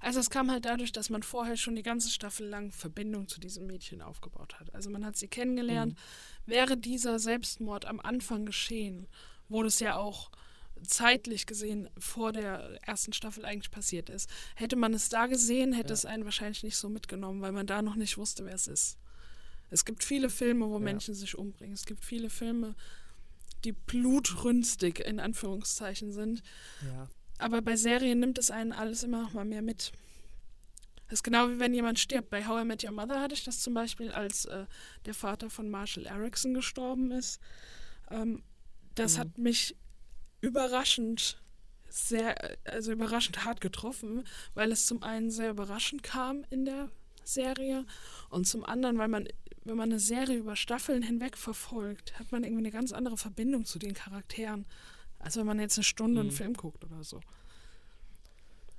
also 0.00 0.20
es 0.20 0.30
kam 0.30 0.50
halt 0.50 0.64
dadurch, 0.64 0.92
dass 0.92 1.10
man 1.10 1.22
vorher 1.22 1.56
schon 1.56 1.76
die 1.76 1.82
ganze 1.82 2.10
Staffel 2.10 2.46
lang 2.46 2.70
Verbindung 2.70 3.28
zu 3.28 3.40
diesem 3.40 3.66
Mädchen 3.66 4.02
aufgebaut 4.02 4.58
hat. 4.60 4.74
Also 4.74 4.90
man 4.90 5.04
hat 5.04 5.16
sie 5.16 5.28
kennengelernt. 5.28 5.94
Mhm. 5.94 6.50
Wäre 6.50 6.76
dieser 6.76 7.18
Selbstmord 7.18 7.84
am 7.84 8.00
Anfang 8.00 8.46
geschehen, 8.46 9.06
wo 9.48 9.62
das 9.62 9.80
ja 9.80 9.96
auch 9.96 10.30
zeitlich 10.82 11.46
gesehen 11.46 11.88
vor 11.98 12.32
der 12.32 12.78
ersten 12.82 13.12
Staffel 13.12 13.44
eigentlich 13.44 13.70
passiert 13.70 14.08
ist. 14.08 14.30
Hätte 14.54 14.76
man 14.76 14.94
es 14.94 15.08
da 15.08 15.26
gesehen, 15.26 15.72
hätte 15.72 15.90
ja. 15.90 15.94
es 15.94 16.04
einen 16.04 16.24
wahrscheinlich 16.24 16.62
nicht 16.62 16.76
so 16.76 16.88
mitgenommen, 16.88 17.42
weil 17.42 17.52
man 17.52 17.66
da 17.66 17.82
noch 17.82 17.96
nicht 17.96 18.18
wusste, 18.18 18.44
wer 18.44 18.54
es 18.54 18.66
ist. 18.66 18.98
Es 19.70 19.84
gibt 19.84 20.02
viele 20.02 20.30
Filme, 20.30 20.68
wo 20.68 20.74
ja. 20.74 20.80
Menschen 20.80 21.14
sich 21.14 21.36
umbringen. 21.36 21.74
Es 21.74 21.86
gibt 21.86 22.04
viele 22.04 22.30
Filme, 22.30 22.74
die 23.64 23.72
blutrünstig 23.72 25.00
in 25.00 25.20
Anführungszeichen 25.20 26.12
sind. 26.12 26.42
Ja. 26.84 27.08
Aber 27.40 27.62
bei 27.62 27.76
Serien 27.76 28.20
nimmt 28.20 28.38
es 28.38 28.50
einen 28.50 28.72
alles 28.72 29.02
immer 29.02 29.22
noch 29.22 29.32
mal 29.32 29.44
mehr 29.44 29.62
mit. 29.62 29.92
Das 31.06 31.18
ist 31.18 31.22
genau 31.24 31.48
wie 31.48 31.58
wenn 31.58 31.74
jemand 31.74 31.98
stirbt. 31.98 32.30
Bei 32.30 32.46
How 32.46 32.62
I 32.62 32.64
Met 32.64 32.84
Your 32.84 32.92
Mother 32.92 33.20
hatte 33.20 33.34
ich 33.34 33.44
das 33.44 33.60
zum 33.60 33.74
Beispiel, 33.74 34.12
als 34.12 34.44
äh, 34.44 34.66
der 35.06 35.14
Vater 35.14 35.50
von 35.50 35.68
Marshall 35.68 36.06
Erickson 36.06 36.54
gestorben 36.54 37.10
ist. 37.10 37.40
Ähm, 38.10 38.42
das 38.94 39.16
mhm. 39.16 39.20
hat 39.20 39.38
mich 39.38 39.76
überraschend 40.40 41.42
sehr, 41.88 42.56
also 42.64 42.92
überraschend 42.92 43.44
hart 43.44 43.60
getroffen, 43.60 44.24
weil 44.54 44.70
es 44.70 44.86
zum 44.86 45.02
einen 45.02 45.30
sehr 45.30 45.50
überraschend 45.50 46.02
kam 46.02 46.44
in 46.50 46.64
der 46.64 46.90
Serie 47.24 47.86
und 48.28 48.46
zum 48.46 48.64
anderen, 48.64 48.98
weil 48.98 49.08
man, 49.08 49.28
wenn 49.64 49.76
man 49.76 49.90
eine 49.90 50.00
Serie 50.00 50.38
über 50.38 50.56
Staffeln 50.56 51.02
hinweg 51.02 51.36
verfolgt, 51.36 52.18
hat 52.18 52.30
man 52.32 52.44
irgendwie 52.44 52.62
eine 52.62 52.70
ganz 52.70 52.92
andere 52.92 53.16
Verbindung 53.16 53.64
zu 53.64 53.78
den 53.78 53.94
Charakteren 53.94 54.64
als 55.20 55.36
wenn 55.36 55.46
man 55.46 55.60
jetzt 55.60 55.78
eine 55.78 55.84
Stunde 55.84 56.22
mhm. 56.22 56.28
einen 56.28 56.30
Film 56.30 56.54
guckt 56.54 56.84
oder 56.84 57.04
so. 57.04 57.20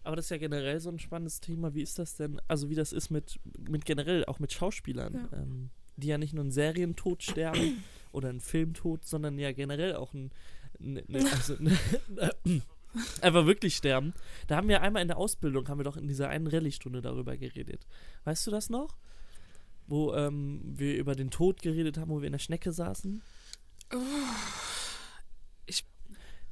Aber 0.04 0.15
das 0.15 0.25
ist 0.25 0.32
ja 0.32 0.38
generell 0.38 0.80
so 0.80 0.89
ein 0.89 0.99
spannendes 0.99 1.39
Thema. 1.39 1.75
Wie 1.75 1.84
ist 1.84 1.99
das 1.99 2.15
denn, 2.15 2.41
also 2.47 2.69
wie 2.69 2.75
das 2.75 2.91
ist 2.91 3.12
mit, 3.12 3.39
mit 3.69 3.86
generell, 3.86 4.25
auch 4.25 4.39
mit 4.39 4.51
Schauspielern, 4.51 5.13
ja. 5.13 5.38
Ähm, 5.38 5.69
die 5.97 6.08
ja 6.08 6.17
nicht 6.17 6.34
nur 6.34 6.43
einen 6.43 6.51
Serientod 6.51 7.21
sterben 7.21 7.84
oder 8.12 8.30
einen 8.30 8.39
Filmtod, 8.39 9.06
sondern 9.06 9.38
ja 9.38 9.51
generell 9.51 9.95
auch 9.95 10.13
ein, 10.13 10.32
ne, 10.80 11.04
ne, 11.08 11.23
also, 11.32 11.56
ne, 11.60 11.77
einfach 13.21 13.45
wirklich 13.45 13.75
sterben. 13.75 14.13
Da 14.47 14.56
haben 14.56 14.67
wir 14.67 14.82
einmal 14.82 15.04
in 15.04 15.08
der 15.08 15.17
Ausbildung, 15.17 15.67
haben 15.67 15.80
wir 15.80 15.84
doch 15.84 15.97
in 15.97 16.08
dieser 16.08 16.30
einen 16.30 16.47
Rallye-Stunde 16.47 17.01
darüber 17.01 17.38
geredet. 17.38 17.86
Weißt 18.23 18.47
du 18.47 18.51
das 18.51 18.71
noch? 18.71 18.97
Wo 19.86 20.15
ähm, 20.15 20.62
wir 20.63 20.97
über 20.97 21.13
den 21.13 21.30
Tod 21.30 21.62
geredet 21.62 21.99
haben, 21.99 22.10
wo 22.10 22.21
wir 22.21 22.27
in 22.27 22.34
der 22.34 22.39
Schnecke 22.39 22.71
saßen? 22.71 23.21
Oh 23.93 24.81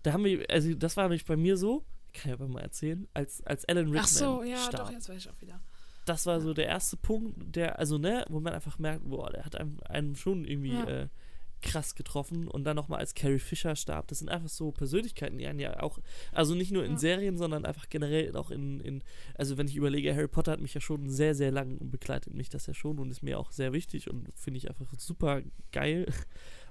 da 0.03 0.13
haben 0.13 0.23
wir, 0.23 0.49
also 0.49 0.73
das 0.73 0.97
war 0.97 1.03
nämlich 1.05 1.25
bei 1.25 1.35
mir 1.37 1.57
so, 1.57 1.83
kann 2.13 2.31
ich 2.31 2.33
aber 2.33 2.47
mal 2.47 2.61
erzählen, 2.61 3.07
als, 3.13 3.41
als 3.45 3.65
Alan 3.65 3.85
Rickman 3.85 4.03
Ach 4.03 4.07
so, 4.07 4.43
ja, 4.43 4.57
starb. 4.57 4.87
doch, 4.87 4.91
jetzt 4.91 5.09
weiß 5.09 5.17
ich 5.17 5.29
auch 5.29 5.41
wieder. 5.41 5.59
Das 6.05 6.25
war 6.25 6.41
so 6.41 6.53
der 6.53 6.65
erste 6.67 6.97
Punkt, 6.97 7.55
der, 7.55 7.77
also 7.77 7.97
ne, 7.97 8.25
wo 8.29 8.39
man 8.39 8.53
einfach 8.53 8.79
merkt, 8.79 9.07
boah, 9.07 9.29
der 9.31 9.45
hat 9.45 9.55
einem, 9.55 9.79
einem 9.87 10.15
schon 10.15 10.43
irgendwie 10.45 10.71
Ja. 10.73 10.85
äh, 10.87 11.07
krass 11.61 11.93
getroffen. 11.93 12.47
Und 12.47 12.63
dann 12.63 12.77
nochmal 12.77 12.99
als 12.99 13.13
Carrie 13.13 13.37
Fisher 13.37 13.75
starb. 13.75 14.07
Das 14.07 14.19
sind 14.19 14.29
einfach 14.29 14.47
so 14.47 14.71
Persönlichkeiten, 14.71 15.37
die 15.37 15.45
einen 15.45 15.59
ja 15.59 15.83
auch, 15.83 15.99
also 16.31 16.55
nicht 16.55 16.71
nur 16.71 16.85
in 16.85 16.93
Ja. 16.93 16.97
Serien, 16.97 17.37
sondern 17.37 17.65
einfach 17.65 17.89
generell 17.89 18.33
auch 18.37 18.49
in, 18.49 18.79
in, 18.79 19.03
also 19.35 19.57
wenn 19.57 19.67
ich 19.67 19.75
überlege, 19.75 20.15
Harry 20.15 20.29
Potter 20.29 20.53
hat 20.53 20.61
mich 20.61 20.73
ja 20.73 20.79
schon 20.79 21.09
sehr, 21.09 21.35
sehr 21.35 21.51
lang 21.51 21.77
und 21.77 21.91
begleitet 21.91 22.33
mich 22.33 22.47
das 22.47 22.65
ja 22.65 22.73
schon 22.73 22.97
und 22.97 23.11
ist 23.11 23.23
mir 23.23 23.37
auch 23.37 23.51
sehr 23.51 23.73
wichtig 23.73 24.09
und 24.09 24.29
finde 24.35 24.57
ich 24.57 24.69
einfach 24.69 24.87
super 24.97 25.41
geil. 25.73 26.05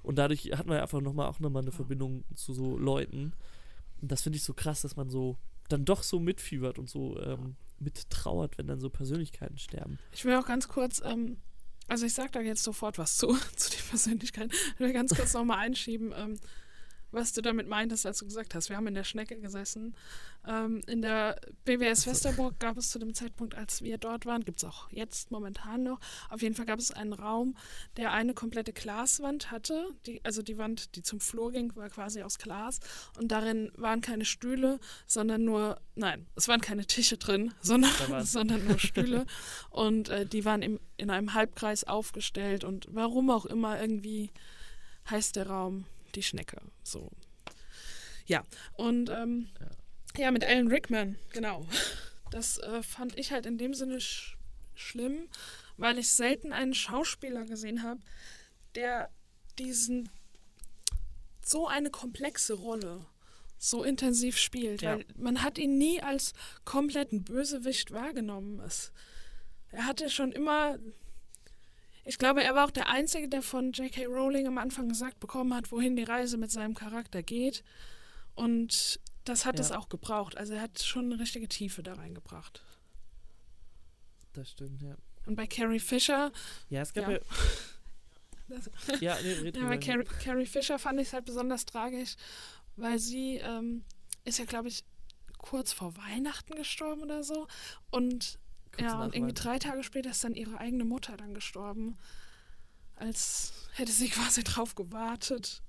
Und 0.03 0.17
dadurch 0.17 0.53
hat 0.57 0.67
man 0.67 0.77
ja 0.77 0.83
einfach 0.83 1.01
nochmal 1.01 1.29
auch 1.29 1.41
nochmal 1.41 1.63
eine. 1.63 1.73
Verbindung 1.73 2.25
zu 2.35 2.53
so 2.53 2.77
Leuten. 2.77 3.33
Und 4.01 4.13
das 4.13 4.23
finde 4.23 4.37
ich 4.37 4.45
so 4.45 4.55
krass, 4.55 4.83
dass 4.83 4.97
man 4.97 5.11
so 5.11 5.37
dann 5.69 5.85
doch 5.85 6.03
so 6.03 6.19
mitfiebert 6.19 6.79
und 6.79 6.89
so 6.89 7.21
ähm, 7.21 7.57
mittrauert, 7.79 8.59
wenn 8.59 8.67
dann 8.67 8.81
so 8.81 8.91
Persönlichkeiten 8.91 9.59
sterben. 9.59 9.99
Ich 10.13 10.25
will 10.25 10.35
auch 10.35 10.47
ganz 10.47 10.69
kurz, 10.69 11.03
ähm, 11.05 11.37
also 11.89 12.07
ich 12.07 12.15
sag 12.15 12.33
da 12.33 12.41
jetzt 12.41 12.63
sofort 12.63 12.99
was 12.99 13.17
zu, 13.17 13.29
zu 13.57 13.71
den 13.71 13.83
Persönlichkeiten. 13.89 14.51
Ich 14.75 14.81
will 14.81 14.93
ganz 14.93 15.15
kurz 15.15 15.35
nochmal 15.35 15.59
einschieben, 15.59 16.13
ähm, 16.17 16.39
was 17.11 17.33
du 17.33 17.41
damit 17.41 17.69
meintest, 17.69 18.07
als 18.07 18.19
du 18.19 18.27
gesagt 18.27 18.55
hast. 18.55 18.69
Wir 18.69 18.77
haben 18.77 18.87
in 18.87 18.95
der 18.95 19.05
Schnecke 19.05 19.39
gesessen. 19.39 19.95
Ähm, 20.47 20.81
in 20.87 21.03
der 21.03 21.41
BWS 21.65 22.07
Westerburg 22.07 22.59
gab 22.59 22.77
es 22.77 22.91
zu 22.91 22.99
dem 22.99 23.15
Zeitpunkt, 23.15 23.55
als 23.55 23.83
wir 23.83 23.99
dort 23.99 24.27
waren, 24.27 24.45
gibt 24.45 24.59
es 24.59 24.65
auch 24.65 24.91
jetzt 24.91 25.31
momentan 25.31 25.83
noch, 25.83 26.01
auf 26.29 26.43
jeden 26.43 26.55
Fall 26.55 26.67
gab 26.67 26.79
es 26.79 26.91
einen 26.91 27.13
Raum, 27.13 27.57
der 27.97 28.13
eine 28.13 28.35
komplette 28.35 28.73
Glaswand 28.73 29.51
hatte. 29.51 29.89
Die, 30.07 30.25
also 30.25 30.43
die 30.43 30.59
Wand, 30.59 30.97
die 30.97 31.03
zum 31.03 31.21
Flur 31.21 31.53
ging, 31.53 31.75
war 31.77 31.89
quasi 31.89 32.23
aus 32.23 32.39
Glas. 32.39 32.81
Und 33.19 33.29
darin 33.29 33.73
waren 33.77 34.01
keine 34.01 34.25
Stühle, 34.25 34.79
sondern 35.07 35.45
nur, 35.45 35.81
nein, 35.95 36.27
es 36.37 36.49
waren 36.49 36.61
keine 36.61 36.87
Tische 36.87 37.17
drin, 37.17 37.55
sondern, 37.61 38.25
sondern 38.25 38.67
nur 38.67 38.79
Stühle. 38.79 39.27
Und 39.71 40.09
äh, 40.09 40.27
die 40.27 40.45
waren 40.45 40.63
im, 40.63 40.79
in 40.97 41.11
einem 41.11 41.35
Halbkreis 41.35 41.85
aufgestellt. 41.85 42.65
Und 42.65 42.87
warum 42.91 43.31
auch 43.31 43.47
immer 43.47 43.81
irgendwie 43.81 44.31
heißt 45.11 45.37
der 45.37 45.49
Raum 45.49 45.87
die 46.15 46.23
Schnecke. 46.23 46.61
So. 46.83 47.11
Ja, 48.27 48.45
und 48.75 49.11
ähm, 49.11 49.49
ja. 50.17 50.31
mit 50.31 50.45
Alan 50.45 50.69
Rickman, 50.69 51.17
genau. 51.33 51.67
Das 52.31 52.59
äh, 52.59 52.83
fand 52.83 53.19
ich 53.19 53.33
halt 53.33 53.47
in 53.47 53.57
dem 53.59 53.73
Sinne 53.75 54.01
sch 54.01 54.37
schlimm, 54.75 55.29
weil 55.77 55.99
ich 55.99 56.11
selten 56.13 56.53
einen 56.53 56.75
Schauspieler 56.75 57.45
gesehen 57.47 57.83
habe, 57.83 58.01
der 58.75 59.11
diesen 59.59 60.09
so 61.43 61.67
eine 61.67 61.91
komplexe 61.91 62.55
Rolle 62.55 63.05
so 63.59 63.83
intensiv 63.83 64.39
spielt, 64.39 64.83
Ja. 64.83 64.97
weil 64.97 65.07
man 65.17 65.43
hat 65.43 65.59
ihn 65.59 65.79
nie 65.79 66.01
als 66.01 66.33
kompletten 66.65 67.25
Bösewicht 67.25 67.91
wahrgenommen. 67.91 68.61
Es, 68.61 68.93
er 69.71 69.87
hatte 69.87 70.11
schon 70.11 70.31
immer 70.33 70.79
ich 72.09 72.19
glaube, 72.19 72.43
er 72.43 72.55
war 72.55 72.65
auch 72.67 72.71
der 72.71 72.89
Einzige, 72.89 73.29
der 73.29 73.43
von 73.43 73.73
J.K. 73.73 74.07
Rowling 74.07 74.47
am 74.47 74.59
Anfang 74.59 74.89
gesagt 74.89 75.21
bekommen 75.21 75.55
hat, 75.55 75.71
wohin 75.71 75.95
die 75.95 76.05
Reise 76.05 76.39
mit 76.39 76.51
seinem 76.51 76.75
Charakter 76.75 77.23
geht. 77.23 77.63
Und 78.35 78.99
das 79.25 79.45
hat 79.45 79.57
Ja. 79.57 79.61
es 79.65 79.73
auch 79.73 79.89
gebraucht. 79.89 80.37
Also 80.37 80.55
er 80.55 80.63
hat 80.63 80.81
schon 80.81 81.13
eine 81.13 81.21
richtige 81.21 81.49
Tiefe 81.49 81.83
da 81.83 81.95
reingebracht. 81.95 82.63
Das 84.33 84.51
stimmt, 84.51 84.83
ja. 84.83 84.97
Und 85.27 85.37
bei 85.37 85.47
Carrie 85.47 85.81
Fisher, 85.81 86.33
Ja, 86.71 86.83
es 86.83 86.93
gab 86.93 87.09
Ja. 87.09 87.15
ja. 87.15 87.21
Das- 88.49 88.71
Ja, 89.01 89.15
nee, 89.23 89.51
ja, 89.51 89.67
bei 89.67 89.77
Carrie, 89.77 90.05
Carrie 90.25 90.47
Fisher 90.47 90.79
fand 90.79 90.99
ich 91.01 91.09
es 91.09 91.13
halt 91.13 91.27
besonders 91.27 91.67
tragisch, 91.67 92.17
weil 92.77 92.99
sie 92.99 93.37
ähm, 93.37 93.85
ist 94.25 94.39
ja, 94.39 94.47
glaube 94.47 94.69
ich, 94.69 94.85
kurz 95.37 95.73
vor 95.75 95.95
Weihnachten 95.99 96.55
gestorben 96.55 97.03
oder 97.03 97.23
so. 97.23 97.47
Und 97.91 98.39
ja, 98.81 99.03
und 99.03 99.15
irgendwie 99.15 99.35
drei 99.35 99.59
Tage 99.59 99.83
später 99.83 100.11
ist 100.11 100.23
dann 100.25 100.35
ihre 100.35 100.59
eigene 100.59 100.85
Mutter 100.85 101.17
dann 101.17 101.35
gestorben. 101.35 101.97
Als 102.97 103.53
hätte 103.75 103.93
sie 103.93 104.09
quasi 104.11 104.43
drauf 104.45 104.75
gewartet. 104.75 105.63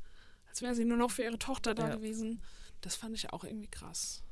Als 0.47 0.61
wäre 0.61 0.75
sie 0.75 0.85
nur 0.85 0.97
noch 0.97 1.11
für 1.11 1.23
ihre 1.23 1.37
Tochter 1.39 1.75
da 1.75 1.89
Ja. 1.89 1.95
gewesen. 1.95 2.41
Das 2.81 2.95
fand 2.95 3.15
ich 3.15 3.31
auch 3.33 3.43
irgendwie 3.43 3.67
krass. 3.67 4.23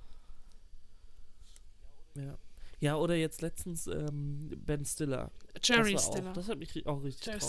Ja. 2.16 2.38
Ja, 2.80 2.96
oder 2.96 3.16
jetzt 3.16 3.42
letztens 3.42 3.88
ähm, 3.88 4.52
Ben 4.66 4.86
Stiller. 4.86 5.32
Jerry 5.64 5.94
das 5.94 6.06
Stiller. 6.06 6.30
Auch, 6.30 6.34
das 6.34 6.48
hat 6.48 6.60
mich 6.60 6.86
auch 6.86 7.04
richtig 7.04 7.26
Jerry. 7.26 7.40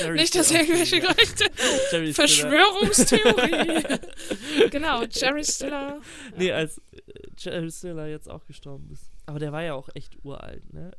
Jerry 0.00 0.14
Nicht, 0.18 0.34
dass 0.34 0.50
irgendwelche 0.50 0.96
ja. 1.02 1.14
Stiller. 1.14 2.12
Verschwörungstheorie. 2.12 3.98
genau, 4.70 5.04
Jerry 5.04 5.44
Stiller. 5.44 6.00
Nee, 6.36 6.50
als 6.50 6.78
äh, 6.78 7.02
Jerry 7.38 7.70
Stiller 7.70 8.08
jetzt 8.08 8.28
auch 8.28 8.44
gestorben 8.46 8.90
ist. 8.92 9.12
Aber 9.26 9.38
der 9.38 9.52
war 9.52 9.62
ja 9.62 9.74
auch 9.74 9.88
echt 9.94 10.16
uralt, 10.24 10.72
ne? 10.72 10.90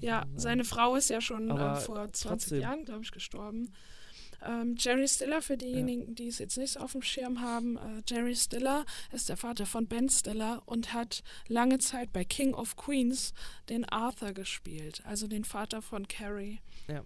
Ja, 0.00 0.20
sagen. 0.20 0.38
seine 0.38 0.64
Frau 0.64 0.96
ist 0.96 1.08
ja 1.08 1.20
schon 1.20 1.50
äh, 1.50 1.76
vor 1.76 2.12
20 2.12 2.22
trotzdem. 2.22 2.60
Jahren, 2.60 2.84
glaube 2.84 3.02
ich, 3.04 3.12
gestorben. 3.12 3.72
Ähm, 4.42 4.74
Jerry 4.78 5.06
Stiller, 5.08 5.42
für 5.42 5.56
diejenigen, 5.56 6.14
die 6.14 6.28
es 6.28 6.38
jetzt 6.38 6.56
nicht 6.56 6.72
so 6.72 6.80
auf 6.80 6.92
dem 6.92 7.02
Schirm 7.02 7.40
haben, 7.40 7.76
äh, 7.76 8.02
Jerry 8.06 8.34
Stiller 8.34 8.84
ist 9.12 9.28
der 9.28 9.36
Vater 9.36 9.66
von 9.66 9.86
Ben 9.86 10.08
Stiller 10.08 10.62
und 10.66 10.92
hat 10.92 11.22
lange 11.48 11.78
Zeit 11.78 12.12
bei 12.12 12.24
King 12.24 12.54
of 12.54 12.76
Queens 12.76 13.32
den 13.68 13.84
Arthur 13.84 14.32
gespielt, 14.32 15.02
also 15.04 15.26
den 15.26 15.44
Vater 15.44 15.82
von 15.82 16.08
Carrie. 16.08 16.60
Ja. 16.88 17.04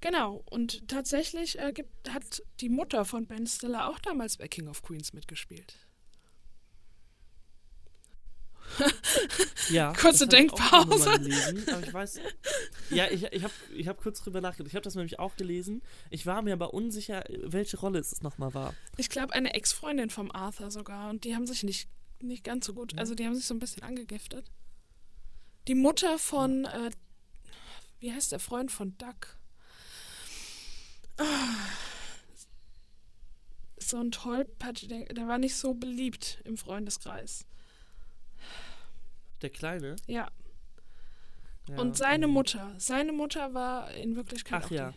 Genau, 0.00 0.44
und 0.50 0.86
tatsächlich 0.88 1.58
äh, 1.58 1.72
gibt, 1.72 2.12
hat 2.12 2.42
die 2.60 2.68
Mutter 2.68 3.04
von 3.04 3.26
Ben 3.26 3.46
Stiller 3.46 3.88
auch 3.88 3.98
damals 3.98 4.36
bei 4.36 4.48
King 4.48 4.68
of 4.68 4.82
Queens 4.82 5.14
mitgespielt. 5.14 5.78
Ja, 9.70 9.92
Kurze 9.98 10.26
Denkpause. 10.26 11.18
gelesen, 11.18 11.64
aber 11.70 11.86
ich 11.86 11.94
weiß. 11.94 12.20
Ja, 12.90 13.10
ich, 13.10 13.24
ich 13.24 13.42
habe 13.42 13.52
ich 13.74 13.88
hab 13.88 14.00
kurz 14.00 14.20
drüber 14.20 14.40
nachgedacht. 14.40 14.68
Ich 14.68 14.74
habe 14.74 14.84
das 14.84 14.94
nämlich 14.94 15.18
auch 15.18 15.36
gelesen. 15.36 15.82
Ich 16.10 16.26
war 16.26 16.42
mir 16.42 16.52
aber 16.52 16.74
unsicher, 16.74 17.24
welche 17.42 17.78
Rolle 17.78 17.98
es 17.98 18.20
nochmal 18.20 18.52
war. 18.52 18.74
Ich 18.98 19.08
glaube, 19.08 19.32
eine 19.32 19.54
Ex-Freundin 19.54 20.10
vom 20.10 20.30
Arthur 20.30 20.70
sogar. 20.70 21.08
Und 21.10 21.24
die 21.24 21.34
haben 21.34 21.46
sich 21.46 21.62
nicht, 21.62 21.88
nicht 22.20 22.44
ganz 22.44 22.66
so 22.66 22.74
gut, 22.74 22.98
also 22.98 23.14
die 23.14 23.24
haben 23.24 23.34
sich 23.34 23.46
so 23.46 23.54
ein 23.54 23.58
bisschen 23.58 23.82
angegiftet. 23.82 24.50
Die 25.66 25.74
Mutter 25.74 26.18
von, 26.18 26.66
äh, 26.66 26.90
wie 28.00 28.12
heißt 28.12 28.32
der 28.32 28.38
Freund 28.38 28.70
von 28.70 28.96
Duck? 28.98 29.38
Ah. 31.16 31.24
So 33.78 33.96
ein 33.98 34.10
Tollpatsch, 34.10 34.88
der, 34.90 35.06
der 35.06 35.26
war 35.26 35.38
nicht 35.38 35.56
so 35.56 35.74
beliebt 35.74 36.42
im 36.44 36.56
Freundeskreis. 36.58 37.46
Der 39.44 39.50
Kleine. 39.50 39.96
Ja. 40.06 40.30
Ja, 41.68 41.78
Und 41.78 41.98
seine 41.98 42.24
ähm, 42.24 42.30
Mutter, 42.32 42.74
seine 42.78 43.12
Mutter 43.12 43.52
war 43.52 43.90
in 43.92 44.16
Wirklichkeit 44.16 44.62
Ach 44.64 44.70
ja. 44.70 44.90
die. 44.92 44.96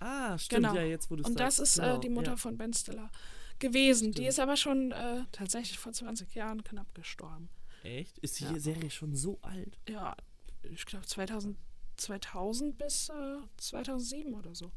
Ah, 0.00 0.36
stimmt, 0.38 0.64
Genau. 0.66 0.74
ja, 0.74 0.82
jetzt 0.82 1.10
wo 1.10 1.16
du 1.16 1.24
Und 1.24 1.40
das 1.40 1.58
ist 1.58 1.78
äh, 1.78 1.98
die 2.00 2.10
Mutter 2.10 2.32
ja. 2.32 2.36
von 2.36 2.58
Ben 2.58 2.74
Stiller 2.74 3.10
gewesen. 3.58 4.08
Die 4.12 4.16
Stimmt. 4.16 4.28
ist 4.28 4.40
aber 4.40 4.58
schon 4.58 4.92
äh, 4.92 5.24
tatsächlich 5.32 5.78
vor 5.78 5.90
20 5.92 6.34
Jahren 6.34 6.62
knapp 6.64 6.94
gestorben. 6.94 7.48
Echt? 7.82 8.18
Ist 8.18 8.40
die 8.40 8.44
Ja. 8.44 8.58
Serie 8.58 8.90
schon 8.90 9.14
so 9.14 9.38
alt? 9.40 9.78
ja, 9.88 10.14
ich 10.64 10.84
glaube 10.84 11.06
2000, 11.06 11.56
2000 11.96 12.76
bis 12.76 13.08
äh, 13.08 13.38
2007 13.56 14.34
oder 14.34 14.54
so. 14.54 14.70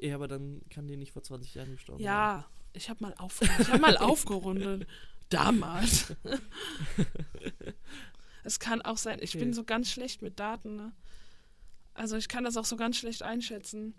Ja, 0.00 0.16
aber 0.16 0.26
dann 0.26 0.62
kann 0.70 0.88
die 0.88 0.96
nicht 0.96 1.12
vor 1.12 1.22
20 1.22 1.54
Jahren 1.54 1.70
gestorben 1.70 2.02
sein. 2.02 2.06
Ja, 2.06 2.44
ich 2.72 2.88
habe 2.90 3.02
mal, 3.04 3.14
auf, 3.18 3.40
ich 3.42 3.68
hab 3.70 3.80
mal 3.80 3.96
aufgerundet. 3.98 4.88
Damals. 5.28 6.14
es 8.44 8.60
kann 8.60 8.82
auch 8.82 8.98
sein, 8.98 9.18
ich 9.20 9.30
Okay. 9.30 9.40
bin 9.44 9.54
so 9.54 9.64
ganz 9.64 9.90
schlecht 9.90 10.22
mit 10.22 10.38
Daten. 10.38 10.76
Ne? 10.76 10.92
Also 11.94 12.16
ich 12.16 12.28
kann 12.28 12.44
das 12.44 12.56
auch 12.56 12.64
so 12.64 12.76
ganz 12.76 12.96
schlecht 12.96 13.22
einschätzen. 13.22 13.94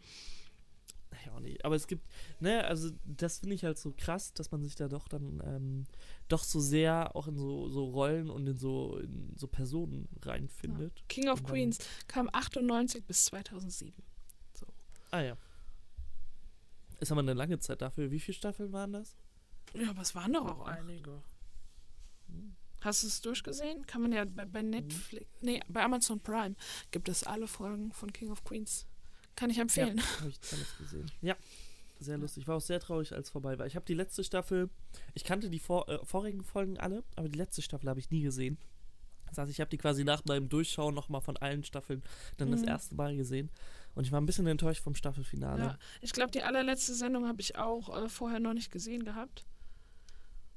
Ja, 1.26 1.34
auch 1.34 1.40
nicht. 1.40 1.66
Aber 1.66 1.76
es 1.76 1.88
gibt, 1.88 2.06
ne, 2.40 2.64
also 2.66 2.92
das 3.06 3.40
finde 3.40 3.56
ich 3.56 3.64
halt 3.64 3.78
so 3.78 3.94
krass, 3.98 4.34
dass 4.34 4.52
man 4.52 4.64
sich 4.64 4.76
da 4.76 4.88
doch 4.88 5.08
dann 5.08 5.42
ähm, 5.46 5.86
doch 6.28 6.44
so 6.44 6.60
sehr 6.60 7.16
auch 7.16 7.28
in 7.28 7.38
so, 7.38 7.70
so 7.70 7.86
Rollen 7.86 8.30
und 8.30 8.48
in 8.48 8.58
so, 8.58 8.98
in 8.98 9.34
so 9.36 9.48
Personen 9.48 10.08
reinfindet. 10.22 11.04
King 11.10 11.30
of 11.30 11.44
Queens 11.44 11.80
kam 12.08 12.30
98 12.32 13.06
bis 13.06 13.26
2007. 13.26 13.94
Ah 15.12 15.22
ja. 15.22 15.38
Ist 17.00 17.12
aber 17.12 17.22
eine 17.22 17.34
lange 17.34 17.60
Zeit 17.60 17.82
dafür. 17.82 18.12
Wie 18.12 18.20
viele 18.20 18.36
Staffeln 18.36 18.74
waren 18.74 18.92
das? 18.92 19.16
Ja, 19.74 19.90
aber 19.92 20.02
es 20.02 20.16
waren 20.16 20.34
doch 20.34 20.46
auch 20.46 20.66
einige. 20.66 21.22
Hast 22.82 23.04
du 23.04 23.08
es 23.08 23.22
durchgesehen? 23.22 23.86
Kann 23.88 24.02
man 24.04 24.12
ja 24.12 24.24
bei, 24.26 24.46
bei 24.46 24.62
Netflix, 24.62 25.26
nee, 25.42 25.60
bei 25.68 25.84
Amazon 25.84 26.20
Prime 26.20 26.56
gibt 26.92 27.10
es 27.10 27.24
alle 27.24 27.48
Folgen 27.48 27.92
von 27.92 28.14
King 28.14 28.32
of 28.32 28.44
Queens. 28.44 28.86
Kann 29.36 29.50
ich 29.50 29.58
empfehlen. 29.58 29.98
Ja, 29.98 30.20
habe 30.20 30.30
ich 30.30 30.40
alles 30.54 30.78
gesehen. 30.78 31.12
Ja, 31.22 31.36
sehr 32.00 32.18
lustig. 32.18 32.44
Ich 32.44 32.48
war 32.48 32.58
auch 32.58 32.62
sehr 32.62 32.80
traurig, 32.80 33.14
als 33.14 33.28
es 33.28 33.32
vorbei 33.32 33.58
war. 33.58 33.66
Ich 33.66 33.76
habe 33.76 33.86
die 33.86 33.96
letzte 33.96 34.24
Staffel, 34.24 34.70
ich 35.16 35.24
kannte 35.24 35.50
die 35.50 35.60
vor, 35.60 35.90
äh, 35.90 36.00
vorigen 36.06 36.44
Folgen 36.44 36.78
alle, 36.78 37.04
aber 37.16 37.28
die 37.30 37.38
letzte 37.38 37.62
Staffel 37.62 37.90
habe 37.90 38.00
ich 38.00 38.12
nie 38.12 38.22
gesehen. 38.22 38.58
Das 39.28 39.40
heißt, 39.40 39.52
ich 39.52 39.60
habe 39.60 39.70
die 39.70 39.78
quasi 39.78 40.04
nach 40.04 40.24
meinem 40.26 40.48
Durchschauen 40.48 40.94
nochmal 40.94 41.22
von 41.22 41.36
allen 41.38 41.64
Staffeln 41.64 42.02
dann 42.38 42.52
das 42.52 42.62
Mhm. 42.62 42.68
erste 42.70 42.96
Mal 42.96 43.16
gesehen. 43.18 43.50
Und 43.96 44.06
ich 44.06 44.12
war 44.12 44.22
ein 44.22 44.26
bisschen 44.28 44.48
enttäuscht 44.48 44.84
vom 44.84 44.96
Staffelfinale. 44.96 45.62
Ja. 45.64 45.80
Ich 46.02 46.14
glaube, 46.14 46.32
die 46.32 46.44
allerletzte 46.44 46.94
Sendung 46.94 47.28
habe 47.28 47.42
ich 47.42 47.58
auch 47.58 48.04
äh, 48.04 48.08
vorher 48.08 48.40
noch 48.40 48.54
nicht 48.54 48.72
gesehen 48.72 49.04
gehabt. 49.04 49.46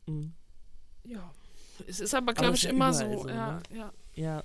Mhm. 0.06 0.32
Ja. 1.04 1.32
Es 1.86 2.00
ist 2.00 2.14
aber, 2.14 2.34
glaube 2.34 2.56
ich, 2.56 2.62
ja 2.64 2.70
immer 2.70 2.92
so. 2.92 3.22
so, 3.22 3.28
ja, 3.28 3.52
ne? 3.52 3.62
ja. 3.74 3.92
Ja. 4.14 4.44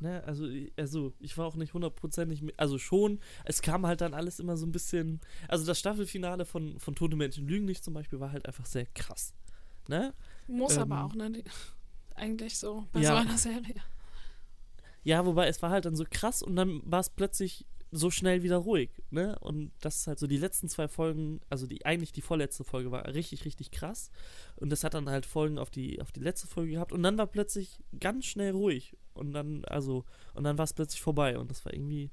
Ne, 0.00 0.20
also, 0.26 0.48
also, 0.76 1.12
ich 1.20 1.38
war 1.38 1.46
auch 1.46 1.54
nicht 1.54 1.74
hundertprozentig, 1.74 2.42
mit- 2.42 2.58
also 2.58 2.76
schon, 2.76 3.20
es 3.44 3.62
kam 3.62 3.86
halt 3.86 4.00
dann 4.00 4.14
alles 4.14 4.40
immer 4.40 4.56
so 4.56 4.66
ein 4.66 4.72
bisschen, 4.72 5.20
also 5.46 5.64
das 5.64 5.78
Staffelfinale 5.78 6.44
von, 6.44 6.80
von 6.80 6.96
Tote 6.96 7.14
Menschen 7.14 7.46
Lügen 7.46 7.66
nicht 7.66 7.84
zum 7.84 7.94
Beispiel 7.94 8.18
war 8.18 8.32
halt 8.32 8.44
einfach 8.46 8.66
sehr 8.66 8.86
krass. 8.86 9.32
Ne? 9.86 10.12
Muss 10.48 10.74
Ähm, 10.76 10.82
aber 10.90 11.04
auch, 11.04 11.14
ne? 11.14 11.30
Die, 11.30 11.44
eigentlich 12.16 12.58
so 12.58 12.88
bei 12.92 13.00
Ja. 13.00 13.10
so 13.10 13.14
einer 13.14 13.38
Serie. 13.38 13.76
Ja, 15.04 15.24
wobei 15.24 15.46
es 15.46 15.62
war 15.62 15.70
halt 15.70 15.84
dann 15.84 15.94
so 15.94 16.04
krass 16.10 16.42
und 16.42 16.56
dann 16.56 16.80
war 16.84 16.98
es 17.00 17.08
plötzlich 17.10 17.64
so 17.94 18.10
schnell 18.10 18.42
wieder 18.42 18.56
ruhig, 18.56 18.90
ne? 19.10 19.38
Und 19.40 19.70
das 19.80 19.96
ist 19.98 20.06
halt 20.06 20.18
so 20.18 20.26
die 20.26 20.38
letzten 20.38 20.66
zwei 20.68 20.88
Folgen, 20.88 21.40
also 21.50 21.66
die 21.66 21.84
eigentlich 21.84 22.10
die 22.12 22.22
vorletzte 22.22 22.64
Folge 22.64 22.90
war 22.90 23.06
richtig, 23.14 23.44
richtig 23.44 23.70
krass. 23.70 24.10
Und 24.56 24.70
das 24.70 24.82
hat 24.82 24.94
dann 24.94 25.10
halt 25.10 25.26
Folgen 25.26 25.58
auf 25.58 25.70
die, 25.70 26.00
auf 26.00 26.10
die 26.10 26.20
letzte 26.20 26.46
Folge 26.46 26.72
gehabt 26.72 26.92
und 26.92 27.02
dann 27.02 27.18
war 27.18 27.26
plötzlich 27.26 27.78
ganz 28.00 28.24
schnell 28.24 28.52
ruhig. 28.52 28.96
Und 29.12 29.32
dann, 29.32 29.62
also, 29.66 30.06
und 30.32 30.44
dann 30.44 30.56
war 30.56 30.64
es 30.64 30.72
plötzlich 30.72 31.02
vorbei. 31.02 31.38
Und 31.38 31.50
das 31.50 31.66
war 31.66 31.74
irgendwie, 31.74 32.10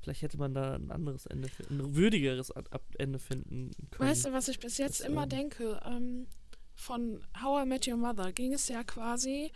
vielleicht 0.00 0.22
hätte 0.22 0.38
man 0.38 0.54
da 0.54 0.74
ein 0.76 0.92
anderes 0.92 1.26
Ende, 1.26 1.48
ein 1.68 1.96
würdigeres 1.96 2.52
Ende 2.96 3.18
finden 3.18 3.72
können. 3.90 4.08
Weißt 4.10 4.26
du, 4.26 4.32
was 4.32 4.46
ich 4.46 4.60
bis 4.60 4.78
jetzt 4.78 5.00
Das, 5.00 5.06
immer 5.08 5.24
ähm, 5.24 5.28
denke? 5.30 5.80
Ähm, 5.84 6.28
von 6.76 7.24
How 7.42 7.64
I 7.64 7.68
Met 7.68 7.88
Your 7.88 7.96
Mother 7.96 8.32
ging 8.32 8.52
es 8.54 8.68
ja 8.68 8.84
quasi 8.84 9.50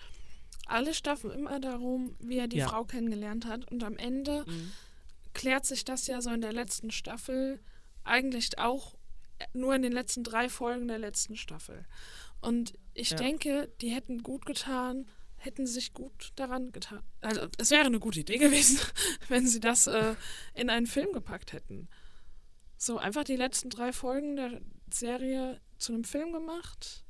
alle 0.66 0.92
Staffeln 0.92 1.32
immer 1.38 1.60
darum, 1.60 2.16
wie 2.18 2.38
er 2.38 2.48
die 2.48 2.58
Ja. 2.58 2.68
Frau 2.68 2.82
kennengelernt 2.82 3.46
hat. 3.46 3.70
Und 3.70 3.84
am 3.84 3.96
Ende 3.96 4.44
Mhm. 4.48 4.72
Klärt 5.34 5.64
sich 5.66 5.84
das 5.84 6.06
ja 6.06 6.20
so 6.20 6.30
in 6.30 6.40
der 6.40 6.52
letzten 6.52 6.90
Staffel 6.90 7.60
eigentlich 8.04 8.58
auch 8.58 8.96
nur 9.54 9.74
in 9.74 9.82
den 9.82 9.92
letzten 9.92 10.22
drei 10.24 10.48
Folgen 10.48 10.88
der 10.88 10.98
letzten 10.98 11.36
Staffel. 11.36 11.84
Und 12.40 12.74
ich 12.94 13.10
Ja. 13.10 13.16
denke, 13.16 13.72
die 13.80 13.90
hätten 13.90 14.22
gut 14.22 14.46
getan, 14.46 15.08
hätten 15.36 15.66
sich 15.66 15.92
gut 15.92 16.30
daran 16.36 16.70
getan. 16.72 17.02
Also 17.20 17.48
es 17.58 17.70
wäre 17.70 17.86
eine 17.86 17.98
gute 18.00 18.20
Idee 18.20 18.38
gewesen, 18.38 18.78
wenn 19.28 19.46
sie 19.46 19.60
das 19.60 19.86
äh, 19.86 20.14
in 20.54 20.70
einen 20.70 20.86
Film 20.86 21.12
gepackt 21.12 21.52
hätten. 21.52 21.88
So 22.76 22.98
einfach 22.98 23.24
die 23.24 23.36
letzten 23.36 23.70
drei 23.70 23.92
Folgen 23.92 24.36
der 24.36 24.60
Serie 24.92 25.60
zu 25.78 25.92
einem 25.92 26.04
Film 26.04 26.32
gemacht. 26.32 27.04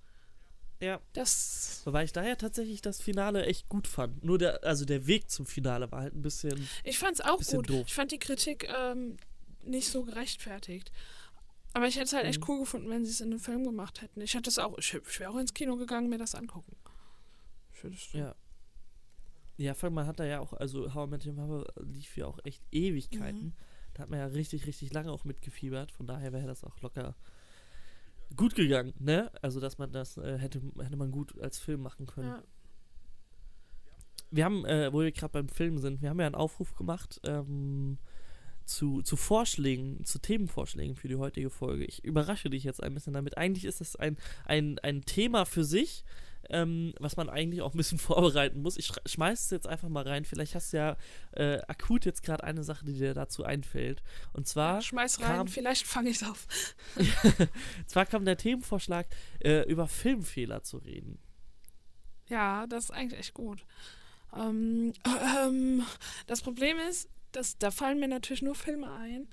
Ja. 0.83 1.01
Das. 1.13 1.81
Wobei 1.85 2.03
ich 2.05 2.13
daher 2.13 2.37
tatsächlich 2.37 2.83
das 2.83 3.01
Finale 3.01 3.47
echt 3.47 3.69
gut 3.69 3.87
fand. 3.87 4.25
Nur 4.25 4.37
der, 4.39 4.65
also 4.65 4.85
der 4.85 5.07
Weg 5.07 5.31
zum 5.31 5.47
Finale 5.47 5.91
war 5.93 6.01
halt 6.01 6.15
ein 6.15 6.23
bisschen. 6.23 6.69
Ich 6.83 6.99
fand 6.99 7.15
es 7.15 7.21
auch 7.21 7.41
gut. 7.41 7.71
doof. 7.71 7.85
Ich 7.87 7.95
fand 7.95 8.11
die 8.11 8.19
Kritik 8.19 8.69
ähm, 8.69 9.17
nicht 9.65 9.89
so 9.89 10.03
gerechtfertigt. 10.03 10.91
Aber 11.73 11.87
ich 11.87 11.95
hätte 11.95 12.07
es 12.07 12.13
halt 12.13 12.27
echt 12.27 12.41
Mhm. 12.41 12.45
cool 12.49 12.59
gefunden, 12.61 12.91
wenn 12.91 13.05
sie 13.05 13.13
es 13.13 13.21
in 13.21 13.29
einem 13.31 13.39
Film 13.41 13.65
gemacht 13.65 14.03
hätten. 14.03 14.21
Ich 14.21 14.35
hätte 14.35 14.51
es 14.51 14.59
auch, 14.59 14.77
ich, 14.77 14.93
ich 14.93 15.21
wäre 15.21 15.31
auch 15.31 15.39
ins 15.39 15.55
Kino 15.55 15.77
gegangen, 15.77 16.09
mir 16.11 16.19
das 16.19 16.35
angucken. 16.35 16.77
Ich 17.73 17.83
hätte 17.85 17.95
es- 17.95 18.13
Ja. 18.13 18.35
Ja, 19.59 19.75
allem, 19.81 19.95
man 19.95 20.07
hat 20.07 20.19
da 20.19 20.25
ja 20.25 20.41
auch, 20.41 20.53
also 20.55 20.93
How 20.95 21.07
I 21.07 21.11
Met 21.11 21.27
Your 21.27 21.35
Mother 21.35 21.73
lief 21.83 22.17
ja 22.17 22.27
auch 22.27 22.39
echt 22.45 22.63
Ewigkeiten. 22.73 23.45
Mhm. 23.47 23.53
Da 23.95 24.03
hat 24.03 24.11
man 24.11 24.19
ja 24.19 24.27
richtig, 24.27 24.67
richtig 24.67 24.93
lange 24.93 25.13
auch 25.13 25.25
mitgefiebert. 25.25 25.93
Von 25.93 26.07
daher 26.07 26.33
wäre 26.33 26.47
das 26.47 26.65
auch 26.65 26.81
locker 26.81 27.15
gut 28.37 28.55
gegangen, 28.55 28.93
ne? 28.99 29.31
Also, 29.43 29.61
dass 29.61 29.79
man 29.79 29.93
das 29.93 30.17
äh, 30.17 30.39
hätte, 30.39 30.61
hätte 30.79 30.97
man 30.97 31.11
gut 31.11 31.41
als 31.41 31.59
Film 31.59 31.83
machen 31.83 32.07
können. 32.07 32.29
Ja. 32.29 32.43
Wir 34.31 34.45
haben, 34.45 34.65
äh, 34.65 34.93
wo 34.93 35.01
wir 35.01 35.13
gerade 35.13 35.33
beim 35.33 35.49
Film 35.49 35.79
sind, 35.79 36.01
wir 36.01 36.09
haben 36.09 36.21
ja 36.21 36.27
einen 36.27 36.35
Aufruf 36.35 36.75
gemacht 36.75 37.21
ähm, 37.25 37.99
zu, 38.65 39.03
zu 39.03 39.17
Vorschlägen, 39.17 40.05
zu 40.05 40.19
Themenvorschlägen 40.19 40.97
für 40.97 41.09
die 41.09 41.17
heutige 41.17 41.51
Folge. 41.51 41.85
Ich 41.85 42.05
überrasche 42.05 42.49
dich 42.49 42.65
jetzt 42.65 42.83
ein 42.83 42.95
bisschen 42.95 43.13
damit. 43.13 43.37
Eigentlich 43.37 43.65
ist 43.65 43.81
das 43.81 43.97
ein, 43.97 44.17
ein, 44.45 44.79
ein 44.79 45.03
Thema 45.03 45.45
für 45.45 45.65
sich, 45.65 46.05
ähm, 46.51 46.93
was 46.99 47.17
man 47.17 47.29
eigentlich 47.31 47.63
auch 47.63 47.73
ein 47.75 47.77
bisschen 47.77 47.99
vorbereiten 47.99 48.63
muss. 48.63 48.77
Ich 48.77 48.87
schre- 48.89 49.07
schmeiß 49.09 49.45
es 49.45 49.51
jetzt 49.51 49.67
einfach 49.67 49.89
mal 49.89 50.07
rein. 50.07 50.25
Vielleicht 50.25 50.55
hast 50.55 50.73
du 50.73 50.77
ja 50.79 50.97
äh, 51.33 51.61
akut 51.69 52.05
jetzt 52.05 52.23
gerade 52.23 52.45
eine 52.45 52.65
Sache, 52.65 52.85
die 52.85 52.95
dir 52.95 53.15
dazu 53.15 53.45
einfällt. 53.45 54.03
Und 54.33 54.47
zwar, 54.49 54.81
Schmeiß 54.83 55.21
rein, 55.21 55.37
kam- 55.39 55.49
vielleicht 55.49 55.87
fange 55.87 56.11
ich 56.11 56.21
es 56.23 56.29
auf. 56.29 56.47
zwar 57.87 58.07
kam 58.07 58.25
der 58.25 58.37
Themenvorschlag, 58.37 59.07
äh, 59.41 59.63
über 59.71 59.89
Filmfehler 59.89 60.63
zu 60.63 60.79
reden. 60.79 61.19
Ja, 62.29 62.67
das 62.67 62.85
ist 62.85 62.91
eigentlich 62.91 63.21
echt 63.21 63.35
gut. 63.35 63.65
Ähm, 64.35 64.93
ähm, 65.45 65.85
das 66.27 66.41
Problem 66.43 66.79
ist, 66.89 67.09
dass 67.33 67.59
da 67.59 67.71
fallen 67.71 67.99
mir 68.01 68.09
natürlich 68.09 68.43
nur 68.43 68.55
Filme 68.55 68.91
ein, 68.93 69.29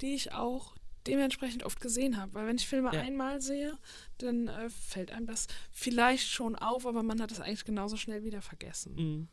die 0.00 0.14
ich 0.14 0.32
auch 0.32 0.74
dementsprechend 1.06 1.64
oft 1.64 1.80
gesehen 1.80 2.16
habe. 2.16 2.34
Weil 2.34 2.46
wenn 2.46 2.56
ich 2.56 2.66
Filme 2.66 2.90
Ja. 2.92 3.00
einmal 3.00 3.40
sehe, 3.40 3.76
dann 4.18 4.48
äh, 4.48 4.68
fällt 4.70 5.10
einem 5.10 5.26
das 5.26 5.46
vielleicht 5.70 6.28
schon 6.28 6.56
auf, 6.56 6.86
aber 6.86 7.02
man 7.02 7.20
hat 7.20 7.30
es 7.32 7.40
eigentlich 7.40 7.64
genauso 7.64 7.96
schnell 7.96 8.24
wieder 8.24 8.42
vergessen. 8.42 8.94
Mhm. 8.96 9.28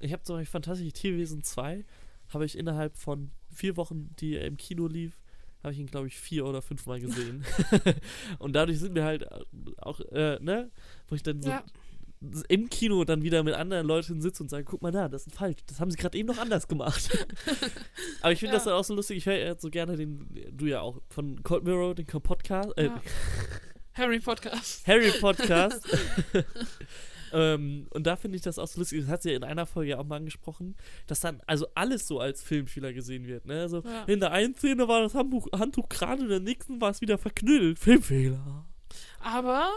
Ich 0.00 0.12
habe 0.12 0.22
zum 0.22 0.36
Beispiel 0.36 0.50
Fantastische 0.52 0.92
Tierwesen 0.92 1.42
2, 1.42 1.84
habe 2.32 2.46
ich 2.46 2.56
innerhalb 2.56 2.96
von 2.96 3.30
vier 3.52 3.76
Wochen, 3.76 4.14
die 4.18 4.36
er 4.36 4.46
im 4.46 4.56
Kino 4.56 4.86
lief, 4.86 5.18
habe 5.62 5.74
ich 5.74 5.78
ihn, 5.78 5.86
glaube 5.88 6.06
ich, 6.06 6.16
vier 6.18 6.46
oder 6.46 6.62
fünfmal 6.62 7.00
gesehen. 7.00 7.44
und 8.38 8.54
dadurch 8.54 8.78
sind 8.78 8.94
wir 8.94 9.04
halt 9.04 9.26
auch, 9.78 10.00
äh, 10.12 10.38
ne, 10.40 10.70
wo 11.08 11.14
ich 11.14 11.22
dann 11.22 11.42
so 11.42 11.50
Ja, 11.50 11.64
im 12.48 12.68
Kino 12.68 13.04
dann 13.04 13.22
wieder 13.22 13.42
mit 13.42 13.54
anderen 13.54 13.86
Leuten 13.86 14.20
sitze 14.20 14.42
und 14.42 14.48
sage, 14.50 14.64
guck 14.64 14.82
mal 14.82 14.92
da, 14.92 15.08
das 15.08 15.26
ist 15.26 15.34
falsch, 15.36 15.56
das 15.66 15.80
haben 15.80 15.90
sie 15.90 15.96
gerade 15.96 16.18
eben 16.18 16.28
noch 16.28 16.38
anders 16.38 16.68
gemacht. 16.68 17.08
Aber 18.20 18.32
ich 18.32 18.38
finde 18.40 18.52
Ja. 18.52 18.56
das 18.58 18.64
dann 18.64 18.74
auch 18.74 18.84
so 18.84 18.94
lustig, 18.94 19.16
ich 19.18 19.26
höre 19.26 19.36
ja 19.38 19.58
so 19.58 19.70
gerne 19.70 19.96
den, 19.96 20.28
du 20.52 20.66
ja 20.66 20.80
auch, 20.82 21.00
von 21.08 21.42
Cold 21.42 21.64
Mirror, 21.64 21.94
den 21.94 22.06
Podcast, 22.06 22.76
äh, 22.76 22.86
Ja. 22.86 23.02
Harry 23.94 24.20
Podcast. 24.20 24.86
Harry 24.86 25.10
Podcast. 25.18 25.82
ähm, 27.32 27.86
und 27.90 28.06
da 28.06 28.16
finde 28.16 28.36
ich 28.36 28.42
das 28.42 28.58
auch 28.58 28.66
so 28.66 28.80
lustig. 28.80 29.00
Das 29.00 29.08
hat 29.10 29.22
sie 29.22 29.30
ja 29.30 29.36
in 29.36 29.44
einer 29.44 29.66
Folge 29.66 29.90
ja 29.92 29.98
auch 29.98 30.04
mal 30.04 30.16
angesprochen, 30.16 30.76
dass 31.06 31.20
dann 31.20 31.40
also 31.46 31.66
alles 31.74 32.06
so 32.06 32.20
als 32.20 32.42
Filmfehler 32.42 32.92
gesehen 32.92 33.26
wird. 33.26 33.46
Ne? 33.46 33.60
Also 33.62 33.82
Ja. 33.84 34.04
in 34.04 34.20
der 34.20 34.32
einen 34.32 34.54
Szene 34.54 34.86
war 34.88 35.00
das 35.02 35.14
Handtuch, 35.14 35.48
Handtuch 35.52 35.88
gerade, 35.88 36.22
in 36.22 36.28
der 36.28 36.40
nächsten 36.40 36.80
war 36.80 36.90
es 36.90 37.00
wieder 37.00 37.18
verknüllt. 37.18 37.78
Filmfehler. 37.78 38.66
Aber 39.20 39.68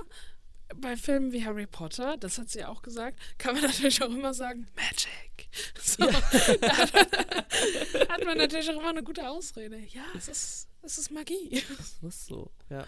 bei 0.76 0.96
Filmen 0.98 1.32
wie 1.32 1.46
Harry 1.46 1.68
Potter, 1.68 2.18
das 2.18 2.38
hat 2.38 2.50
sie 2.50 2.60
ja 2.60 2.70
auch 2.70 2.82
gesagt, 2.82 3.20
kann 3.38 3.56
man 3.56 3.64
natürlich 3.70 4.02
auch 4.02 4.10
immer 4.10 4.34
sagen, 4.34 4.68
Magic. 4.76 5.50
So, 5.80 6.06
da 6.08 6.78
hat, 6.78 6.94
man, 6.94 7.06
hat 8.10 8.26
man 8.26 8.38
natürlich 8.40 8.70
auch 8.72 8.80
immer 8.80 8.90
eine 8.90 9.04
gute 9.04 9.30
Ausrede. 9.30 9.78
Ja, 9.78 10.04
es 10.16 10.28
ist, 10.28 10.68
es 10.82 10.98
ist 10.98 11.12
Magie. 11.12 11.62
Das 12.02 12.02
ist 12.02 12.26
so, 12.26 12.52
ja. 12.70 12.88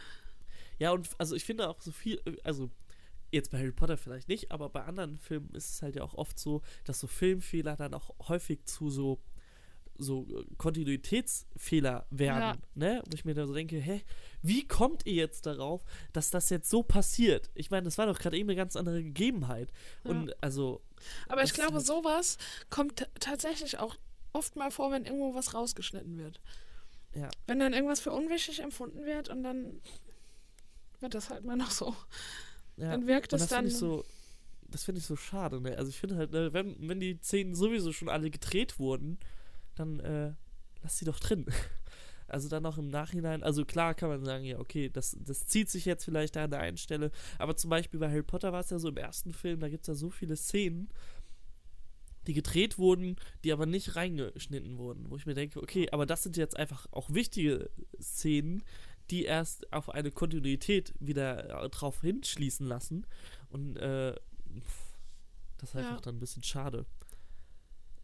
Ja, 0.79 0.91
und 0.91 1.07
also 1.19 1.35
ich 1.35 1.43
finde 1.45 1.69
auch 1.69 1.79
so 1.79 1.91
viel, 1.91 2.19
also 2.43 2.71
jetzt 3.31 3.51
bei 3.51 3.59
Harry 3.59 3.71
Potter 3.71 3.97
vielleicht 3.97 4.29
nicht, 4.29 4.51
aber 4.51 4.69
bei 4.69 4.83
anderen 4.83 5.17
Filmen 5.17 5.49
ist 5.53 5.69
es 5.69 5.81
halt 5.81 5.95
ja 5.95 6.03
auch 6.03 6.15
oft 6.15 6.39
so, 6.39 6.61
dass 6.85 6.99
so 6.99 7.07
Filmfehler 7.07 7.75
dann 7.75 7.93
auch 7.93 8.09
häufig 8.27 8.65
zu 8.65 8.89
so 8.89 9.21
so 9.97 10.25
äh, 10.29 10.43
Kontinuitätsfehler 10.57 12.05
werden, 12.09 12.39
Ja. 12.41 12.57
ne? 12.75 13.03
Wo 13.09 13.13
ich 13.15 13.25
mir 13.25 13.33
da 13.33 13.45
so 13.47 13.53
denke, 13.53 13.77
hä, 13.77 14.01
wie 14.41 14.67
kommt 14.67 15.05
ihr 15.05 15.13
jetzt 15.13 15.45
darauf, 15.45 15.83
dass 16.13 16.29
das 16.31 16.49
jetzt 16.49 16.69
so 16.69 16.83
passiert? 16.83 17.49
Ich 17.55 17.71
meine, 17.71 17.83
das 17.83 17.97
war 17.97 18.05
doch 18.05 18.19
gerade 18.19 18.37
eben 18.37 18.49
eine 18.49 18.55
ganz 18.57 18.75
andere 18.75 19.03
Gegebenheit. 19.03 19.71
Und 20.03 20.35
also, 20.43 20.81
Aber 21.27 21.43
ich 21.43 21.51
Das 21.51 21.59
glaube, 21.59 21.79
sowas 21.81 22.37
kommt 22.69 23.07
tatsächlich 23.19 23.79
auch 23.79 23.95
oft 24.33 24.55
mal 24.55 24.71
vor, 24.71 24.91
wenn 24.91 25.05
irgendwo 25.05 25.33
was 25.33 25.53
rausgeschnitten 25.53 26.17
wird. 26.17 26.39
Ja. 27.15 27.29
Wenn 27.47 27.59
dann 27.59 27.73
irgendwas 27.73 28.01
für 28.01 28.11
unwichtig 28.11 28.59
empfunden 28.61 29.05
wird 29.05 29.29
und 29.29 29.43
dann 29.43 29.79
wird 30.99 31.13
das 31.13 31.29
halt 31.29 31.45
mal 31.45 31.55
noch 31.55 31.71
so. 31.71 31.95
ja. 32.77 32.91
Dann 32.91 33.07
wirkt 33.07 33.31
das 33.33 33.47
finde 33.47 33.69
dann. 33.69 33.69
so, 33.71 34.05
das 34.67 34.83
finde 34.83 34.99
ich 34.99 35.05
so 35.05 35.15
schade, 35.15 35.61
ne? 35.61 35.77
Also 35.77 35.89
ich 35.89 35.97
finde 35.97 36.17
halt, 36.17 36.31
ne, 36.31 36.51
wenn, 36.53 36.75
wenn 36.89 36.99
die 36.99 37.17
Szenen 37.21 37.55
sowieso 37.55 37.93
schon 37.93 38.09
alle 38.09 38.29
gedreht 38.29 38.77
wurden, 38.79 39.17
dann 39.75 39.99
äh, 39.99 40.33
lass 40.83 40.97
sie 40.97 41.05
doch 41.05 41.19
drin. 41.19 41.45
Also 42.27 42.49
dann 42.49 42.65
auch 42.65 42.79
im 42.79 42.87
Nachhinein, 42.87 43.43
also 43.43 43.65
klar 43.65 43.93
kann 43.93 44.09
man 44.09 44.25
sagen, 44.25 44.45
ja, 44.45 44.57
okay, 44.57 44.89
das, 44.89 45.15
das 45.23 45.45
zieht 45.45 45.69
sich 45.69 45.85
jetzt 45.85 46.03
vielleicht 46.05 46.35
da 46.35 46.45
an 46.45 46.49
der 46.49 46.59
einen 46.59 46.77
Stelle, 46.77 47.11
aber 47.37 47.55
zum 47.55 47.69
Beispiel 47.69 47.99
bei 47.99 48.09
Harry 48.09 48.23
Potter 48.23 48.51
war 48.51 48.61
es 48.61 48.71
ja 48.71 48.79
so 48.79 48.89
im 48.89 48.97
ersten 48.97 49.31
Film, 49.31 49.59
da 49.59 49.69
gibt 49.69 49.83
es 49.83 49.87
ja 49.89 49.93
so 49.93 50.09
viele 50.09 50.35
Szenen, 50.35 50.89
die 52.25 52.33
gedreht 52.33 52.79
wurden, 52.79 53.17
die 53.43 53.53
aber 53.53 53.67
nicht 53.67 53.95
reingeschnitten 53.95 54.79
wurden, 54.79 55.11
wo 55.11 55.17
ich 55.17 55.27
mir 55.27 55.35
denke, 55.35 55.61
okay, 55.61 55.87
aber 55.91 56.07
das 56.07 56.23
sind 56.23 56.35
jetzt 56.35 56.57
einfach 56.57 56.87
auch 56.91 57.13
wichtige 57.13 57.69
Szenen, 58.01 58.63
die 59.11 59.25
erst 59.25 59.71
auf 59.71 59.89
eine 59.91 60.09
Kontinuität 60.09 60.95
wieder 60.99 61.63
äh, 61.63 61.69
drauf 61.69 62.01
hinschließen 62.01 62.65
lassen. 62.65 63.05
Und 63.49 63.77
äh, 63.77 64.15
das 65.59 65.69
ist 65.69 65.75
Ja. 65.75 65.81
einfach 65.81 66.01
dann 66.01 66.15
ein 66.15 66.19
bisschen 66.19 66.41
schade. 66.43 66.87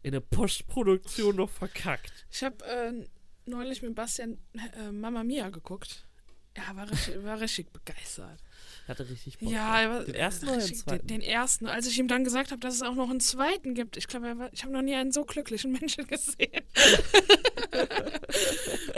In 0.02 0.12
der 0.12 0.20
Postproduktion 0.20 1.36
noch 1.36 1.50
verkackt. 1.50 2.26
Ich 2.30 2.42
habe 2.42 2.64
äh, 2.64 3.06
neulich 3.46 3.82
mit 3.82 3.94
Bastian 3.94 4.38
äh, 4.76 4.90
Mama 4.90 5.22
Mia 5.22 5.50
geguckt. 5.50 6.06
Ja, 6.56 6.76
war 6.76 6.90
richtig, 6.90 7.22
war 7.24 7.40
richtig 7.40 7.72
begeistert. 7.72 8.38
Hatte 8.86 9.08
richtig 9.08 9.38
Bock. 9.38 9.50
Ja, 9.50 9.80
er 9.80 9.90
war, 9.90 10.04
den 10.04 10.14
ersten 10.14 10.48
oder 10.48 10.58
den 10.58 10.74
zweiten? 10.74 11.06
Den, 11.06 11.20
den 11.20 11.28
ersten. 11.28 11.66
Als 11.66 11.86
ich 11.86 11.98
ihm 11.98 12.08
dann 12.08 12.24
gesagt 12.24 12.50
habe, 12.50 12.60
dass 12.60 12.74
es 12.74 12.82
auch 12.82 12.94
noch 12.94 13.08
einen 13.08 13.20
zweiten 13.20 13.74
gibt. 13.74 13.96
Ich 13.96 14.06
glaube, 14.06 14.26
er 14.28 14.52
ich 14.52 14.62
habe 14.62 14.72
noch 14.72 14.82
nie 14.82 14.94
einen 14.94 15.12
so 15.12 15.24
glücklichen 15.24 15.72
Menschen 15.72 16.06
gesehen. 16.08 16.62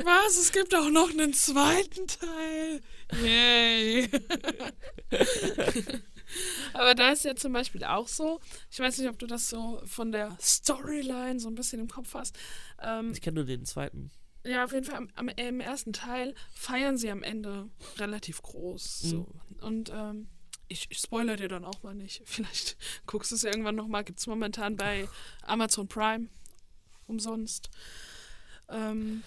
Was? 0.03 0.37
Es 0.37 0.51
gibt 0.53 0.75
auch 0.75 0.91
noch 0.91 1.11
einen 1.11 1.33
zweiten 1.33 2.07
Teil. 2.09 2.81
Yay. 3.23 4.09
Aber 6.73 6.95
da 6.95 7.11
ist 7.11 7.25
ja 7.25 7.35
zum 7.37 7.53
Beispiel 7.53 7.85
auch 7.85 8.09
so, 8.09 8.41
ich 8.71 8.79
weiß 8.81 8.99
nicht, 8.99 9.09
ob 9.09 9.19
du 9.19 9.27
das 9.27 9.49
so 9.49 9.81
von 9.85 10.13
der 10.13 10.37
Storyline 10.41 11.39
so 11.41 11.49
ein 11.49 11.55
bisschen 11.55 11.81
im 11.81 11.89
Kopf 11.89 12.15
hast. 12.15 12.37
Ähm, 12.83 13.13
Ich 13.13 13.21
kenne 13.21 13.37
nur 13.37 13.45
den 13.45 13.65
zweiten. 13.65 14.11
ja, 14.45 14.65
auf 14.65 14.73
jeden 14.73 14.85
Fall 14.85 14.97
am, 14.97 15.11
am, 15.15 15.29
im 15.29 15.61
ersten 15.61 15.93
Teil 15.93 16.35
feiern 16.53 16.97
sie 16.99 17.11
am 17.11 17.23
Ende 17.23 17.69
relativ 17.99 18.43
groß. 18.43 19.01
So. 19.01 19.29
Und 19.61 19.91
ähm, 19.95 20.29
ich, 20.69 20.87
ich 20.91 20.99
spoilere 20.99 21.37
dir 21.37 21.49
dann 21.49 21.65
auch 21.65 21.83
mal 21.83 21.95
nicht. 21.95 22.23
Vielleicht 22.27 22.77
guckst 23.07 23.31
du 23.31 23.37
es 23.37 23.45
irgendwann 23.45 23.77
nochmal. 23.77 24.05
Gibt 24.05 24.19
es 24.21 24.27
momentan 24.27 24.77
bei 24.77 25.09
Amazon 25.43 25.89
Prime 25.89 26.29
umsonst. 27.07 27.71
Ähm, 28.69 29.23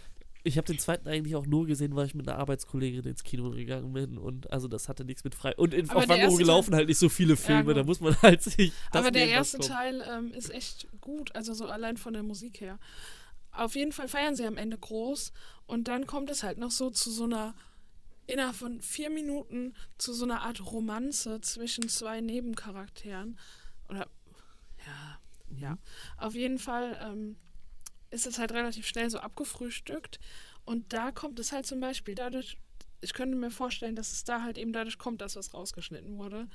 Ich 0.48 0.58
habe 0.58 0.66
den 0.66 0.80
zweiten 0.80 1.10
eigentlich 1.10 1.36
auch 1.36 1.46
nur 1.46 1.68
gesehen, 1.68 1.94
weil 1.96 2.06
ich 2.06 2.16
mit 2.16 2.28
einer 2.28 2.38
Arbeitskollegin 2.40 3.04
ins 3.04 3.24
Kino 3.24 3.52
gegangen 3.52 3.92
bin 3.92 4.18
und 4.18 4.50
also 4.50 4.70
das 4.70 4.88
hatte 4.88 5.04
nichts 5.04 5.26
mit 5.26 5.36
frei. 5.36 5.54
Und 5.58 5.74
in, 5.74 5.90
Wanderung 5.90 6.20
erste 6.20 6.44
laufen 6.44 6.74
halt 6.74 6.88
nicht 6.88 7.00
so 7.00 7.10
viele 7.10 7.36
Filme, 7.36 7.66
genau. 7.66 7.76
da 7.76 7.84
muss 7.84 8.00
man 8.00 8.16
halt 8.22 8.42
sich. 8.42 8.72
das 8.92 9.02
Aber 9.02 9.12
der 9.12 9.28
erste. 9.28 9.58
Teil 9.60 10.02
ähm, 10.10 10.32
ist 10.32 10.50
echt 10.54 10.88
gut, 11.02 11.36
also 11.36 11.54
so 11.54 11.66
allein 11.66 11.98
von 11.98 12.14
der 12.14 12.24
Musik 12.24 12.62
her. 12.62 12.80
Auf 13.52 13.76
jeden 13.76 13.92
Fall 13.92 14.08
feiern 14.08 14.36
sie 14.36 14.46
am 14.46 14.56
Ende 14.56 14.78
groß 14.78 15.34
und 15.66 15.90
dann 15.90 16.08
kommt 16.08 16.30
es 16.30 16.44
halt 16.44 16.58
noch 16.60 16.72
so 16.72 16.92
zu 16.92 17.12
so 17.12 17.26
einer, 17.26 17.54
innerhalb 18.26 18.56
von 18.56 18.82
vier 18.82 19.10
Minuten, 19.10 19.74
zu 19.98 20.14
so 20.14 20.24
einer 20.24 20.44
Art 20.44 20.66
Romanze 20.72 21.42
zwischen 21.42 21.90
zwei 21.90 22.22
Nebencharakteren. 22.22 23.38
Oder, 23.90 24.08
ja, 24.86 25.20
ja. 25.60 25.78
Auf 26.18 26.36
jeden 26.36 26.58
Fall 26.58 26.98
ähm, 27.04 27.36
ist 28.10 28.28
es 28.28 28.40
halt 28.40 28.52
relativ 28.52 28.88
schnell 28.88 29.10
so 29.10 29.20
abgefrühstückt 29.20 30.20
und 30.66 30.94
da 30.94 31.12
kommt 31.12 31.40
es 31.40 31.52
halt 31.52 31.66
zum 31.66 31.80
Beispiel 31.80 32.16
dadurch, 32.16 32.58
ich 33.02 33.14
könnte 33.14 33.38
mir 33.38 33.52
vorstellen, 33.52 33.96
dass 33.96 34.12
es 34.12 34.24
da 34.24 34.44
halt 34.44 34.58
eben 34.58 34.74
dadurch 34.74 34.98
kommt, 34.98 35.22
dass 35.22 35.36
was 35.36 35.54
rausgeschnitten 35.54 36.18
wurde, 36.18 36.48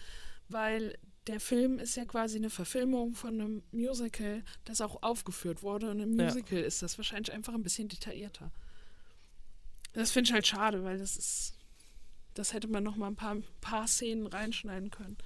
weil 0.49 0.99
der 1.29 1.41
Film 1.41 1.79
ist 1.79 1.97
ja 1.97 2.05
quasi 2.05 2.37
eine 2.37 2.51
Verfilmung 2.51 3.15
von 3.15 3.35
einem 3.41 3.63
Musical, 3.71 4.43
das 4.65 4.81
auch 4.81 5.03
aufgeführt 5.03 5.63
wurde. 5.63 5.91
Und 5.91 6.01
im 6.01 6.19
Ja. 6.19 6.27
Musical 6.27 6.59
ist 6.59 6.83
das 6.83 6.99
wahrscheinlich 6.99 7.33
einfach 7.33 7.55
ein 7.55 7.63
bisschen 7.63 7.89
detaillierter. 7.89 8.51
Das 9.93 10.11
finde 10.11 10.29
ich 10.29 10.33
halt 10.33 10.47
schade, 10.47 10.83
weil 10.85 10.99
das 10.99 11.17
ist. 11.17 11.55
Das 12.35 12.55
hätte 12.55 12.67
man 12.67 12.83
noch 12.83 12.97
mal 12.97 13.09
ein 13.09 13.17
paar, 13.17 13.37
paar 13.61 13.87
Szenen 13.87 14.27
reinschneiden 14.27 14.91
können. 14.91 15.19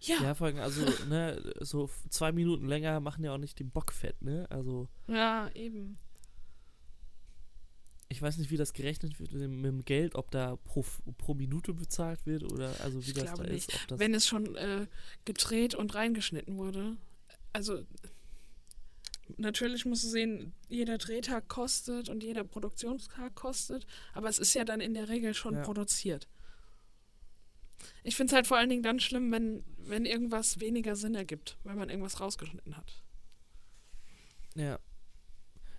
Ja, 0.00 0.22
Ja, 0.22 0.34
vor 0.34 0.46
allem, 0.46 0.58
also, 0.58 0.82
ne, 1.08 1.42
so 1.60 1.90
zwei 2.08 2.30
Minuten 2.32 2.66
länger 2.68 3.00
machen 3.00 3.24
ja 3.24 3.32
auch 3.34 3.38
nicht 3.38 3.58
den 3.58 3.70
Bock 3.70 3.92
fett, 3.92 4.20
ne? 4.22 4.46
Also, 4.50 4.88
ja, 5.08 5.50
eben. 5.54 5.98
ich 8.08 8.22
weiß 8.22 8.38
nicht, 8.38 8.50
wie 8.50 8.56
das 8.56 8.72
gerechnet 8.72 9.18
wird 9.20 9.32
mit 9.32 9.42
dem, 9.64 9.84
Geld, 9.84 10.14
ob 10.14 10.30
da 10.30 10.56
pro, 10.56 10.84
pro 11.18 11.34
Minute 11.34 11.74
bezahlt 11.74 12.24
wird 12.26 12.44
oder 12.44 12.80
also 12.80 12.98
wie 13.04 13.08
Ich 13.08 13.14
das 13.14 13.24
glaube 13.24 13.44
da 13.44 13.52
nicht. 13.52 13.72
ist. 13.72 13.98
Wenn 13.98 14.14
es 14.14 14.26
schon 14.26 14.54
äh, 14.56 14.86
gedreht 15.24 15.74
und 15.74 15.94
reingeschnitten 15.94 16.56
wurde. 16.56 16.96
Also 17.52 17.84
natürlich 19.36 19.84
musst 19.84 20.04
du 20.04 20.08
sehen, 20.08 20.52
jeder 20.68 20.96
Drehtag 20.98 21.48
kostet 21.48 22.08
und 22.08 22.22
jeder 22.22 22.44
Produktionstag 22.44 23.34
kostet, 23.34 23.86
aber 24.14 24.28
es 24.28 24.38
ist 24.38 24.54
ja 24.54 24.64
dann 24.64 24.80
in 24.80 24.94
der 24.94 25.08
Regel 25.08 25.34
schon 25.34 25.54
Ja. 25.56 25.62
produziert. 25.62 26.28
Ich 28.02 28.16
finde 28.16 28.30
es 28.30 28.34
halt 28.34 28.46
vor 28.46 28.56
allen 28.56 28.70
Dingen 28.70 28.82
dann 28.82 29.00
schlimm, 29.00 29.30
wenn, 29.32 29.64
wenn 29.78 30.04
irgendwas 30.04 30.60
weniger 30.60 30.96
Sinn 30.96 31.14
ergibt, 31.14 31.58
weil 31.64 31.76
man 31.76 31.88
irgendwas 31.90 32.20
rausgeschnitten 32.20 32.76
hat. 32.76 33.02
ja. 34.54 34.78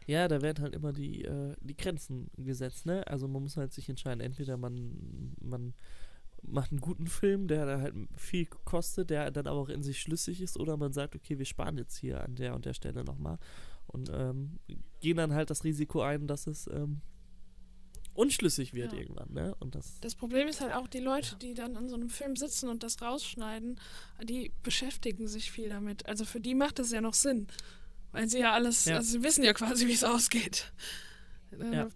Ja, 0.08 0.28
da 0.28 0.41
werden 0.41 0.64
halt 0.64 0.74
immer 0.74 0.91
die, 0.91 1.24
äh, 1.24 1.56
die 1.62 1.78
Grenzen 1.78 2.32
gesetzt, 2.36 2.88
ne? 2.88 3.06
Also 3.06 3.28
man 3.28 3.43
muss 3.43 3.58
halt 3.58 3.74
sich 3.74 3.88
entscheiden, 3.89 4.22
entweder 4.22 4.58
man, 4.58 5.36
man 5.39 5.76
macht 6.41 6.72
einen 6.72 6.82
guten 6.82 7.06
Film, 7.06 7.47
der 7.47 7.80
halt 7.80 7.93
viel 8.16 8.47
kostet, 8.47 9.12
der 9.12 9.30
dann 9.30 9.45
aber 9.45 9.60
auch 9.60 9.70
in 9.70 9.84
sich 9.84 10.02
schlüssig 10.02 10.41
ist, 10.41 10.58
oder 10.58 10.78
man 10.78 10.93
sagt, 10.93 11.16
okay, 11.16 11.38
wir 11.38 11.45
sparen 11.45 11.78
jetzt 11.78 11.95
hier 11.97 12.24
an 12.24 12.36
der 12.36 12.56
und 12.56 12.66
der 12.66 12.74
Stelle 12.74 13.04
nochmal 13.04 13.38
und 13.86 14.10
ähm, 14.12 14.60
gehen 15.00 15.18
dann 15.18 15.34
halt 15.34 15.52
das 15.52 15.64
Risiko 15.64 16.02
ein, 16.02 16.26
dass 16.26 16.47
es 16.47 16.68
ähm, 16.68 17.02
unschlüssig 18.20 18.74
wird 18.74 18.93
Ja. 18.93 18.99
irgendwann, 18.99 19.32
ne? 19.34 19.55
Und 19.59 19.76
das, 19.76 19.99
Das 20.01 20.13
Problem 20.15 20.47
ist 20.47 20.61
halt 20.61 20.74
auch, 20.74 20.88
die 20.88 20.99
Leute, 20.99 21.36
die 21.38 21.53
dann 21.53 21.76
an 21.78 21.88
so 21.89 21.95
einem 21.95 22.09
Film 22.09 22.36
sitzen 22.36 22.70
und 22.70 22.84
das 22.84 23.01
rausschneiden, 23.01 23.80
die 24.24 24.51
beschäftigen 24.63 25.28
sich 25.28 25.51
viel 25.51 25.70
damit. 25.70 26.05
Also 26.07 26.26
für 26.26 26.39
die 26.39 26.53
macht 26.55 26.80
das 26.80 26.91
ja 26.91 27.01
noch 27.01 27.13
Sinn. 27.13 27.47
Weil 28.11 28.28
sie 28.30 28.39
ja 28.39 28.53
alles, 28.53 28.86
Ja. 28.86 28.97
also 28.97 29.09
sie 29.11 29.24
wissen 29.24 29.43
ja 29.43 29.53
quasi, 29.53 29.88
wie 29.88 29.93
es 29.93 30.03
ausgeht. 30.03 30.72
Äh, 31.51 31.76
Ja. 31.76 31.89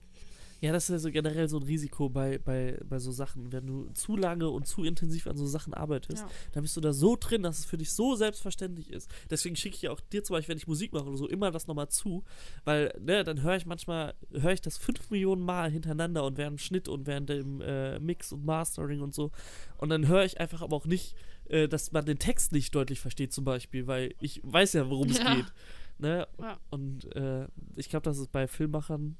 Ja, 0.64 0.72
das 0.72 0.86
ist 0.86 0.90
ja 0.94 1.00
so 1.00 1.12
generell 1.12 1.50
so 1.50 1.58
ein 1.58 1.64
Risiko 1.64 2.08
bei, 2.08 2.38
bei, 2.38 2.80
bei 2.88 2.98
so 2.98 3.12
Sachen. 3.12 3.52
Wenn 3.52 3.68
du 3.68 3.90
zu 3.94 4.16
lange 4.16 4.50
und 4.50 4.66
zu 4.66 4.86
intensiv 4.86 5.28
an 5.28 5.36
so 5.36 5.46
Sachen 5.46 5.74
arbeitest, 5.74 6.24
Ja. 6.24 6.30
dann 6.54 6.64
bist 6.64 6.78
du 6.78 6.80
da 6.82 6.94
so 6.94 7.18
drin, 7.20 7.44
dass 7.44 7.60
es 7.60 7.66
für 7.66 7.78
dich 7.78 7.92
so 7.92 8.16
selbstverständlich 8.16 8.90
ist. 8.90 9.12
Deswegen 9.30 9.58
schicke 9.58 9.76
ich 9.76 9.82
ja 9.82 9.92
auch 9.92 10.00
dir 10.00 10.24
zum 10.24 10.36
Beispiel, 10.36 10.54
wenn 10.54 10.58
ich 10.58 10.68
Musik 10.68 10.94
mache 10.94 11.06
oder 11.06 11.18
so, 11.18 11.28
immer 11.28 11.52
das 11.52 11.68
nochmal 11.68 11.90
zu. 11.90 12.24
Weil, 12.64 12.98
ne, 13.02 13.26
dann 13.26 13.42
höre 13.42 13.58
ich 13.58 13.66
manchmal, 13.66 14.14
höre 14.32 14.54
ich 14.54 14.62
das 14.62 14.78
fünf 14.78 15.10
Millionen 15.12 15.42
Mal 15.44 15.70
hintereinander 15.70 16.24
und 16.24 16.38
während 16.38 16.62
Schnitt 16.62 16.88
und 16.88 17.08
während 17.08 17.28
dem 17.28 17.60
äh, 17.60 18.00
Mix 18.00 18.32
und 18.32 18.46
Mastering 18.46 19.02
und 19.02 19.14
so. 19.14 19.32
Und 19.78 19.90
dann 19.90 20.08
höre 20.08 20.24
ich 20.24 20.40
einfach 20.40 20.62
aber 20.62 20.78
auch 20.78 20.86
nicht, 20.86 21.16
äh, 21.50 21.68
dass 21.68 21.92
man 21.92 22.06
den 22.06 22.20
Text 22.20 22.54
nicht 22.54 22.74
deutlich 22.74 23.02
versteht, 23.02 23.34
zum 23.34 23.44
Beispiel, 23.44 23.86
weil 23.88 24.16
ich 24.22 24.40
weiß 24.46 24.72
ja, 24.74 24.90
worum 24.90 25.10
es 25.10 25.18
Ja. 25.20 25.36
geht. 25.36 25.54
Ne? 26.00 26.26
Ja. 26.40 26.58
Und 26.70 27.14
äh, 27.18 27.48
ich 27.76 27.90
glaube, 27.90 28.04
das 28.06 28.18
ist 28.18 28.32
bei 28.32 28.48
Filmemachern 28.48 29.18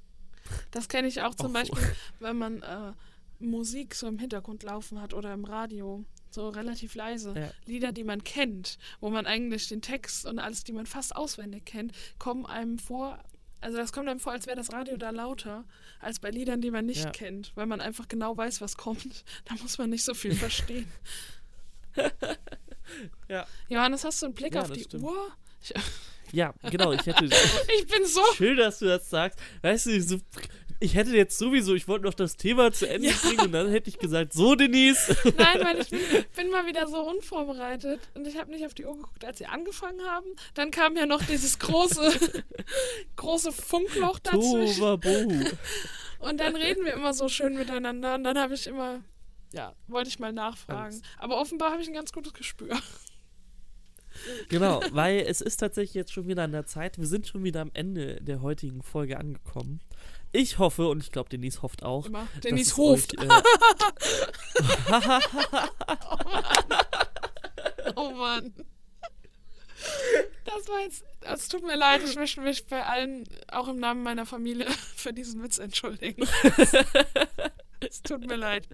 Das 0.72 0.90
kenne 0.90 1.08
ich 1.08 1.22
auch 1.22 1.36
zum 1.36 1.48
so. 1.48 1.54
Beispiel, 1.54 1.96
wenn 2.20 2.38
man 2.38 2.62
äh, 2.62 2.94
Musik 3.40 3.96
so 3.96 4.08
im 4.08 4.20
Hintergrund 4.20 4.64
laufen 4.64 5.02
hat 5.02 5.14
oder 5.14 5.34
im 5.34 5.46
Radio. 5.46 6.04
So 6.32 6.50
relativ 6.50 6.96
leise. 6.96 7.34
Ja. 7.38 7.52
Lieder, 7.66 7.92
die 7.92 8.04
man 8.04 8.24
kennt, 8.24 8.80
wo 9.00 9.12
man 9.12 9.28
eigentlich 9.28 9.68
den 9.68 9.82
Text 9.84 10.26
und 10.26 10.40
alles, 10.40 10.64
die 10.64 10.72
man 10.74 10.88
fast 10.88 11.16
auswendig 11.16 11.66
kennt, 11.66 11.92
kommen 12.18 12.46
einem 12.48 12.80
vor. 12.80 13.20
Also 13.62 13.78
das 13.78 13.94
kommt 13.94 14.10
einem 14.10 14.20
vor, 14.20 14.34
als 14.34 14.48
wäre 14.48 14.58
das 14.58 14.74
Radio 14.74 14.98
da 14.98 15.12
lauter, 15.12 15.64
als 16.00 16.20
bei 16.20 16.32
Liedern, 16.32 16.60
die 16.60 16.72
man 16.72 16.86
nicht 16.88 17.04
Ja. 17.04 17.12
kennt, 17.12 17.52
weil 17.56 17.68
man 17.68 17.82
einfach 17.82 18.08
genau 18.08 18.36
weiß, 18.36 18.62
was 18.62 18.78
kommt. 18.78 19.24
Da 19.46 19.54
muss 19.62 19.78
man 19.78 19.92
nicht 19.92 20.04
so 20.04 20.14
viel 20.16 20.34
verstehen. 20.36 20.88
Ja. 23.28 23.46
Johannes, 23.70 24.04
hast 24.04 24.22
du 24.22 24.26
einen 24.28 24.36
Blick 24.36 24.56
Ja, 24.56 24.62
auf 24.64 24.72
die 24.72 24.82
stimmt. 24.84 25.04
Uhr? 25.04 25.32
Ich, 25.62 25.74
Ja, 26.34 26.54
genau, 26.70 26.92
ich 26.92 27.06
hätte. 27.06 27.26
ich 27.78 27.88
bin 27.88 28.06
so. 28.06 28.22
Schön, 28.36 28.58
dass 28.58 28.80
du 28.80 28.86
das 28.86 29.10
sagst. 29.10 29.40
Weißt 29.62 29.86
du, 29.86 30.02
so, 30.02 30.18
ich 30.80 30.96
hätte 30.96 31.12
jetzt 31.16 31.38
sowieso, 31.38 31.76
ich 31.76 31.88
wollte 31.88 32.06
noch 32.06 32.14
das 32.16 32.36
Thema 32.36 32.72
zu 32.74 32.90
Ende 32.90 33.08
Ja. 33.10 33.14
bringen 33.22 33.42
und 33.42 33.52
dann 33.52 33.70
hätte 33.70 33.90
ich 33.90 34.00
gesagt, 34.00 34.34
so 34.34 34.56
Denise. 34.56 35.16
Nein, 35.38 35.62
weil 35.64 35.80
ich 35.80 35.90
bin, 35.92 36.00
bin 36.36 36.50
mal 36.50 36.66
wieder 36.66 36.88
so 36.88 37.08
unvorbereitet 37.08 38.02
und 38.16 38.28
ich 38.28 38.38
habe 38.38 38.52
nicht 38.52 38.66
auf 38.66 38.74
die 38.74 38.86
Uhr 38.86 38.96
geguckt, 38.96 39.24
als 39.24 39.38
sie 39.38 39.46
angefangen 39.46 40.02
haben. 40.06 40.26
Dann 40.56 40.72
kam 40.72 40.98
ja 40.98 41.06
noch 41.06 41.24
dieses 41.24 41.60
große, 41.60 42.34
große 43.16 43.52
Funkloch 43.52 44.20
dazwischen. 44.20 44.80
Tova. 44.82 45.00
Und 46.20 46.40
dann 46.40 46.56
reden 46.56 46.84
wir 46.84 46.94
immer 46.94 47.14
so 47.14 47.30
schön 47.30 47.56
miteinander 47.56 48.16
und 48.16 48.24
dann 48.24 48.40
habe 48.40 48.56
ich 48.56 48.66
immer, 48.68 49.02
ja, 49.54 49.74
wollte 49.88 50.10
ich 50.10 50.20
mal 50.20 50.34
nachfragen. 50.34 51.00
Aber 51.20 51.40
offenbar 51.40 51.72
habe 51.72 51.82
ich 51.82 51.88
ein 51.88 51.94
ganz 51.94 52.12
gutes 52.12 52.34
Gespür. 52.34 52.78
Genau, 54.50 54.82
weil 54.92 55.20
es 55.20 55.42
ist 55.42 55.58
tatsächlich 55.58 55.96
jetzt 55.96 56.14
schon 56.14 56.28
wieder 56.28 56.44
an 56.44 56.52
der 56.52 56.66
Zeit. 56.66 56.98
Wir 56.98 57.08
sind 57.08 57.28
schon 57.28 57.44
wieder 57.44 57.62
am 57.62 57.72
Ende 57.74 58.22
der 58.22 58.42
heutigen 58.42 58.84
Folge 58.84 59.18
angekommen. 59.18 59.82
Ich 60.32 60.58
hoffe, 60.58 60.88
und 60.88 61.04
ich 61.04 61.12
glaube, 61.12 61.30
Denise 61.30 61.62
hofft 61.62 61.84
auch. 61.84 62.08
Immer. 62.08 62.28
Denise 62.44 62.78
ruft. 62.78 63.20
Euch, 63.20 63.28
äh, 63.28 63.30
Oh 67.96 68.12
Mann. 68.12 68.54
Das 70.46 70.68
war 70.68 70.82
jetzt, 70.82 71.04
es 71.22 71.48
tut 71.48 71.64
mir 71.64 71.76
leid, 71.76 72.02
ich 72.04 72.16
möchte 72.16 72.42
mich 72.42 72.66
bei 72.68 72.86
allen, 72.86 73.28
auch 73.50 73.68
im 73.68 73.80
Namen 73.80 74.04
meiner 74.04 74.26
Familie, 74.26 74.70
für 74.96 75.14
diesen 75.14 75.44
Witz 75.44 75.58
entschuldigen. 75.58 76.24
es 77.80 78.02
tut 78.02 78.26
mir 78.26 78.36
leid. 78.36 78.68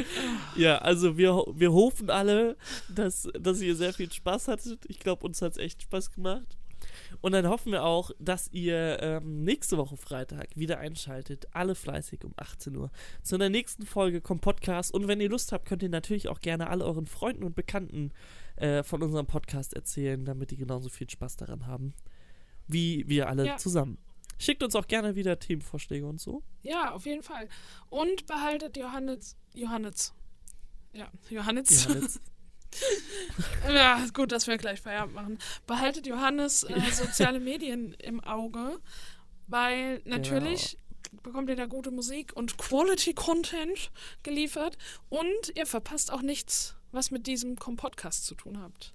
ja, 0.56 0.78
also 0.78 1.16
wir, 1.16 1.44
wir 1.54 1.72
hoffen 1.72 2.10
alle, 2.10 2.56
dass, 2.88 3.28
dass 3.38 3.60
ihr 3.60 3.74
sehr 3.76 3.92
viel 3.92 4.10
Spaß 4.12 4.48
hattet. 4.48 4.80
Ich 4.88 4.98
glaube, 5.00 5.26
uns 5.26 5.42
hat 5.42 5.52
es 5.52 5.58
echt 5.58 5.82
Spaß 5.82 6.12
gemacht. 6.12 6.56
Und 7.20 7.32
dann 7.32 7.46
hoffen 7.48 7.72
wir 7.72 7.84
auch, 7.84 8.10
dass 8.18 8.48
ihr 8.52 8.98
ähm, 9.02 9.42
nächste 9.44 9.76
Woche 9.78 9.96
Freitag 9.96 10.48
wieder 10.56 10.78
einschaltet, 10.78 11.46
alle 11.52 11.74
fleißig 11.74 12.24
um 12.24 12.32
18 12.36 12.76
Uhr, 12.76 12.90
zu 13.22 13.34
einer 13.34 13.48
nächsten 13.48 13.84
Folge 13.86 14.20
vom 14.24 14.40
Podcast. 14.40 14.92
Und 14.94 15.08
wenn 15.08 15.20
ihr 15.20 15.28
Lust 15.28 15.52
habt, 15.52 15.66
könnt 15.66 15.82
ihr 15.82 15.88
natürlich 15.88 16.28
auch 16.28 16.40
gerne 16.40 16.68
alle 16.68 16.84
euren 16.84 17.06
Freunden 17.06 17.44
und 17.44 17.54
Bekannten 17.56 18.12
äh, 18.56 18.82
von 18.82 19.02
unserem 19.02 19.26
Podcast 19.26 19.74
erzählen, 19.74 20.24
damit 20.24 20.50
die 20.50 20.56
genauso 20.56 20.88
viel 20.88 21.08
Spaß 21.08 21.36
daran 21.36 21.66
haben, 21.66 21.94
wie 22.66 23.08
wir 23.08 23.28
alle 23.28 23.46
Ja. 23.46 23.56
zusammen. 23.56 23.98
Schickt 24.38 24.62
uns 24.62 24.74
auch 24.76 24.86
gerne 24.86 25.16
wieder 25.16 25.38
Themenvorschläge 25.38 26.06
und 26.06 26.20
so. 26.20 26.42
Ja, 26.62 26.92
auf 26.92 27.06
jeden 27.06 27.22
Fall. 27.22 27.48
Und 27.90 28.26
behaltet 28.26 28.76
Johannes, 28.76 29.36
Johannes. 29.52 30.14
Ja, 30.92 31.08
Johannes. 31.28 31.84
Johannes. 31.84 32.20
Ja, 33.66 34.04
gut, 34.12 34.30
dass 34.30 34.46
wir 34.46 34.58
gleich 34.58 34.82
Feierabend 34.82 35.14
machen. 35.14 35.38
Behaltet 35.66 36.06
Johannes 36.06 36.64
äh, 36.64 36.78
soziale 36.92 37.40
Medien 37.40 37.94
im 37.94 38.20
Auge, 38.20 38.78
weil 39.46 40.02
natürlich 40.04 40.76
bekommt 41.22 41.48
ihr 41.48 41.56
da 41.56 41.64
gute 41.64 41.90
Musik 41.90 42.34
und 42.34 42.58
Quality 42.58 43.14
Content 43.14 43.90
geliefert 44.22 44.76
und 45.08 45.56
ihr 45.56 45.64
verpasst 45.64 46.12
auch 46.12 46.20
nichts, 46.20 46.76
was 46.92 47.10
mit 47.10 47.26
diesem 47.26 47.56
Podcast 47.56 48.26
zu 48.26 48.34
tun 48.34 48.60
habt. 48.60 48.94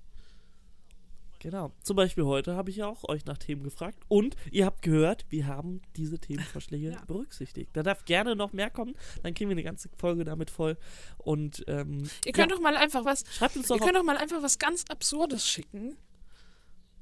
Genau. 1.43 1.73
Zum 1.81 1.97
Beispiel 1.97 2.23
heute 2.23 2.55
habe 2.55 2.69
ich 2.69 2.77
ja 2.77 2.87
auch 2.87 3.03
euch 3.09 3.25
nach 3.25 3.37
Themen 3.37 3.63
gefragt 3.63 3.99
und 4.07 4.37
ihr 4.49 4.65
habt 4.65 4.81
gehört, 4.81 5.25
wir 5.27 5.45
haben 5.45 5.81
diese 5.97 6.17
Themenvorschläge 6.17 6.91
ja. 6.91 7.03
berücksichtigt. 7.05 7.71
Da 7.73 7.83
darf 7.83 8.05
gerne 8.05 8.37
noch 8.37 8.53
mehr 8.53 8.69
kommen, 8.69 8.95
dann 9.23 9.33
kriegen 9.33 9.49
wir 9.49 9.55
eine 9.55 9.63
ganze 9.63 9.89
Folge 9.97 10.23
damit 10.23 10.49
voll. 10.49 10.77
Und 11.17 11.65
ähm, 11.67 12.09
ihr 12.25 12.31
könnt 12.31 12.49
ja. 12.49 12.55
doch 12.55 12.61
mal 12.61 12.77
einfach 12.77 13.03
was. 13.03 13.25
Schreibt 13.29 13.57
uns 13.57 13.67
doch 13.67 13.75
ihr 13.75 13.81
könnt 13.81 13.97
doch 13.97 14.03
mal 14.03 14.15
einfach 14.15 14.41
was 14.41 14.57
ganz 14.57 14.85
Absurdes 14.87 15.45
schicken. 15.45 15.97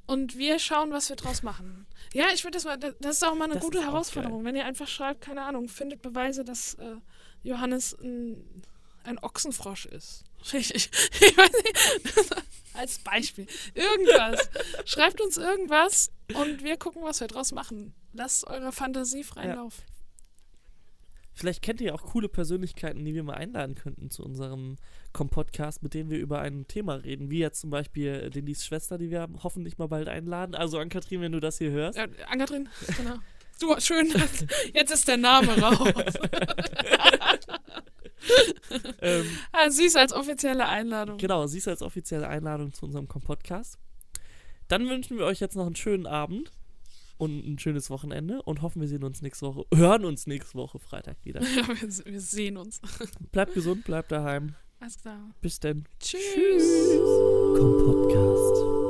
Und 0.07 0.35
wir 0.39 0.57
schauen, 0.57 0.91
was 0.91 1.09
wir 1.09 1.17
draus 1.17 1.43
machen. 1.43 1.85
Ja, 2.11 2.25
ich 2.33 2.43
würde 2.43 2.55
das 2.55 2.65
mal, 2.65 2.79
das 2.79 3.17
ist 3.17 3.23
auch 3.23 3.35
mal 3.35 3.45
eine 3.45 3.53
das 3.53 3.63
gute 3.63 3.83
Herausforderung, 3.83 4.43
wenn 4.43 4.55
ihr 4.55 4.65
einfach 4.65 4.87
schreibt, 4.87 5.21
keine 5.21 5.43
Ahnung, 5.43 5.67
findet 5.69 6.01
Beweise, 6.01 6.43
dass 6.43 6.73
äh, 6.73 6.95
Johannes 7.43 7.95
ein, 8.01 8.63
ein 9.03 9.19
Ochsenfrosch 9.19 9.85
ist. 9.85 10.23
Ich, 10.53 10.73
ich, 10.73 10.91
weiß 11.37 11.51
nicht. 11.51 12.35
Als 12.73 12.99
Beispiel. 12.99 13.47
Irgendwas. 13.73 14.49
Schreibt 14.85 15.21
uns 15.21 15.37
irgendwas 15.37 16.11
und 16.33 16.63
wir 16.63 16.77
gucken, 16.77 17.03
was 17.03 17.19
wir 17.19 17.27
draus 17.27 17.51
machen. 17.51 17.93
Lasst 18.13 18.47
eure 18.47 18.71
Fantasie 18.71 19.23
freien 19.23 19.49
ja. 19.49 19.55
Lauf. 19.55 19.83
Vielleicht 21.33 21.61
kennt 21.61 21.81
ihr 21.81 21.95
auch 21.95 22.03
coole 22.03 22.29
Persönlichkeiten, 22.29 23.03
die 23.05 23.13
wir 23.13 23.23
mal 23.23 23.35
einladen 23.35 23.75
könnten 23.75 24.09
zu 24.09 24.23
unserem 24.23 24.75
Com-Podcast, 25.13 25.81
mit 25.81 25.93
denen 25.93 26.09
wir 26.09 26.19
über 26.19 26.41
ein 26.41 26.67
Thema 26.67 26.95
reden. 26.95 27.29
Wie 27.29 27.39
jetzt 27.39 27.61
zum 27.61 27.69
Beispiel 27.69 28.29
Lillys 28.33 28.65
Schwester, 28.65 28.97
die 28.97 29.11
wir 29.11 29.27
hoffentlich 29.41 29.77
mal 29.77 29.87
bald 29.87 30.07
einladen. 30.07 30.55
Also 30.55 30.77
Ann-Kathrin, 30.77 31.21
wenn 31.21 31.31
du 31.31 31.39
das 31.39 31.57
hier 31.57 31.71
hörst. 31.71 31.97
Ja, 31.97 32.07
Ann-Kathrin, 32.27 32.69
genau. 32.97 33.15
Du, 33.59 33.79
schön, 33.79 34.11
jetzt 34.73 34.91
ist 34.91 35.07
der 35.07 35.17
Name 35.17 35.55
raus. 35.61 36.13
ähm, 39.01 39.25
also, 39.51 39.77
siehst 39.77 39.97
als 39.97 40.13
offizielle 40.13 40.67
Einladung. 40.67 41.17
Genau, 41.17 41.47
siehst 41.47 41.67
als 41.67 41.81
offizielle 41.81 42.27
Einladung 42.27 42.73
zu 42.73 42.85
unserem 42.85 43.07
Podcast. 43.07 43.77
Dann 44.67 44.87
wünschen 44.89 45.17
wir 45.17 45.25
euch 45.25 45.39
jetzt 45.39 45.55
noch 45.55 45.65
einen 45.65 45.75
schönen 45.75 46.07
Abend 46.07 46.51
und 47.17 47.45
ein 47.45 47.59
schönes 47.59 47.89
Wochenende 47.89 48.41
und 48.41 48.61
hoffen, 48.61 48.81
wir 48.81 48.87
sehen 48.87 49.03
uns 49.03 49.21
nächste 49.21 49.45
Woche, 49.45 49.65
hören 49.73 50.05
uns 50.05 50.25
nächste 50.25 50.55
Woche 50.55 50.79
Freitag 50.79 51.17
wieder. 51.23 51.41
Ja, 51.55 51.67
wir, 51.67 52.05
wir 52.05 52.21
sehen 52.21 52.57
uns. 52.57 52.81
Bleibt 53.31 53.53
gesund, 53.53 53.83
bleibt 53.83 54.11
daheim. 54.11 54.55
Alles 54.79 54.97
klar. 54.97 55.19
Bis 55.41 55.59
denn. 55.59 55.85
Tschüss. 55.99 56.19
Tschüss. 56.33 57.03
Komm 57.55 57.77
Podcast. 57.85 58.80